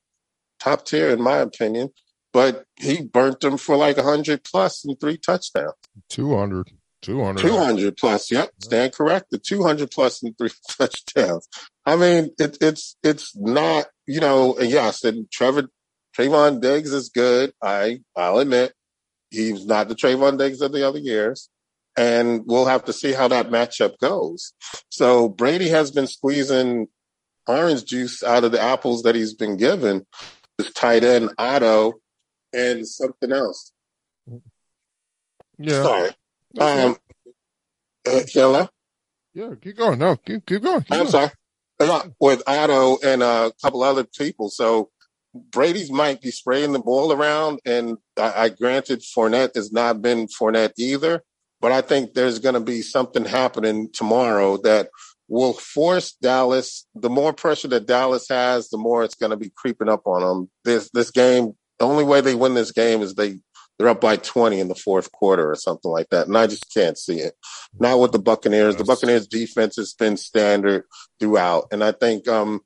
top 0.58 0.86
tier 0.86 1.10
in 1.10 1.20
my 1.20 1.36
opinion, 1.36 1.90
but 2.32 2.64
he 2.76 3.02
burnt 3.02 3.40
them 3.40 3.58
for 3.58 3.76
like 3.76 3.98
100 3.98 4.42
plus 4.42 4.86
and 4.86 4.98
three 4.98 5.18
touchdowns. 5.18 5.74
200. 6.08 6.70
200. 7.02 7.40
200 7.40 7.96
plus. 7.96 8.30
Yep. 8.30 8.50
Stand 8.60 8.92
corrected. 8.92 9.42
200 9.46 9.90
plus 9.90 10.22
and 10.22 10.36
three 10.36 10.50
touchdowns. 10.70 11.48
I 11.84 11.96
mean, 11.96 12.30
it, 12.38 12.58
it's, 12.60 12.96
it's 13.02 13.36
not, 13.36 13.86
you 14.06 14.20
know, 14.20 14.58
yes, 14.60 15.04
and 15.04 15.30
Trevor, 15.30 15.68
Trevon 16.16 16.60
Diggs 16.60 16.92
is 16.92 17.10
good. 17.10 17.52
I, 17.62 18.00
I'll 18.16 18.38
admit 18.38 18.72
he's 19.30 19.66
not 19.66 19.88
the 19.88 19.94
Trevon 19.94 20.38
Diggs 20.38 20.60
of 20.60 20.72
the 20.72 20.86
other 20.86 20.98
years 20.98 21.48
and 21.96 22.42
we'll 22.46 22.66
have 22.66 22.84
to 22.84 22.92
see 22.92 23.12
how 23.12 23.28
that 23.28 23.50
matchup 23.50 23.98
goes. 23.98 24.52
So 24.90 25.28
Brady 25.28 25.68
has 25.68 25.90
been 25.90 26.06
squeezing 26.06 26.88
orange 27.46 27.84
juice 27.84 28.22
out 28.22 28.44
of 28.44 28.52
the 28.52 28.60
apples 28.60 29.02
that 29.02 29.14
he's 29.14 29.34
been 29.34 29.56
given. 29.56 30.06
This 30.58 30.72
tight 30.72 31.04
end 31.04 31.30
Otto 31.38 31.94
and 32.52 32.86
something 32.86 33.32
else. 33.32 33.72
Yeah. 35.58 35.82
Sorry. 35.82 36.10
Um, 36.58 36.96
uh, 38.06 38.20
hello. 38.32 38.68
Yeah, 39.34 39.50
keep 39.60 39.76
going. 39.76 39.98
No, 39.98 40.16
keep 40.16 40.46
keep 40.46 40.62
going. 40.62 40.82
Keep 40.82 40.92
I'm 40.92 40.98
going. 41.10 41.10
sorry. 41.10 41.30
With 42.18 42.42
Otto 42.46 42.98
and 43.04 43.22
a 43.22 43.52
couple 43.62 43.82
other 43.82 44.04
people. 44.04 44.48
So 44.48 44.90
Brady's 45.34 45.90
might 45.90 46.22
be 46.22 46.30
spraying 46.30 46.72
the 46.72 46.78
ball 46.78 47.12
around, 47.12 47.60
and 47.66 47.98
I, 48.16 48.44
I 48.44 48.48
granted 48.48 49.02
Fournette 49.02 49.54
has 49.56 49.72
not 49.72 50.00
been 50.00 50.26
Fournette 50.28 50.72
either. 50.78 51.22
But 51.60 51.72
I 51.72 51.80
think 51.80 52.12
there's 52.14 52.38
going 52.38 52.54
to 52.54 52.60
be 52.60 52.82
something 52.82 53.24
happening 53.24 53.90
tomorrow 53.92 54.58
that 54.58 54.88
will 55.28 55.54
force 55.54 56.12
Dallas. 56.12 56.86
The 56.94 57.10
more 57.10 57.32
pressure 57.32 57.68
that 57.68 57.86
Dallas 57.86 58.28
has, 58.28 58.68
the 58.68 58.78
more 58.78 59.04
it's 59.04 59.14
going 59.14 59.30
to 59.30 59.36
be 59.36 59.50
creeping 59.54 59.88
up 59.88 60.06
on 60.06 60.22
them. 60.22 60.50
This 60.64 60.90
this 60.92 61.10
game, 61.10 61.52
the 61.78 61.86
only 61.86 62.04
way 62.04 62.20
they 62.20 62.34
win 62.34 62.54
this 62.54 62.72
game 62.72 63.02
is 63.02 63.14
they 63.14 63.38
they're 63.78 63.88
up 63.88 64.00
by 64.00 64.16
20 64.16 64.58
in 64.58 64.68
the 64.68 64.74
fourth 64.74 65.12
quarter 65.12 65.50
or 65.50 65.54
something 65.54 65.90
like 65.90 66.08
that. 66.10 66.26
And 66.26 66.36
I 66.36 66.46
just 66.46 66.72
can't 66.72 66.96
see 66.96 67.18
it. 67.18 67.34
Not 67.78 68.00
with 68.00 68.12
the 68.12 68.18
Buccaneers. 68.18 68.76
The 68.76 68.84
Buccaneers 68.84 69.26
defense 69.26 69.76
has 69.76 69.92
been 69.92 70.16
standard 70.16 70.84
throughout. 71.20 71.66
And 71.72 71.84
I 71.84 71.92
think, 71.92 72.26
um, 72.26 72.60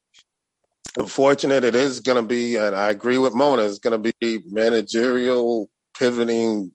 unfortunate 0.97 1.65
it 1.65 1.75
is 1.75 2.01
going 2.01 2.17
to 2.17 2.27
be, 2.27 2.57
and 2.57 2.75
I 2.75 2.91
agree 2.91 3.19
with 3.19 3.35
Mona, 3.35 3.63
it's 3.63 3.79
going 3.79 4.01
to 4.01 4.13
be 4.21 4.41
managerial 4.47 5.69
pivoting 5.99 6.73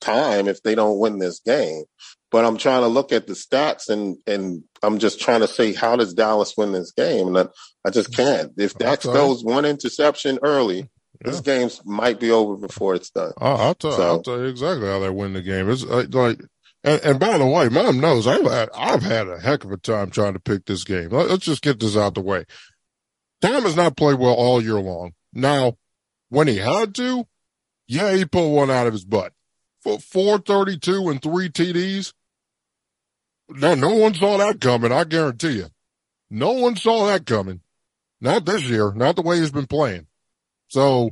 time 0.00 0.48
if 0.48 0.62
they 0.62 0.74
don't 0.74 0.98
win 0.98 1.18
this 1.18 1.40
game. 1.40 1.84
But 2.30 2.44
I'm 2.44 2.58
trying 2.58 2.82
to 2.82 2.88
look 2.88 3.10
at 3.10 3.26
the 3.26 3.32
stats 3.32 3.88
and 3.88 4.18
and 4.26 4.62
I'm 4.82 4.98
just 4.98 5.18
trying 5.18 5.40
to 5.40 5.48
say 5.48 5.72
how 5.72 5.96
does 5.96 6.12
Dallas 6.12 6.54
win 6.58 6.72
this 6.72 6.92
game? 6.92 7.28
And 7.28 7.38
I, 7.38 7.46
I 7.86 7.90
just 7.90 8.14
can't. 8.14 8.52
If 8.58 8.74
Dak 8.74 9.00
throws 9.00 9.42
one 9.42 9.64
interception 9.64 10.38
early, 10.42 10.90
yeah. 11.24 11.30
this 11.30 11.40
game 11.40 11.68
might 11.84 12.20
be 12.20 12.30
over 12.30 12.56
before 12.56 12.94
it's 12.94 13.10
done. 13.10 13.32
I'll, 13.38 13.56
I'll 13.56 13.74
tell. 13.74 13.92
So, 13.92 14.02
I'll 14.02 14.22
tell 14.22 14.38
you 14.38 14.46
exactly 14.46 14.86
how 14.86 15.00
they 15.00 15.10
win 15.10 15.32
the 15.32 15.42
game. 15.42 15.68
It's 15.68 15.84
uh, 15.84 16.06
like 16.10 16.40
And, 16.84 17.00
and 17.02 17.20
by 17.20 17.38
the 17.38 17.46
way, 17.46 17.68
mom 17.68 18.00
knows 18.00 18.26
I've 18.26 18.44
had, 18.44 18.68
I've 18.74 19.02
had 19.02 19.28
a 19.28 19.40
heck 19.40 19.64
of 19.64 19.72
a 19.72 19.76
time 19.76 20.10
trying 20.10 20.34
to 20.34 20.40
pick 20.40 20.66
this 20.66 20.84
game. 20.84 21.10
Let, 21.10 21.30
us 21.30 21.40
just 21.40 21.62
get 21.62 21.80
this 21.80 21.96
out 21.96 22.14
the 22.14 22.20
way. 22.20 22.44
Tom 23.40 23.62
has 23.62 23.76
not 23.76 23.96
played 23.96 24.18
well 24.18 24.34
all 24.34 24.62
year 24.62 24.80
long. 24.80 25.12
Now, 25.32 25.76
when 26.28 26.48
he 26.48 26.56
had 26.56 26.94
to, 26.96 27.26
yeah, 27.86 28.14
he 28.14 28.24
pulled 28.24 28.54
one 28.54 28.70
out 28.70 28.86
of 28.86 28.92
his 28.92 29.04
butt. 29.04 29.32
For 29.80 29.98
432 29.98 31.08
and 31.08 31.22
three 31.22 31.48
TDs. 31.48 32.12
Now, 33.48 33.74
no 33.74 33.94
one 33.94 34.14
saw 34.14 34.36
that 34.38 34.60
coming. 34.60 34.92
I 34.92 35.04
guarantee 35.04 35.58
you. 35.58 35.66
No 36.30 36.52
one 36.52 36.76
saw 36.76 37.06
that 37.06 37.26
coming. 37.26 37.60
Not 38.20 38.44
this 38.44 38.64
year. 38.64 38.92
Not 38.92 39.16
the 39.16 39.22
way 39.22 39.38
he's 39.38 39.52
been 39.52 39.68
playing. 39.68 40.07
So 40.68 41.10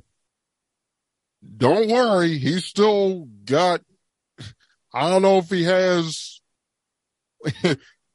don't 1.57 1.89
worry. 1.89 2.39
He's 2.39 2.65
still 2.65 3.27
got, 3.45 3.81
I 4.93 5.11
don't 5.11 5.23
know 5.23 5.39
if 5.39 5.51
he 5.51 5.65
has, 5.65 6.41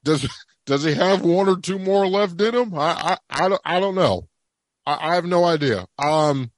does, 0.04 0.28
does 0.66 0.84
he 0.84 0.94
have 0.94 1.22
one 1.22 1.50
or 1.50 1.58
two 1.58 1.80
more 1.80 2.08
left 2.08 2.40
in 2.42 2.56
him? 2.56 2.74
I, 2.78 3.18
I, 3.30 3.46
I 3.46 3.50
don't, 3.50 3.62
I 3.66 3.80
don't 3.80 3.96
know. 3.96 4.28
I, 4.86 5.12
I 5.12 5.16
have 5.16 5.26
no 5.26 5.44
idea. 5.46 5.86
Um, 5.98 6.52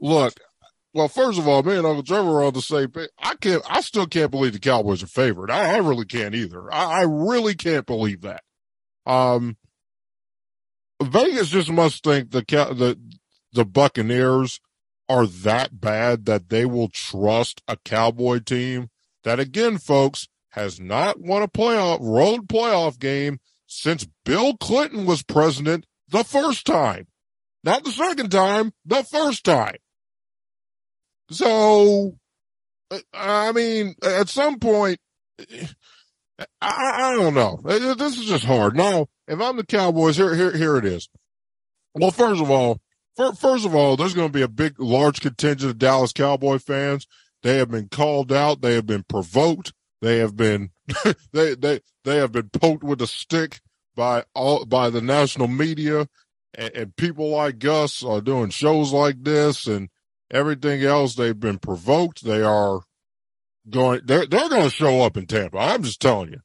look, 0.00 0.34
well, 0.92 1.08
first 1.08 1.38
of 1.38 1.48
all, 1.48 1.62
me 1.62 1.76
and 1.76 1.86
Uncle 1.86 2.04
Trevor 2.04 2.40
are 2.40 2.44
on 2.44 2.54
the 2.54 2.62
same 2.62 2.90
page. 2.90 3.08
I 3.18 3.34
can't, 3.34 3.62
I 3.68 3.80
still 3.80 4.06
can't 4.06 4.30
believe 4.30 4.52
the 4.52 4.60
Cowboys 4.60 5.02
are 5.02 5.08
favored. 5.08 5.50
I, 5.50 5.74
I 5.74 5.78
really 5.78 6.06
can't 6.06 6.34
either. 6.34 6.72
I, 6.72 7.00
I 7.00 7.02
really 7.02 7.54
can't 7.54 7.84
believe 7.84 8.22
that. 8.22 8.42
Um, 9.04 9.56
Vegas 11.02 11.48
just 11.48 11.70
must 11.70 12.04
think 12.04 12.30
the, 12.30 12.40
the, 12.40 12.98
the 13.54 13.64
Buccaneers 13.64 14.60
are 15.08 15.26
that 15.26 15.80
bad 15.80 16.26
that 16.26 16.48
they 16.48 16.64
will 16.64 16.88
trust 16.88 17.62
a 17.68 17.76
Cowboy 17.84 18.40
team 18.40 18.90
that 19.22 19.40
again, 19.40 19.78
folks, 19.78 20.28
has 20.50 20.78
not 20.78 21.18
won 21.18 21.42
a 21.42 21.48
playoff 21.48 21.98
road 22.00 22.46
playoff 22.46 22.98
game 22.98 23.40
since 23.66 24.06
Bill 24.24 24.56
Clinton 24.56 25.04
was 25.04 25.22
president 25.22 25.84
the 26.08 26.22
first 26.22 26.64
time. 26.64 27.06
Not 27.64 27.82
the 27.84 27.90
second 27.90 28.30
time, 28.30 28.72
the 28.84 29.02
first 29.02 29.44
time. 29.44 29.76
So, 31.30 32.16
I 33.12 33.52
mean, 33.52 33.94
at 34.02 34.28
some 34.28 34.58
point, 34.58 34.98
I, 36.38 36.46
I 36.60 37.14
don't 37.16 37.34
know. 37.34 37.60
This 37.64 38.18
is 38.18 38.26
just 38.26 38.44
hard. 38.44 38.76
Now, 38.76 39.08
if 39.26 39.40
I'm 39.40 39.56
the 39.56 39.64
Cowboys, 39.64 40.16
here, 40.16 40.34
here, 40.34 40.56
here 40.56 40.76
it 40.76 40.84
is. 40.84 41.08
Well, 41.94 42.10
first 42.10 42.42
of 42.42 42.50
all, 42.50 42.78
first 43.16 43.64
of 43.64 43.74
all, 43.74 43.96
there's 43.96 44.14
going 44.14 44.28
to 44.28 44.32
be 44.32 44.42
a 44.42 44.48
big, 44.48 44.78
large 44.78 45.20
contingent 45.20 45.70
of 45.70 45.78
Dallas 45.78 46.12
Cowboy 46.12 46.58
fans. 46.58 47.06
They 47.42 47.58
have 47.58 47.70
been 47.70 47.88
called 47.88 48.32
out. 48.32 48.62
They 48.62 48.74
have 48.74 48.86
been 48.86 49.04
provoked. 49.04 49.72
They 50.00 50.18
have 50.18 50.36
been, 50.36 50.70
they, 51.32 51.54
they, 51.54 51.80
they 52.04 52.16
have 52.16 52.32
been 52.32 52.50
poked 52.50 52.84
with 52.84 53.00
a 53.02 53.06
stick 53.06 53.60
by 53.94 54.24
all, 54.34 54.64
by 54.64 54.90
the 54.90 55.00
national 55.00 55.48
media 55.48 56.08
and, 56.54 56.74
and 56.74 56.96
people 56.96 57.28
like 57.30 57.64
us 57.64 58.02
are 58.04 58.20
doing 58.20 58.50
shows 58.50 58.92
like 58.92 59.22
this 59.22 59.66
and 59.66 59.88
everything 60.30 60.82
else. 60.82 61.14
They've 61.14 61.38
been 61.38 61.58
provoked. 61.58 62.24
They 62.24 62.42
are 62.42 62.80
going, 63.68 64.00
they're, 64.04 64.26
they're 64.26 64.48
going 64.48 64.64
to 64.64 64.70
show 64.70 65.02
up 65.02 65.16
in 65.16 65.26
Tampa. 65.26 65.58
I'm 65.58 65.82
just 65.82 66.00
telling 66.00 66.30
you. 66.30 66.40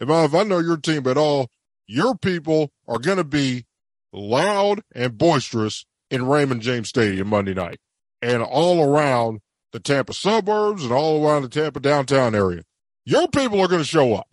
If 0.00 0.08
I, 0.08 0.24
if 0.24 0.34
I 0.34 0.42
know 0.42 0.58
your 0.58 0.78
team 0.78 1.06
at 1.06 1.18
all, 1.18 1.48
your 1.86 2.16
people 2.16 2.72
are 2.88 2.98
going 2.98 3.18
to 3.18 3.24
be 3.24 3.66
loud 4.12 4.82
and 4.94 5.16
boisterous 5.16 5.84
in 6.12 6.26
Raymond 6.26 6.60
James 6.60 6.90
Stadium 6.90 7.28
Monday 7.28 7.54
night 7.54 7.80
and 8.20 8.42
all 8.42 8.84
around 8.84 9.40
the 9.72 9.80
Tampa 9.80 10.12
suburbs 10.12 10.84
and 10.84 10.92
all 10.92 11.26
around 11.26 11.42
the 11.42 11.48
Tampa 11.48 11.80
downtown 11.80 12.34
area. 12.34 12.62
Your 13.06 13.26
people 13.28 13.60
are 13.60 13.66
going 13.66 13.80
to 13.80 13.88
show 13.88 14.14
up. 14.14 14.28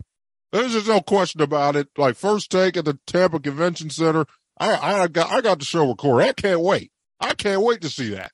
There's 0.51 0.73
just 0.73 0.89
no 0.89 0.99
question 0.99 1.41
about 1.41 1.77
it. 1.77 1.87
Like 1.97 2.17
first 2.17 2.51
take 2.51 2.75
at 2.75 2.83
the 2.83 2.99
Tampa 3.07 3.39
Convention 3.39 3.89
Center. 3.89 4.25
I, 4.59 5.03
I 5.03 5.07
got, 5.07 5.31
I 5.31 5.39
got 5.39 5.59
the 5.59 5.65
show 5.65 5.87
recorded. 5.87 6.27
I 6.27 6.33
can't 6.33 6.59
wait. 6.59 6.91
I 7.21 7.33
can't 7.33 7.61
wait 7.61 7.79
to 7.81 7.89
see 7.89 8.09
that. 8.09 8.31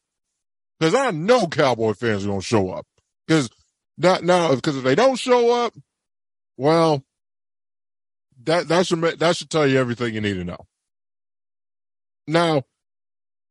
Cause 0.82 0.96
I 0.96 1.12
know 1.12 1.48
Cowboy 1.48 1.94
fans 1.94 2.26
are 2.26 2.30
going 2.30 2.42
to 2.42 2.46
show 2.46 2.72
up. 2.72 2.88
Cause 3.30 3.50
not 3.98 4.24
now, 4.24 4.56
because 4.56 4.76
if 4.76 4.84
they 4.84 4.96
don't 4.96 5.20
show 5.20 5.66
up, 5.66 5.74
well, 6.58 7.04
that, 8.44 8.68
that 8.70 8.88
should, 8.88 9.02
that 9.02 9.36
should 9.36 9.50
tell 9.52 9.68
you 9.68 9.78
everything 9.78 10.16
you 10.16 10.22
need 10.22 10.34
to 10.34 10.44
know. 10.44 10.66
Now, 12.28 12.64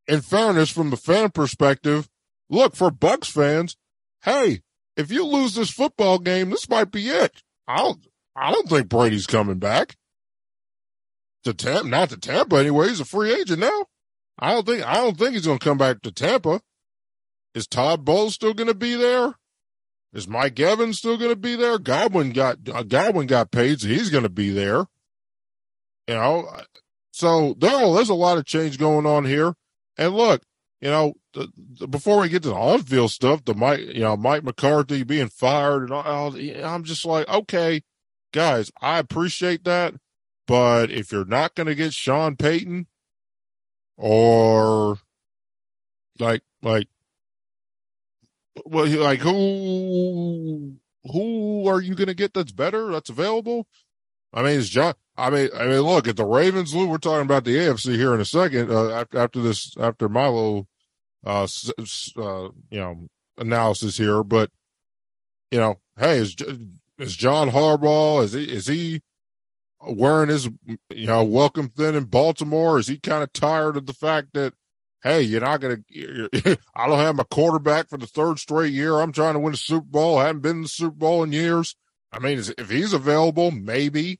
in 0.07 0.21
fairness, 0.21 0.69
from 0.69 0.89
the 0.89 0.97
fan 0.97 1.31
perspective, 1.31 2.07
look 2.49 2.75
for 2.75 2.91
Bucks 2.91 3.29
fans. 3.29 3.75
Hey, 4.23 4.61
if 4.95 5.11
you 5.11 5.25
lose 5.25 5.55
this 5.55 5.69
football 5.69 6.19
game, 6.19 6.49
this 6.49 6.69
might 6.69 6.91
be 6.91 7.09
it. 7.09 7.41
I 7.67 7.77
don't, 7.77 8.07
I 8.35 8.51
don't 8.51 8.69
think 8.69 8.89
Brady's 8.89 9.27
coming 9.27 9.59
back 9.59 9.95
to 11.43 11.53
Tampa. 11.53 11.87
Not 11.87 12.09
to 12.09 12.17
Tampa 12.17 12.57
anyway. 12.57 12.89
He's 12.89 12.99
a 12.99 13.05
free 13.05 13.33
agent 13.33 13.59
now. 13.59 13.85
I 14.37 14.53
don't 14.53 14.65
think, 14.65 14.85
I 14.85 14.95
don't 14.95 15.17
think 15.17 15.33
he's 15.33 15.45
going 15.45 15.59
to 15.59 15.63
come 15.63 15.77
back 15.77 16.01
to 16.01 16.11
Tampa. 16.11 16.61
Is 17.53 17.67
Todd 17.67 18.03
Bowles 18.03 18.33
still 18.33 18.53
going 18.53 18.67
to 18.67 18.75
be 18.75 18.95
there? 18.95 19.35
Is 20.13 20.27
Mike 20.27 20.59
Evans 20.59 20.97
still 20.97 21.17
going 21.17 21.29
to 21.29 21.35
be 21.35 21.55
there? 21.55 21.77
Godwin 21.77 22.31
got, 22.31 22.57
uh, 22.71 22.83
Godwin 22.83 23.27
got 23.27 23.51
paid, 23.51 23.81
so 23.81 23.87
he's 23.87 24.09
going 24.09 24.23
to 24.23 24.29
be 24.29 24.49
there. 24.49 24.85
You 26.07 26.15
know, 26.15 26.49
so 27.11 27.55
there, 27.57 27.91
there's 27.93 28.09
a 28.09 28.13
lot 28.13 28.37
of 28.37 28.45
change 28.45 28.77
going 28.77 29.05
on 29.05 29.25
here. 29.25 29.55
And 29.97 30.13
look, 30.13 30.43
you 30.81 30.89
know, 30.89 31.13
the, 31.33 31.47
the, 31.79 31.87
before 31.87 32.19
we 32.19 32.29
get 32.29 32.43
to 32.43 32.49
the 32.49 32.55
on-field 32.55 33.11
stuff, 33.11 33.45
the 33.45 33.53
Mike, 33.53 33.79
you 33.79 34.01
know, 34.01 34.17
Mike 34.17 34.43
McCarthy 34.43 35.03
being 35.03 35.29
fired 35.29 35.83
and 35.83 35.91
all, 35.91 36.35
I'm 36.35 36.83
just 36.83 37.05
like, 37.05 37.27
okay, 37.27 37.81
guys, 38.33 38.71
I 38.81 38.99
appreciate 38.99 39.63
that, 39.63 39.95
but 40.47 40.91
if 40.91 41.11
you're 41.11 41.25
not 41.25 41.55
going 41.55 41.67
to 41.67 41.75
get 41.75 41.93
Sean 41.93 42.35
Payton 42.35 42.87
or 43.97 44.99
like, 46.19 46.43
like, 46.61 46.87
well, 48.65 48.87
like 48.87 49.19
who, 49.19 50.75
who 51.11 51.67
are 51.67 51.81
you 51.81 51.95
going 51.95 52.07
to 52.07 52.13
get 52.13 52.33
that's 52.33 52.51
better, 52.51 52.91
that's 52.91 53.09
available? 53.09 53.67
I 54.35 54.43
mean, 54.43 54.59
is 54.59 54.69
John, 54.69 54.93
I 55.17 55.29
mean, 55.29 55.49
I 55.55 55.65
mean, 55.65 55.79
look 55.79 56.07
at 56.07 56.17
the 56.17 56.25
Ravens. 56.25 56.75
Lou, 56.75 56.87
we're 56.87 56.97
talking 56.97 57.25
about 57.25 57.45
the 57.45 57.55
AFC 57.55 57.95
here 57.95 58.13
in 58.13 58.19
a 58.19 58.25
second. 58.25 58.69
Uh, 58.69 58.89
after, 58.89 59.17
after 59.17 59.41
this, 59.41 59.75
after 59.77 60.09
little, 60.09 60.67
uh, 61.25 61.47
uh, 62.17 62.49
you 62.69 62.79
know, 62.79 63.07
analysis 63.37 63.97
here, 63.97 64.23
but 64.23 64.51
you 65.51 65.59
know, 65.59 65.79
hey, 65.97 66.17
is 66.17 66.35
is 66.99 67.15
John 67.15 67.49
Harbaugh? 67.49 68.23
Is 68.23 68.33
he 68.33 68.43
is 68.43 68.67
he 68.67 69.01
wearing 69.87 70.29
his 70.29 70.49
you 70.89 71.07
know 71.07 71.23
welcome 71.23 71.69
thin 71.69 71.95
in 71.95 72.03
Baltimore? 72.03 72.77
Is 72.77 72.87
he 72.87 72.97
kind 72.97 73.23
of 73.23 73.31
tired 73.31 73.77
of 73.77 73.85
the 73.85 73.93
fact 73.93 74.33
that 74.33 74.53
hey, 75.05 75.21
you're 75.21 75.39
not 75.39 75.61
gonna, 75.61 75.77
you're, 75.87 76.27
I 76.75 76.87
don't 76.87 76.99
have 76.99 77.15
my 77.15 77.23
quarterback 77.23 77.87
for 77.87 77.97
the 77.97 78.07
third 78.07 78.39
straight 78.39 78.73
year. 78.73 78.99
I'm 78.99 79.11
trying 79.11 79.35
to 79.35 79.39
win 79.39 79.53
a 79.53 79.57
Super 79.57 79.85
Bowl. 79.85 80.17
I 80.17 80.25
haven't 80.25 80.41
been 80.41 80.57
in 80.57 80.61
the 80.63 80.67
Super 80.67 80.95
Bowl 80.95 81.23
in 81.23 81.31
years. 81.31 81.75
I 82.11 82.19
mean, 82.19 82.39
if 82.39 82.69
he's 82.69 82.91
available, 82.91 83.51
maybe. 83.51 84.19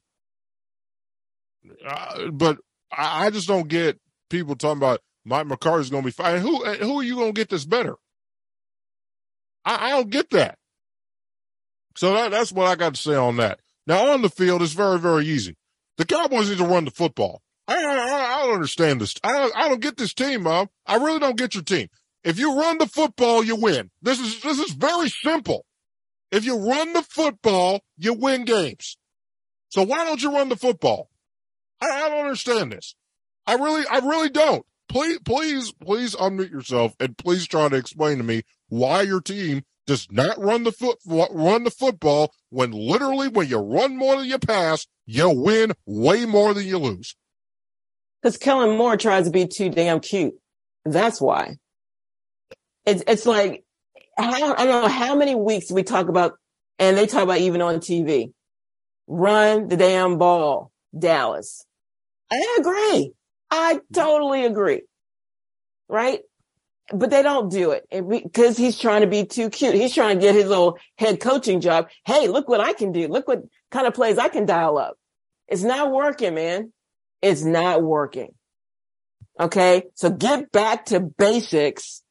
Uh, 1.86 2.32
but 2.32 2.58
I, 2.92 3.26
I, 3.26 3.30
just 3.30 3.48
don't 3.48 3.68
get 3.68 4.00
people 4.30 4.56
talking 4.56 4.78
about 4.78 5.02
Mike 5.24 5.48
McCarthy's 5.48 5.90
going 5.90 6.04
to 6.04 6.08
be 6.08 6.12
fine. 6.12 6.40
Who 6.40 6.64
who 6.66 7.00
are 7.00 7.04
you 7.04 7.16
going 7.16 7.34
to 7.34 7.40
get 7.40 7.50
this 7.50 7.66
better? 7.66 7.96
I, 9.64 9.88
I, 9.88 9.90
don't 9.92 10.10
get 10.10 10.30
that. 10.32 10.58
So 11.96 12.14
that, 12.14 12.32
that's 12.32 12.52
what 12.52 12.68
I 12.68 12.76
got 12.76 12.96
to 12.96 13.02
say 13.02 13.16
on 13.16 13.38
that. 13.38 13.60
Now 13.88 14.12
on 14.12 14.22
the 14.22 14.30
field, 14.30 14.62
it's 14.62 14.74
very 14.74 15.00
very 15.00 15.26
easy. 15.26 15.56
The 15.98 16.06
Cowboys 16.06 16.50
need 16.50 16.58
to 16.58 16.66
run 16.66 16.86
the 16.86 16.92
football. 16.92 17.42
I 17.68 17.76
I, 17.76 18.36
I 18.36 18.46
don't 18.46 18.56
understand 18.56 19.02
this. 19.02 19.16
I 19.24 19.32
don't, 19.32 19.56
I 19.56 19.70
don't 19.70 19.82
get 19.82 19.98
this 19.98 20.14
team, 20.14 20.44
Mom. 20.44 20.70
I 20.86 20.98
really 20.98 21.20
don't 21.20 21.38
get 21.38 21.56
your 21.56 21.64
team. 21.64 21.88
If 22.24 22.40
you 22.40 22.60
run 22.60 22.80
the 22.80 22.88
football, 22.88 23.44
you 23.44 23.56
win. 23.56 23.92
This 24.02 24.20
is 24.20 24.42
this 24.42 24.60
is 24.60 24.72
very 24.72 25.10
simple. 25.10 25.66
If 26.32 26.44
you 26.44 26.58
run 26.58 26.94
the 26.94 27.04
football, 27.04 27.82
you 27.98 28.14
win 28.14 28.46
games. 28.46 28.98
So 29.70 29.84
why 29.84 30.06
don't 30.06 30.22
you 30.22 30.32
run 30.32 30.50
the 30.50 30.56
football? 30.56 31.10
I, 31.82 31.90
I 31.90 32.10
don't 32.10 32.26
understand 32.26 32.72
this. 32.72 32.96
I 33.48 33.56
really, 33.56 33.86
I 33.90 34.00
really 34.00 34.30
don't. 34.30 34.66
Please, 34.88 35.20
please, 35.20 35.72
please 35.72 36.16
unmute 36.16 36.52
yourself 36.52 36.96
and 37.00 37.18
please 37.18 37.48
try 37.48 37.70
to 37.70 37.76
explain 37.76 38.18
to 38.18 38.24
me 38.24 38.44
why 38.70 39.02
your 39.02 39.22
team 39.22 39.64
does 39.86 40.08
not 40.12 40.38
run 40.40 40.64
the 40.64 40.72
foot, 40.72 40.98
run 41.06 41.64
the 41.64 41.72
football 41.72 42.34
when 42.50 42.72
literally 42.72 43.28
when 43.28 43.48
you 43.48 43.58
run 43.58 43.98
more 43.98 44.18
than 44.18 44.26
you 44.26 44.40
pass, 44.40 44.88
you 45.06 45.30
win 45.30 45.74
way 45.86 46.26
more 46.26 46.54
than 46.54 46.66
you 46.66 46.78
lose. 46.78 47.16
Because 48.22 48.38
Kellen 48.38 48.78
Moore 48.78 48.98
tries 48.98 49.26
to 49.26 49.32
be 49.32 49.48
too 49.48 49.70
damn 49.70 50.00
cute. 50.00 50.34
That's 50.84 51.22
why. 51.22 51.58
It's, 52.86 53.04
it's 53.08 53.26
like, 53.26 53.64
how, 54.18 54.56
I 54.56 54.66
don't 54.66 54.84
know 54.84 54.88
how 54.88 55.16
many 55.16 55.36
weeks 55.36 55.72
we 55.72 55.84
talk 55.84 56.08
about, 56.08 56.34
and 56.80 56.98
they 56.98 57.06
talk 57.06 57.24
about 57.24 57.40
even 57.40 57.62
on 57.62 57.76
TV, 57.76 58.32
run 59.08 59.68
the 59.68 59.78
damn 59.78 60.18
ball, 60.18 60.72
Dallas. 60.98 61.66
I 62.32 62.58
agree. 62.60 63.14
I 63.52 63.76
mm-hmm. 63.76 63.94
totally 63.94 64.46
agree. 64.46 64.82
Right? 65.88 66.22
but 66.94 67.10
they 67.10 67.24
don't 67.24 67.52
do 67.52 67.72
it 67.72 67.88
because 67.90 68.58
he's 68.58 68.78
trying 68.78 69.02
to 69.02 69.08
be 69.08 69.26
too 69.26 69.50
cute. 69.50 69.74
He's 69.74 69.94
trying 69.94 70.18
to 70.18 70.22
get 70.22 70.36
his 70.36 70.48
little 70.48 70.78
head 70.98 71.20
coaching 71.20 71.62
job. 71.62 71.90
Hey, 72.06 72.28
look 72.28 72.48
what 72.48 72.60
I 72.60 72.74
can 72.74 72.92
do. 72.92 73.08
Look 73.08 73.28
what 73.28 73.44
kind 73.72 73.88
of 73.88 73.94
plays 73.94 74.18
I 74.18 74.30
can 74.30 74.46
dial 74.46 74.78
up. 74.78 74.96
It's 75.48 75.64
not 75.64 75.92
working, 75.92 76.36
man. 76.36 76.72
It's 77.22 77.44
not 77.44 77.82
working. 77.82 78.34
Okay. 79.40 79.84
So 79.96 80.10
get 80.12 80.52
back 80.52 80.86
to 80.86 81.00
basics 81.00 82.04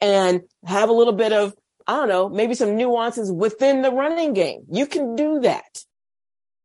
and 0.00 0.42
have 0.64 0.88
a 0.88 0.92
little 0.92 1.12
bit 1.12 1.32
of, 1.32 1.54
I 1.86 1.96
don't 1.96 2.08
know, 2.08 2.28
maybe 2.28 2.54
some 2.54 2.76
nuances 2.76 3.30
within 3.30 3.82
the 3.82 3.90
running 3.90 4.32
game. 4.32 4.62
You 4.70 4.86
can 4.86 5.16
do 5.16 5.40
that. 5.40 5.84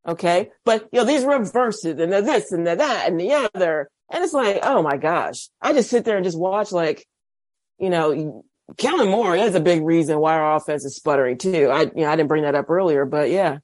Okay. 0.10 0.50
But 0.66 0.90
you 0.92 1.00
know, 1.00 1.06
these 1.06 1.24
reverses 1.24 2.00
and 2.00 2.12
the 2.12 2.22
this 2.22 2.52
and 2.52 2.66
the 2.66 2.76
that 2.76 3.08
and 3.08 3.20
the 3.20 3.50
other. 3.54 3.90
And 4.12 4.24
it's 4.24 4.34
like, 4.34 4.60
oh 4.64 4.82
my 4.82 4.98
gosh, 4.98 5.50
I 5.62 5.72
just 5.74 5.90
sit 5.90 6.04
there 6.04 6.18
and 6.18 6.26
just 6.26 6.40
watch 6.40 6.72
like, 6.72 7.06
you 7.78 7.92
know, 7.92 8.44
Kellen 8.78 9.10
Moore 9.10 9.36
is 9.36 9.54
a 9.54 9.60
big 9.60 9.84
reason 9.84 10.20
why 10.20 10.34
our 10.34 10.56
offense 10.56 10.84
is 10.84 10.96
sputtering 10.96 11.38
too. 11.38 11.70
I, 11.72 11.82
you 11.84 11.92
know, 12.02 12.10
I 12.10 12.16
didn't 12.16 12.28
bring 12.28 12.44
that 12.44 12.56
up 12.56 12.70
earlier, 12.70 13.06
but 13.06 13.30
yeah, 13.30 13.60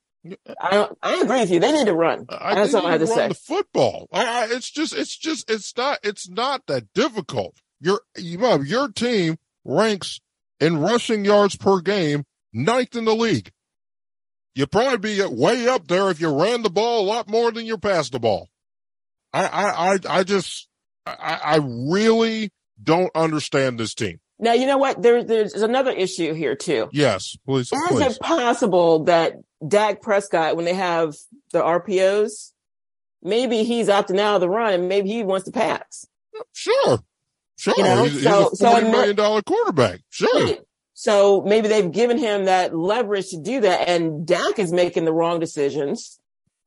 I, 0.59 0.87
I 1.01 1.21
agree 1.21 1.39
with 1.39 1.49
you. 1.49 1.59
They 1.59 1.71
need 1.71 1.87
to 1.87 1.95
run. 1.95 2.27
I 2.29 2.55
That's 2.55 2.75
all 2.75 2.85
I 2.85 2.91
had 2.91 2.99
to 2.99 3.07
say. 3.07 3.29
The 3.29 3.33
football. 3.33 4.07
I, 4.13 4.25
I, 4.25 4.47
it's 4.51 4.69
just, 4.69 4.95
it's 4.95 5.17
just, 5.17 5.49
it's 5.49 5.75
not, 5.75 5.99
it's 6.03 6.29
not 6.29 6.67
that 6.67 6.93
difficult. 6.93 7.57
Your, 7.79 8.01
you 8.15 8.39
have 8.39 8.67
your 8.67 8.87
team 8.89 9.37
ranks 9.63 10.21
in 10.59 10.77
rushing 10.77 11.25
yards 11.25 11.55
per 11.55 11.81
game 11.81 12.25
ninth 12.53 12.95
in 12.95 13.05
the 13.05 13.15
league. 13.15 13.51
You'd 14.55 14.71
probably 14.71 14.97
be 14.97 15.25
way 15.25 15.67
up 15.67 15.87
there 15.87 16.09
if 16.09 16.21
you 16.21 16.29
ran 16.29 16.63
the 16.63 16.69
ball 16.69 17.03
a 17.03 17.05
lot 17.05 17.27
more 17.29 17.51
than 17.51 17.65
you 17.65 17.77
passed 17.77 18.13
the 18.13 18.19
ball. 18.19 18.49
I, 19.33 19.45
I, 19.47 19.93
I, 19.93 19.99
I 20.09 20.23
just, 20.23 20.69
I, 21.05 21.39
I 21.43 21.59
really 21.61 22.51
don't 22.81 23.11
understand 23.13 23.77
this 23.77 23.93
team. 23.93 24.19
Now, 24.39 24.53
you 24.53 24.65
know 24.65 24.77
what? 24.77 25.01
There, 25.01 25.23
there's 25.23 25.53
another 25.53 25.91
issue 25.91 26.33
here 26.33 26.55
too. 26.55 26.89
Yes, 26.91 27.37
please. 27.45 27.71
Is 27.71 27.81
please. 27.89 28.15
it 28.15 28.19
possible 28.21 29.03
that 29.05 29.33
Dak 29.65 30.01
Prescott, 30.01 30.55
when 30.55 30.65
they 30.65 30.73
have 30.73 31.15
the 31.51 31.61
RPOs, 31.61 32.51
maybe 33.21 33.63
he's 33.63 33.87
opting 33.87 34.19
out 34.19 34.35
of 34.35 34.41
the 34.41 34.49
run 34.49 34.73
and 34.73 34.89
maybe 34.89 35.09
he 35.09 35.23
wants 35.23 35.45
to 35.45 35.51
pass? 35.51 36.05
Sure. 36.53 36.99
Sure. 37.57 37.73
You 37.77 37.83
know, 37.83 38.03
he's, 38.03 38.23
so, 38.23 38.49
he's 38.49 38.61
a 38.61 38.65
$40 38.65 38.79
so 38.79 38.91
million 38.91 39.15
dollar 39.15 39.41
quarterback. 39.41 40.01
Sure. 40.09 40.57
So 40.97 41.41
maybe 41.41 41.67
they've 41.67 41.91
given 41.91 42.17
him 42.17 42.45
that 42.45 42.73
leverage 42.73 43.29
to 43.29 43.37
do 43.37 43.61
that 43.61 43.89
and 43.89 44.25
Dak 44.25 44.57
is 44.59 44.71
making 44.71 45.03
the 45.03 45.11
wrong 45.11 45.41
decisions 45.41 46.19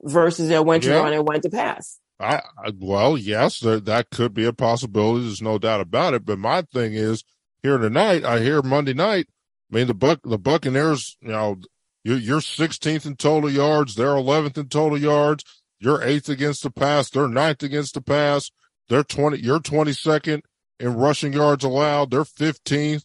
versus 0.03 0.49
they 0.49 0.61
went 0.61 0.83
to 0.83 0.91
yeah. 0.91 1.01
run 1.01 1.15
and 1.15 1.27
went 1.27 1.43
to 1.45 1.51
pass. 1.51 1.99
I, 2.21 2.43
I 2.63 2.73
well, 2.79 3.17
yes, 3.17 3.61
there, 3.61 3.81
that 3.81 4.11
could 4.11 4.35
be 4.35 4.45
a 4.45 4.53
possibility. 4.53 5.25
There's 5.25 5.41
no 5.41 5.57
doubt 5.59 5.81
about 5.81 6.13
it. 6.13 6.27
But 6.27 6.39
my 6.39 6.61
thing 6.61 6.93
is 6.93 7.25
here 7.63 7.79
tonight, 7.79 8.23
I 8.23 8.41
hear 8.41 8.61
Monday 8.61 8.93
night. 8.93 9.29
I 9.73 9.77
mean, 9.77 9.87
the 9.87 9.95
Buck, 9.95 10.21
the 10.23 10.39
Buccaneers, 10.39 11.17
you 11.23 11.29
know, 11.29 11.57
you're, 12.05 12.19
you're 12.19 12.41
16th 12.41 13.07
in 13.07 13.17
total 13.17 13.51
yards. 13.51 13.95
They're 13.95 14.09
11th 14.09 14.59
in 14.59 14.69
total 14.69 14.99
yards. 14.99 15.43
You're 15.81 16.03
eighth 16.03 16.29
against 16.29 16.65
the 16.65 16.71
pass. 16.71 17.09
They're 17.09 17.29
ninth 17.29 17.63
against 17.63 17.95
the 17.95 18.03
pass. 18.03 18.51
They're 18.91 19.05
20, 19.05 19.39
you're 19.39 19.61
22nd 19.61 20.43
in 20.81 20.95
rushing 20.97 21.33
yards 21.33 21.65
allowed. 21.65 22.11
They're 22.11 22.25
15th. 22.25 23.05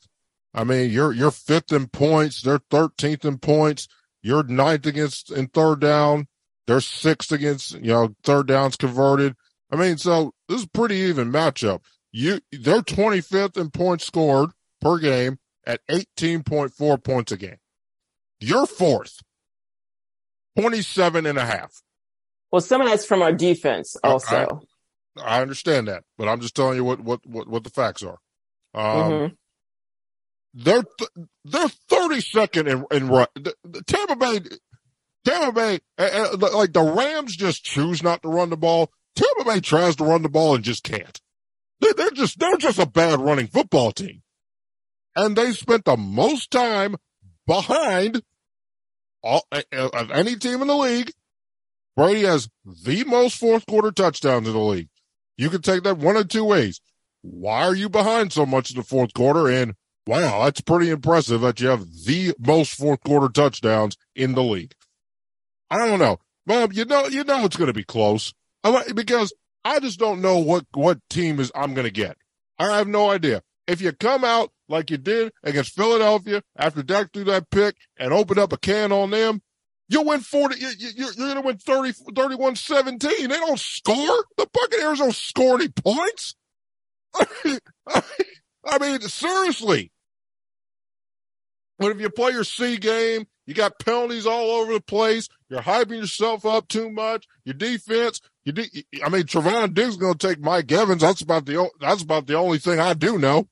I 0.54 0.64
mean, 0.64 0.91
you're, 0.91 1.12
you're 1.12 1.32
fifth 1.32 1.72
in 1.72 1.88
points. 1.88 2.41
They're 2.41 2.60
13th 2.60 3.26
in 3.26 3.39
points. 3.39 3.88
You're 4.22 4.43
ninth 4.43 4.86
against 4.86 5.32
in 5.32 5.47
third 5.47 5.80
down. 5.82 6.28
They're 6.68 6.82
sixth 6.82 7.32
against, 7.32 7.74
you 7.74 7.91
know, 7.91 8.16
third 8.24 8.47
downs 8.47 8.78
converted. 8.78 9.36
I 9.72 9.76
mean, 9.76 9.97
so 9.97 10.34
this 10.47 10.60
is 10.60 10.66
a 10.66 10.70
pretty 10.70 10.95
even 10.95 11.32
matchup. 11.32 11.82
You, 12.12 12.39
they're 12.51 12.82
25th 12.82 13.58
in 13.58 13.72
points 13.72 14.06
scored 14.06 14.51
per 14.80 14.99
game 14.99 15.39
at 15.66 15.82
18.4 15.89 17.04
points 17.04 17.32
a 17.32 17.38
game. 17.38 17.58
You're 18.39 18.68
fourth, 18.68 19.20
27 20.58 21.26
and 21.26 21.38
a 21.38 21.45
half. 21.45 21.82
Well, 22.51 22.62
some 22.62 22.82
of 22.82 22.88
that's 22.88 23.06
from 23.06 23.22
our 23.22 23.34
defense 23.34 23.97
also. 24.04 24.62
I, 25.18 25.38
I 25.38 25.41
understand 25.41 25.88
that, 25.88 26.04
but 26.18 26.28
I'm 26.28 26.39
just 26.39 26.56
telling 26.56 26.76
you 26.76 26.84
what, 26.84 26.99
what, 26.99 27.26
what, 27.26 27.47
what 27.47 27.64
the 27.64 27.70
facts 27.70 28.04
are. 28.04 28.20
Um, 28.76 29.12
mm-hmm. 29.12 29.34
They're, 30.54 30.84
they're 31.45 31.68
32nd 31.89 32.68
in, 32.68 32.86
in 32.95 33.08
run. 33.10 33.28
the 33.36 33.84
Tampa 33.88 34.16
Bay 34.16 34.39
Tampa 35.26 35.51
Bay, 35.51 35.80
uh, 35.97 36.38
like 36.54 36.74
the 36.74 36.82
Rams 36.82 37.36
just 37.36 37.64
choose 37.64 38.04
not 38.04 38.22
to 38.24 38.30
run 38.30 38.49
the 38.49 38.58
ball. 38.58 38.91
Tampa 39.16 39.45
Bay 39.45 39.60
tries 39.60 39.95
to 39.97 40.04
run 40.04 40.22
the 40.22 40.30
ball 40.30 40.56
and 40.56 40.64
just 40.64 40.84
can't. 40.84 41.22
They're, 41.80 41.93
they're 41.93 42.12
just, 42.12 42.39
they're 42.39 42.58
just 42.58 42.80
a 42.80 42.86
bad 42.86 43.20
running 43.20 43.47
football 43.47 43.91
team. 43.91 44.22
And 45.16 45.36
they 45.36 45.51
spent 45.51 45.86
the 45.86 45.95
most 45.97 46.51
time 46.51 46.95
behind 47.45 48.24
all, 49.22 49.45
uh, 49.51 49.62
of 49.72 50.12
any 50.12 50.36
team 50.36 50.62
in 50.62 50.68
the 50.68 50.76
league. 50.76 51.12
Brady 51.95 52.24
has 52.24 52.49
the 52.66 53.04
most 53.04 53.38
fourth 53.38 53.66
quarter 53.66 53.91
touchdowns 53.91 54.47
in 54.47 54.54
the 54.54 54.60
league. 54.60 54.89
You 55.38 55.49
can 55.49 55.62
take 55.62 55.84
that 55.84 55.97
one 55.97 56.18
of 56.18 56.28
two 56.28 56.43
ways. 56.43 56.82
Why 57.22 57.62
are 57.64 57.76
you 57.76 57.88
behind 57.88 58.34
so 58.34 58.45
much 58.45 58.72
in 58.72 58.78
the 58.78 58.84
fourth 58.84 59.14
quarter? 59.14 59.47
And 59.47 59.76
wow, 60.06 60.43
that's 60.43 60.62
pretty 60.62 60.89
impressive 60.89 61.41
that 61.41 61.60
you 61.60 61.68
have 61.68 61.86
the 62.06 62.34
most 62.39 62.76
fourth 62.76 63.01
quarter 63.04 63.30
touchdowns 63.30 63.97
in 64.16 64.34
the 64.34 64.43
league. 64.43 64.74
I 65.70 65.86
don't 65.88 65.99
know. 65.99 66.20
Bob, 66.45 66.74
you 66.74 66.86
know, 66.86 67.08
you 67.08 67.24
know 67.24 67.45
it's 67.45 67.56
going 67.56 67.68
to 67.68 67.74
be 67.74 67.84
close 67.84 68.34
because 68.93 69.34
I 69.64 69.80
just 69.80 69.99
don't 69.99 70.22
know 70.22 70.38
what, 70.38 70.66
what 70.74 70.99
team 71.10 71.39
is 71.39 71.51
I'm 71.56 71.74
going 71.74 71.88
to 71.88 71.91
get. 71.91 72.18
I 72.60 72.78
have 72.78 72.88
no 72.88 73.10
idea. 73.10 73.41
If 73.66 73.82
you 73.82 73.93
come 73.93 74.26
out 74.26 74.51
like 74.68 74.91
you 74.91 74.97
did 74.97 75.32
against 75.41 75.74
Philadelphia 75.74 76.43
after 76.58 76.84
Dak 76.84 77.14
threw 77.14 77.24
that 77.26 77.49
pick 77.49 77.76
and 77.97 78.14
opened 78.14 78.39
up 78.39 78.51
a 78.51 78.58
can 78.58 78.91
on 78.91 79.12
them, 79.12 79.41
you'll 79.88 80.06
win 80.06 80.20
40, 80.20 80.60
you, 80.60 80.70
you, 80.78 80.89
you're 80.95 81.14
going 81.14 81.36
to 81.36 81.41
win 81.41 81.58
30, 81.58 81.93
31 82.14 82.56
17. 82.58 83.12
They 83.22 83.28
don't 83.28 83.60
score. 83.60 84.26
The 84.38 84.47
Buccaneers 84.51 84.99
don't 84.99 85.16
score 85.16 85.56
any 85.56 85.70
points. 85.70 86.36
I 88.66 88.80
mean, 88.80 88.99
seriously. 89.01 89.91
But 91.84 91.91
if 91.91 92.01
you 92.01 92.09
play 92.09 92.31
your 92.31 92.45
C 92.45 92.77
game 92.77 93.27
you 93.45 93.53
got 93.53 93.79
penalties 93.79 94.25
all 94.25 94.51
over 94.51 94.73
the 94.73 94.81
place. 94.81 95.27
You're 95.49 95.61
hyping 95.61 95.99
yourself 95.99 96.45
up 96.45 96.67
too 96.67 96.89
much. 96.89 97.27
Your 97.43 97.53
defense, 97.53 98.21
you 98.45 98.53
de- 98.53 98.86
I 99.03 99.09
mean, 99.09 99.23
Trevon 99.23 99.73
Diggs 99.73 99.97
going 99.97 100.17
to 100.17 100.27
take 100.27 100.39
Mike 100.39 100.71
Evans. 100.71 101.01
That's 101.01 101.21
about 101.21 101.45
the 101.45 101.69
that's 101.79 102.01
about 102.01 102.27
the 102.27 102.36
only 102.36 102.57
thing 102.57 102.79
I 102.79 102.93
do 102.93 103.17
know. 103.17 103.47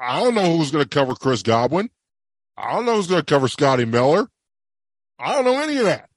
I 0.00 0.20
don't 0.20 0.34
know 0.34 0.56
who's 0.56 0.72
going 0.72 0.84
to 0.84 0.88
cover 0.88 1.14
Chris 1.14 1.42
Godwin. 1.42 1.90
I 2.56 2.72
don't 2.72 2.86
know 2.86 2.96
who's 2.96 3.06
going 3.06 3.22
to 3.22 3.34
cover 3.34 3.46
Scotty 3.46 3.84
Miller. 3.84 4.28
I 5.18 5.34
don't 5.34 5.44
know 5.44 5.62
any 5.62 5.78
of 5.78 5.84
that. 5.84 6.08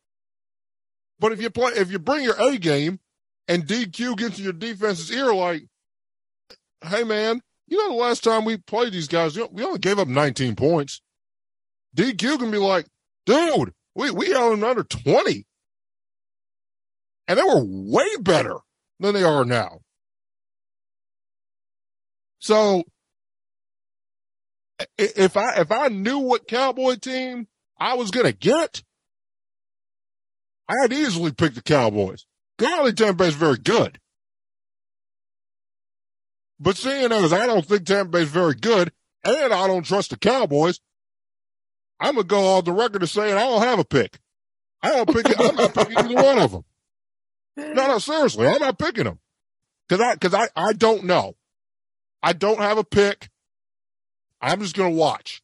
But 1.20 1.34
if 1.34 1.42
you 1.42 1.50
play, 1.52 1.74
if 1.76 1.92
you 1.92 2.00
bring 2.00 2.24
your 2.24 2.36
A 2.42 2.58
game 2.58 3.00
and 3.48 3.68
DQ 3.68 4.18
gets 4.18 4.40
your 4.40 4.54
defense's 4.54 5.12
ear, 5.12 5.34
like, 5.34 5.66
hey 6.84 7.04
man, 7.04 7.42
you 7.68 7.78
know 7.78 7.90
the 7.90 7.96
last 7.96 8.24
time 8.24 8.46
we 8.46 8.58
played 8.58 8.94
these 8.94 9.08
guys, 9.08 9.38
we 9.38 9.64
only 9.64 9.80
gave 9.80 10.00
up 10.00 10.08
19 10.08 10.56
points. 10.56 11.02
DQ 11.96 12.40
can 12.40 12.52
be 12.52 12.58
like, 12.58 12.86
dude, 13.26 13.74
we, 13.96 14.12
we 14.12 14.34
them 14.34 14.64
under 14.64 14.84
20. 14.84 15.46
And 17.28 17.40
they 17.40 17.44
were 17.44 17.64
way 17.64 18.18
better 18.20 18.58
than 19.00 19.14
they 19.14 19.24
are 19.24 19.46
now. 19.46 19.80
So 22.40 22.84
if 24.98 25.36
I, 25.38 25.56
if 25.62 25.72
I 25.72 25.88
knew 25.88 26.20
what 26.20 26.48
Cowboy 26.48 26.96
team 26.96 27.48
I 27.80 27.96
was 27.96 28.12
going 28.12 28.26
to 28.26 28.34
get, 28.34 28.84
I'd 30.68 30.94
easily 30.94 31.32
pick 31.32 31.56
the 31.56 31.62
Cowboys. 31.62 32.26
Golly, 32.58 32.94
Tampa 32.94 33.24
is 33.24 33.34
very 33.34 33.58
good. 33.58 34.00
But 36.66 36.78
seeing 36.78 37.12
as 37.12 37.32
I 37.32 37.46
don't 37.46 37.64
think 37.64 37.86
Tampa 37.86 38.10
Bay 38.10 38.22
is 38.24 38.30
very 38.30 38.56
good, 38.56 38.92
and 39.24 39.54
I 39.54 39.68
don't 39.68 39.86
trust 39.86 40.10
the 40.10 40.18
Cowboys, 40.18 40.80
I'm 42.00 42.16
gonna 42.16 42.24
go 42.24 42.58
on 42.58 42.64
the 42.64 42.72
record 42.74 43.02
to 43.02 43.08
saying 43.08 43.36
I 43.36 43.42
don't 43.42 43.62
have 43.62 43.78
a 43.78 43.86
pick. 43.86 44.18
I 44.82 44.90
don't 44.90 45.14
pick. 45.14 45.40
I'm 45.40 45.56
not 45.56 45.76
picking 45.76 45.98
either 45.98 46.16
one 46.16 46.40
of 46.40 46.52
them. 46.52 46.66
No, 47.56 47.88
no, 47.88 48.00
seriously, 48.00 48.48
I'm 48.48 48.60
not 48.60 48.80
picking 48.80 49.04
them 49.04 49.20
because 49.88 50.04
I 50.04 50.16
because 50.16 50.34
I 50.34 50.48
I 50.56 50.74
don't 50.74 51.04
know. 51.04 51.36
I 52.24 52.34
don't 52.34 52.60
have 52.60 52.80
a 52.80 52.84
pick. 52.84 53.30
I'm 54.42 54.60
just 54.60 54.76
gonna 54.76 54.90
watch. 54.90 55.44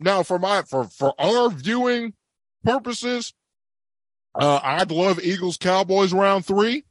Now, 0.00 0.22
for 0.22 0.38
my 0.38 0.62
for 0.62 0.84
for 0.84 1.12
our 1.20 1.50
viewing 1.50 2.14
purposes, 2.64 3.34
uh, 4.34 4.60
I'd 4.62 4.90
love 4.90 5.20
Eagles 5.22 5.58
Cowboys 5.58 6.14
round 6.14 6.46
three. 6.46 6.84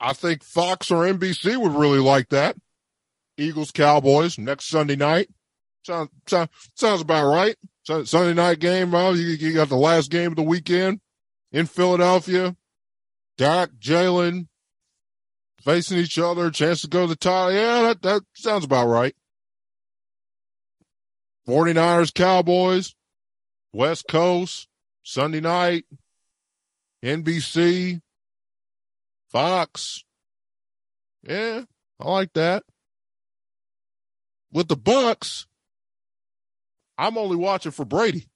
I 0.00 0.12
think 0.12 0.44
Fox 0.44 0.90
or 0.90 1.04
NBC 1.04 1.56
would 1.56 1.72
really 1.72 1.98
like 1.98 2.28
that. 2.28 2.56
Eagles 3.38 3.70
Cowboys 3.70 4.38
next 4.38 4.68
Sunday 4.68 4.96
night. 4.96 5.28
Sounds 5.84 6.10
sound, 6.26 6.50
sounds 6.74 7.00
about 7.00 7.30
right. 7.30 7.56
Sunday 7.84 8.34
night 8.34 8.58
game, 8.58 8.90
well, 8.90 9.16
you, 9.16 9.28
you 9.28 9.54
got 9.54 9.68
the 9.68 9.76
last 9.76 10.10
game 10.10 10.32
of 10.32 10.36
the 10.36 10.42
weekend 10.42 11.00
in 11.52 11.66
Philadelphia. 11.66 12.56
Dak, 13.38 13.70
Jalen, 13.78 14.48
facing 15.60 15.98
each 15.98 16.18
other, 16.18 16.50
chance 16.50 16.80
to 16.80 16.88
go 16.88 17.02
to 17.02 17.08
the 17.08 17.16
title. 17.16 17.52
Yeah, 17.52 17.82
that, 17.82 18.02
that 18.02 18.22
sounds 18.34 18.64
about 18.64 18.88
right. 18.88 19.14
49ers, 21.46 22.12
Cowboys, 22.12 22.94
West 23.72 24.06
Coast, 24.08 24.66
Sunday 25.04 25.40
night, 25.40 25.84
NBC, 27.04 28.00
Fox. 29.30 30.04
Yeah, 31.22 31.62
I 32.00 32.10
like 32.10 32.32
that. 32.34 32.62
With 34.52 34.68
the 34.68 34.76
Bucks, 34.76 35.46
I'm 36.96 37.18
only 37.18 37.36
watching 37.36 37.72
for 37.72 37.84
Brady 37.84 38.28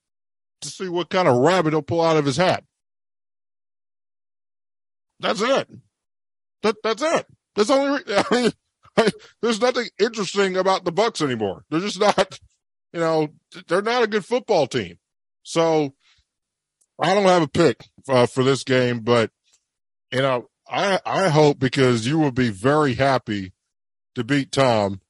to 0.61 0.69
see 0.69 0.89
what 0.89 1.09
kind 1.09 1.27
of 1.27 1.37
rabbit 1.37 1.73
he'll 1.73 1.81
pull 1.81 2.01
out 2.01 2.17
of 2.17 2.25
his 2.25 2.37
hat. 2.37 2.63
That's 5.19 5.41
it. 5.41 5.69
That 6.63 6.75
that's 6.83 7.01
it. 7.01 7.25
That's 7.55 7.69
only. 7.69 8.01
I 8.07 8.23
mean, 8.31 8.51
there's 9.41 9.61
nothing 9.61 9.87
interesting 9.99 10.57
about 10.57 10.83
the 10.85 10.91
Bucks 10.91 11.21
anymore. 11.21 11.63
They're 11.69 11.79
just 11.79 11.99
not. 11.99 12.39
You 12.93 12.99
know, 12.99 13.29
they're 13.67 13.81
not 13.81 14.03
a 14.03 14.07
good 14.07 14.25
football 14.25 14.67
team. 14.67 14.97
So 15.43 15.93
I 16.99 17.13
don't 17.13 17.23
have 17.23 17.43
a 17.43 17.47
pick 17.47 17.85
uh, 18.09 18.25
for 18.25 18.43
this 18.43 18.63
game, 18.63 18.99
but 18.99 19.31
you 20.11 20.21
know, 20.21 20.49
I 20.71 20.99
I 21.05 21.29
hope 21.29 21.59
because 21.59 22.07
you 22.07 22.17
will 22.17 22.31
be 22.31 22.49
very 22.49 22.95
happy 22.95 23.51
to 24.15 24.23
beat 24.23 24.51
Tom. 24.51 25.01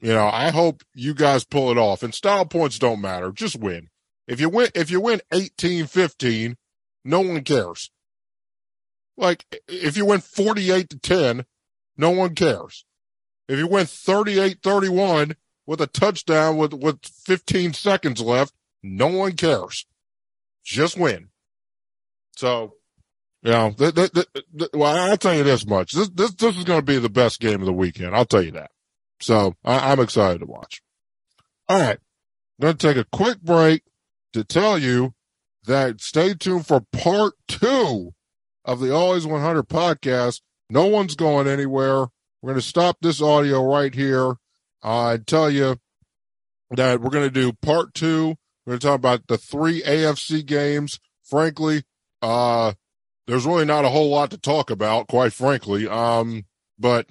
You 0.00 0.12
know, 0.12 0.26
I 0.26 0.50
hope 0.50 0.82
you 0.94 1.14
guys 1.14 1.44
pull 1.44 1.70
it 1.70 1.78
off. 1.78 2.02
And 2.02 2.14
style 2.14 2.46
points 2.46 2.78
don't 2.78 3.00
matter. 3.00 3.32
Just 3.32 3.56
win. 3.56 3.88
If 4.26 4.40
you 4.40 4.48
win 4.48 4.70
if 4.74 4.90
you 4.90 5.00
win 5.00 5.20
18-15, 5.32 6.56
no 7.04 7.20
one 7.20 7.44
cares. 7.44 7.90
Like 9.16 9.62
if 9.68 9.96
you 9.96 10.06
win 10.06 10.20
48 10.20 10.90
to 10.90 10.98
10, 10.98 11.44
no 11.96 12.10
one 12.10 12.34
cares. 12.34 12.84
If 13.48 13.58
you 13.58 13.66
win 13.66 13.86
38-31 13.86 15.36
with 15.66 15.80
a 15.80 15.86
touchdown 15.86 16.56
with 16.56 16.72
with 16.72 17.04
15 17.04 17.74
seconds 17.74 18.20
left, 18.20 18.54
no 18.82 19.06
one 19.06 19.32
cares. 19.32 19.86
Just 20.64 20.98
win. 20.98 21.28
So, 22.36 22.74
you 23.42 23.50
know, 23.50 23.70
th- 23.70 23.94
th- 23.94 24.12
th- 24.12 24.70
well, 24.74 25.10
I'll 25.10 25.16
tell 25.16 25.34
you 25.34 25.44
this 25.44 25.66
much. 25.66 25.92
This, 25.92 26.08
this, 26.10 26.34
this 26.34 26.56
is 26.56 26.64
going 26.64 26.80
to 26.80 26.86
be 26.86 26.98
the 26.98 27.08
best 27.08 27.40
game 27.40 27.60
of 27.60 27.66
the 27.66 27.72
weekend. 27.72 28.14
I'll 28.14 28.24
tell 28.26 28.42
you 28.42 28.52
that. 28.52 28.70
So 29.20 29.54
I, 29.64 29.92
I'm 29.92 30.00
excited 30.00 30.40
to 30.40 30.46
watch. 30.46 30.82
All 31.68 31.80
right. 31.80 31.98
I'm 31.98 32.62
going 32.62 32.76
to 32.76 32.86
take 32.86 32.96
a 32.96 33.16
quick 33.16 33.40
break 33.40 33.82
to 34.32 34.44
tell 34.44 34.78
you 34.78 35.14
that 35.64 36.00
stay 36.00 36.34
tuned 36.34 36.66
for 36.66 36.82
part 36.92 37.34
two 37.48 38.12
of 38.64 38.80
the 38.80 38.94
Always 38.94 39.26
100 39.26 39.68
podcast. 39.68 40.40
No 40.68 40.86
one's 40.86 41.14
going 41.14 41.48
anywhere. 41.48 42.08
We're 42.42 42.52
going 42.52 42.54
to 42.56 42.66
stop 42.66 42.98
this 43.00 43.22
audio 43.22 43.64
right 43.64 43.94
here. 43.94 44.34
And 44.82 45.26
tell 45.26 45.50
you 45.50 45.76
that 46.70 47.00
we're 47.00 47.10
going 47.10 47.26
to 47.26 47.30
do 47.30 47.52
part 47.52 47.92
two. 47.94 48.36
We're 48.64 48.72
going 48.72 48.80
to 48.80 48.86
talk 48.86 48.96
about 48.96 49.26
the 49.26 49.36
three 49.38 49.82
AFC 49.82 50.44
games. 50.44 50.98
Frankly, 51.22 51.84
uh, 52.22 52.72
there's 53.30 53.46
really 53.46 53.64
not 53.64 53.84
a 53.84 53.90
whole 53.90 54.10
lot 54.10 54.32
to 54.32 54.38
talk 54.38 54.70
about, 54.70 55.06
quite 55.06 55.32
frankly. 55.32 55.86
Um, 55.86 56.46
but 56.76 57.06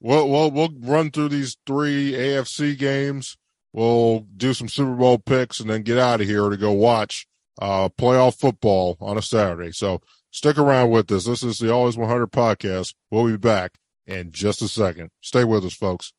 we'll, 0.00 0.30
we'll, 0.30 0.52
we'll 0.52 0.68
run 0.78 1.10
through 1.10 1.30
these 1.30 1.56
three 1.66 2.12
AFC 2.12 2.78
games. 2.78 3.36
We'll 3.72 4.20
do 4.36 4.54
some 4.54 4.68
Super 4.68 4.94
Bowl 4.94 5.18
picks 5.18 5.58
and 5.58 5.68
then 5.68 5.82
get 5.82 5.98
out 5.98 6.20
of 6.20 6.28
here 6.28 6.48
to 6.48 6.56
go 6.56 6.70
watch, 6.70 7.26
uh, 7.60 7.88
playoff 7.88 8.38
football 8.38 8.96
on 9.00 9.18
a 9.18 9.22
Saturday. 9.22 9.72
So 9.72 10.00
stick 10.30 10.58
around 10.58 10.90
with 10.90 11.10
us. 11.10 11.24
This 11.24 11.42
is 11.42 11.58
the 11.58 11.72
Always 11.72 11.96
100 11.96 12.30
podcast. 12.30 12.94
We'll 13.10 13.26
be 13.26 13.36
back 13.36 13.72
in 14.06 14.30
just 14.30 14.62
a 14.62 14.68
second. 14.68 15.10
Stay 15.20 15.42
with 15.42 15.64
us, 15.64 15.74
folks. 15.74 16.12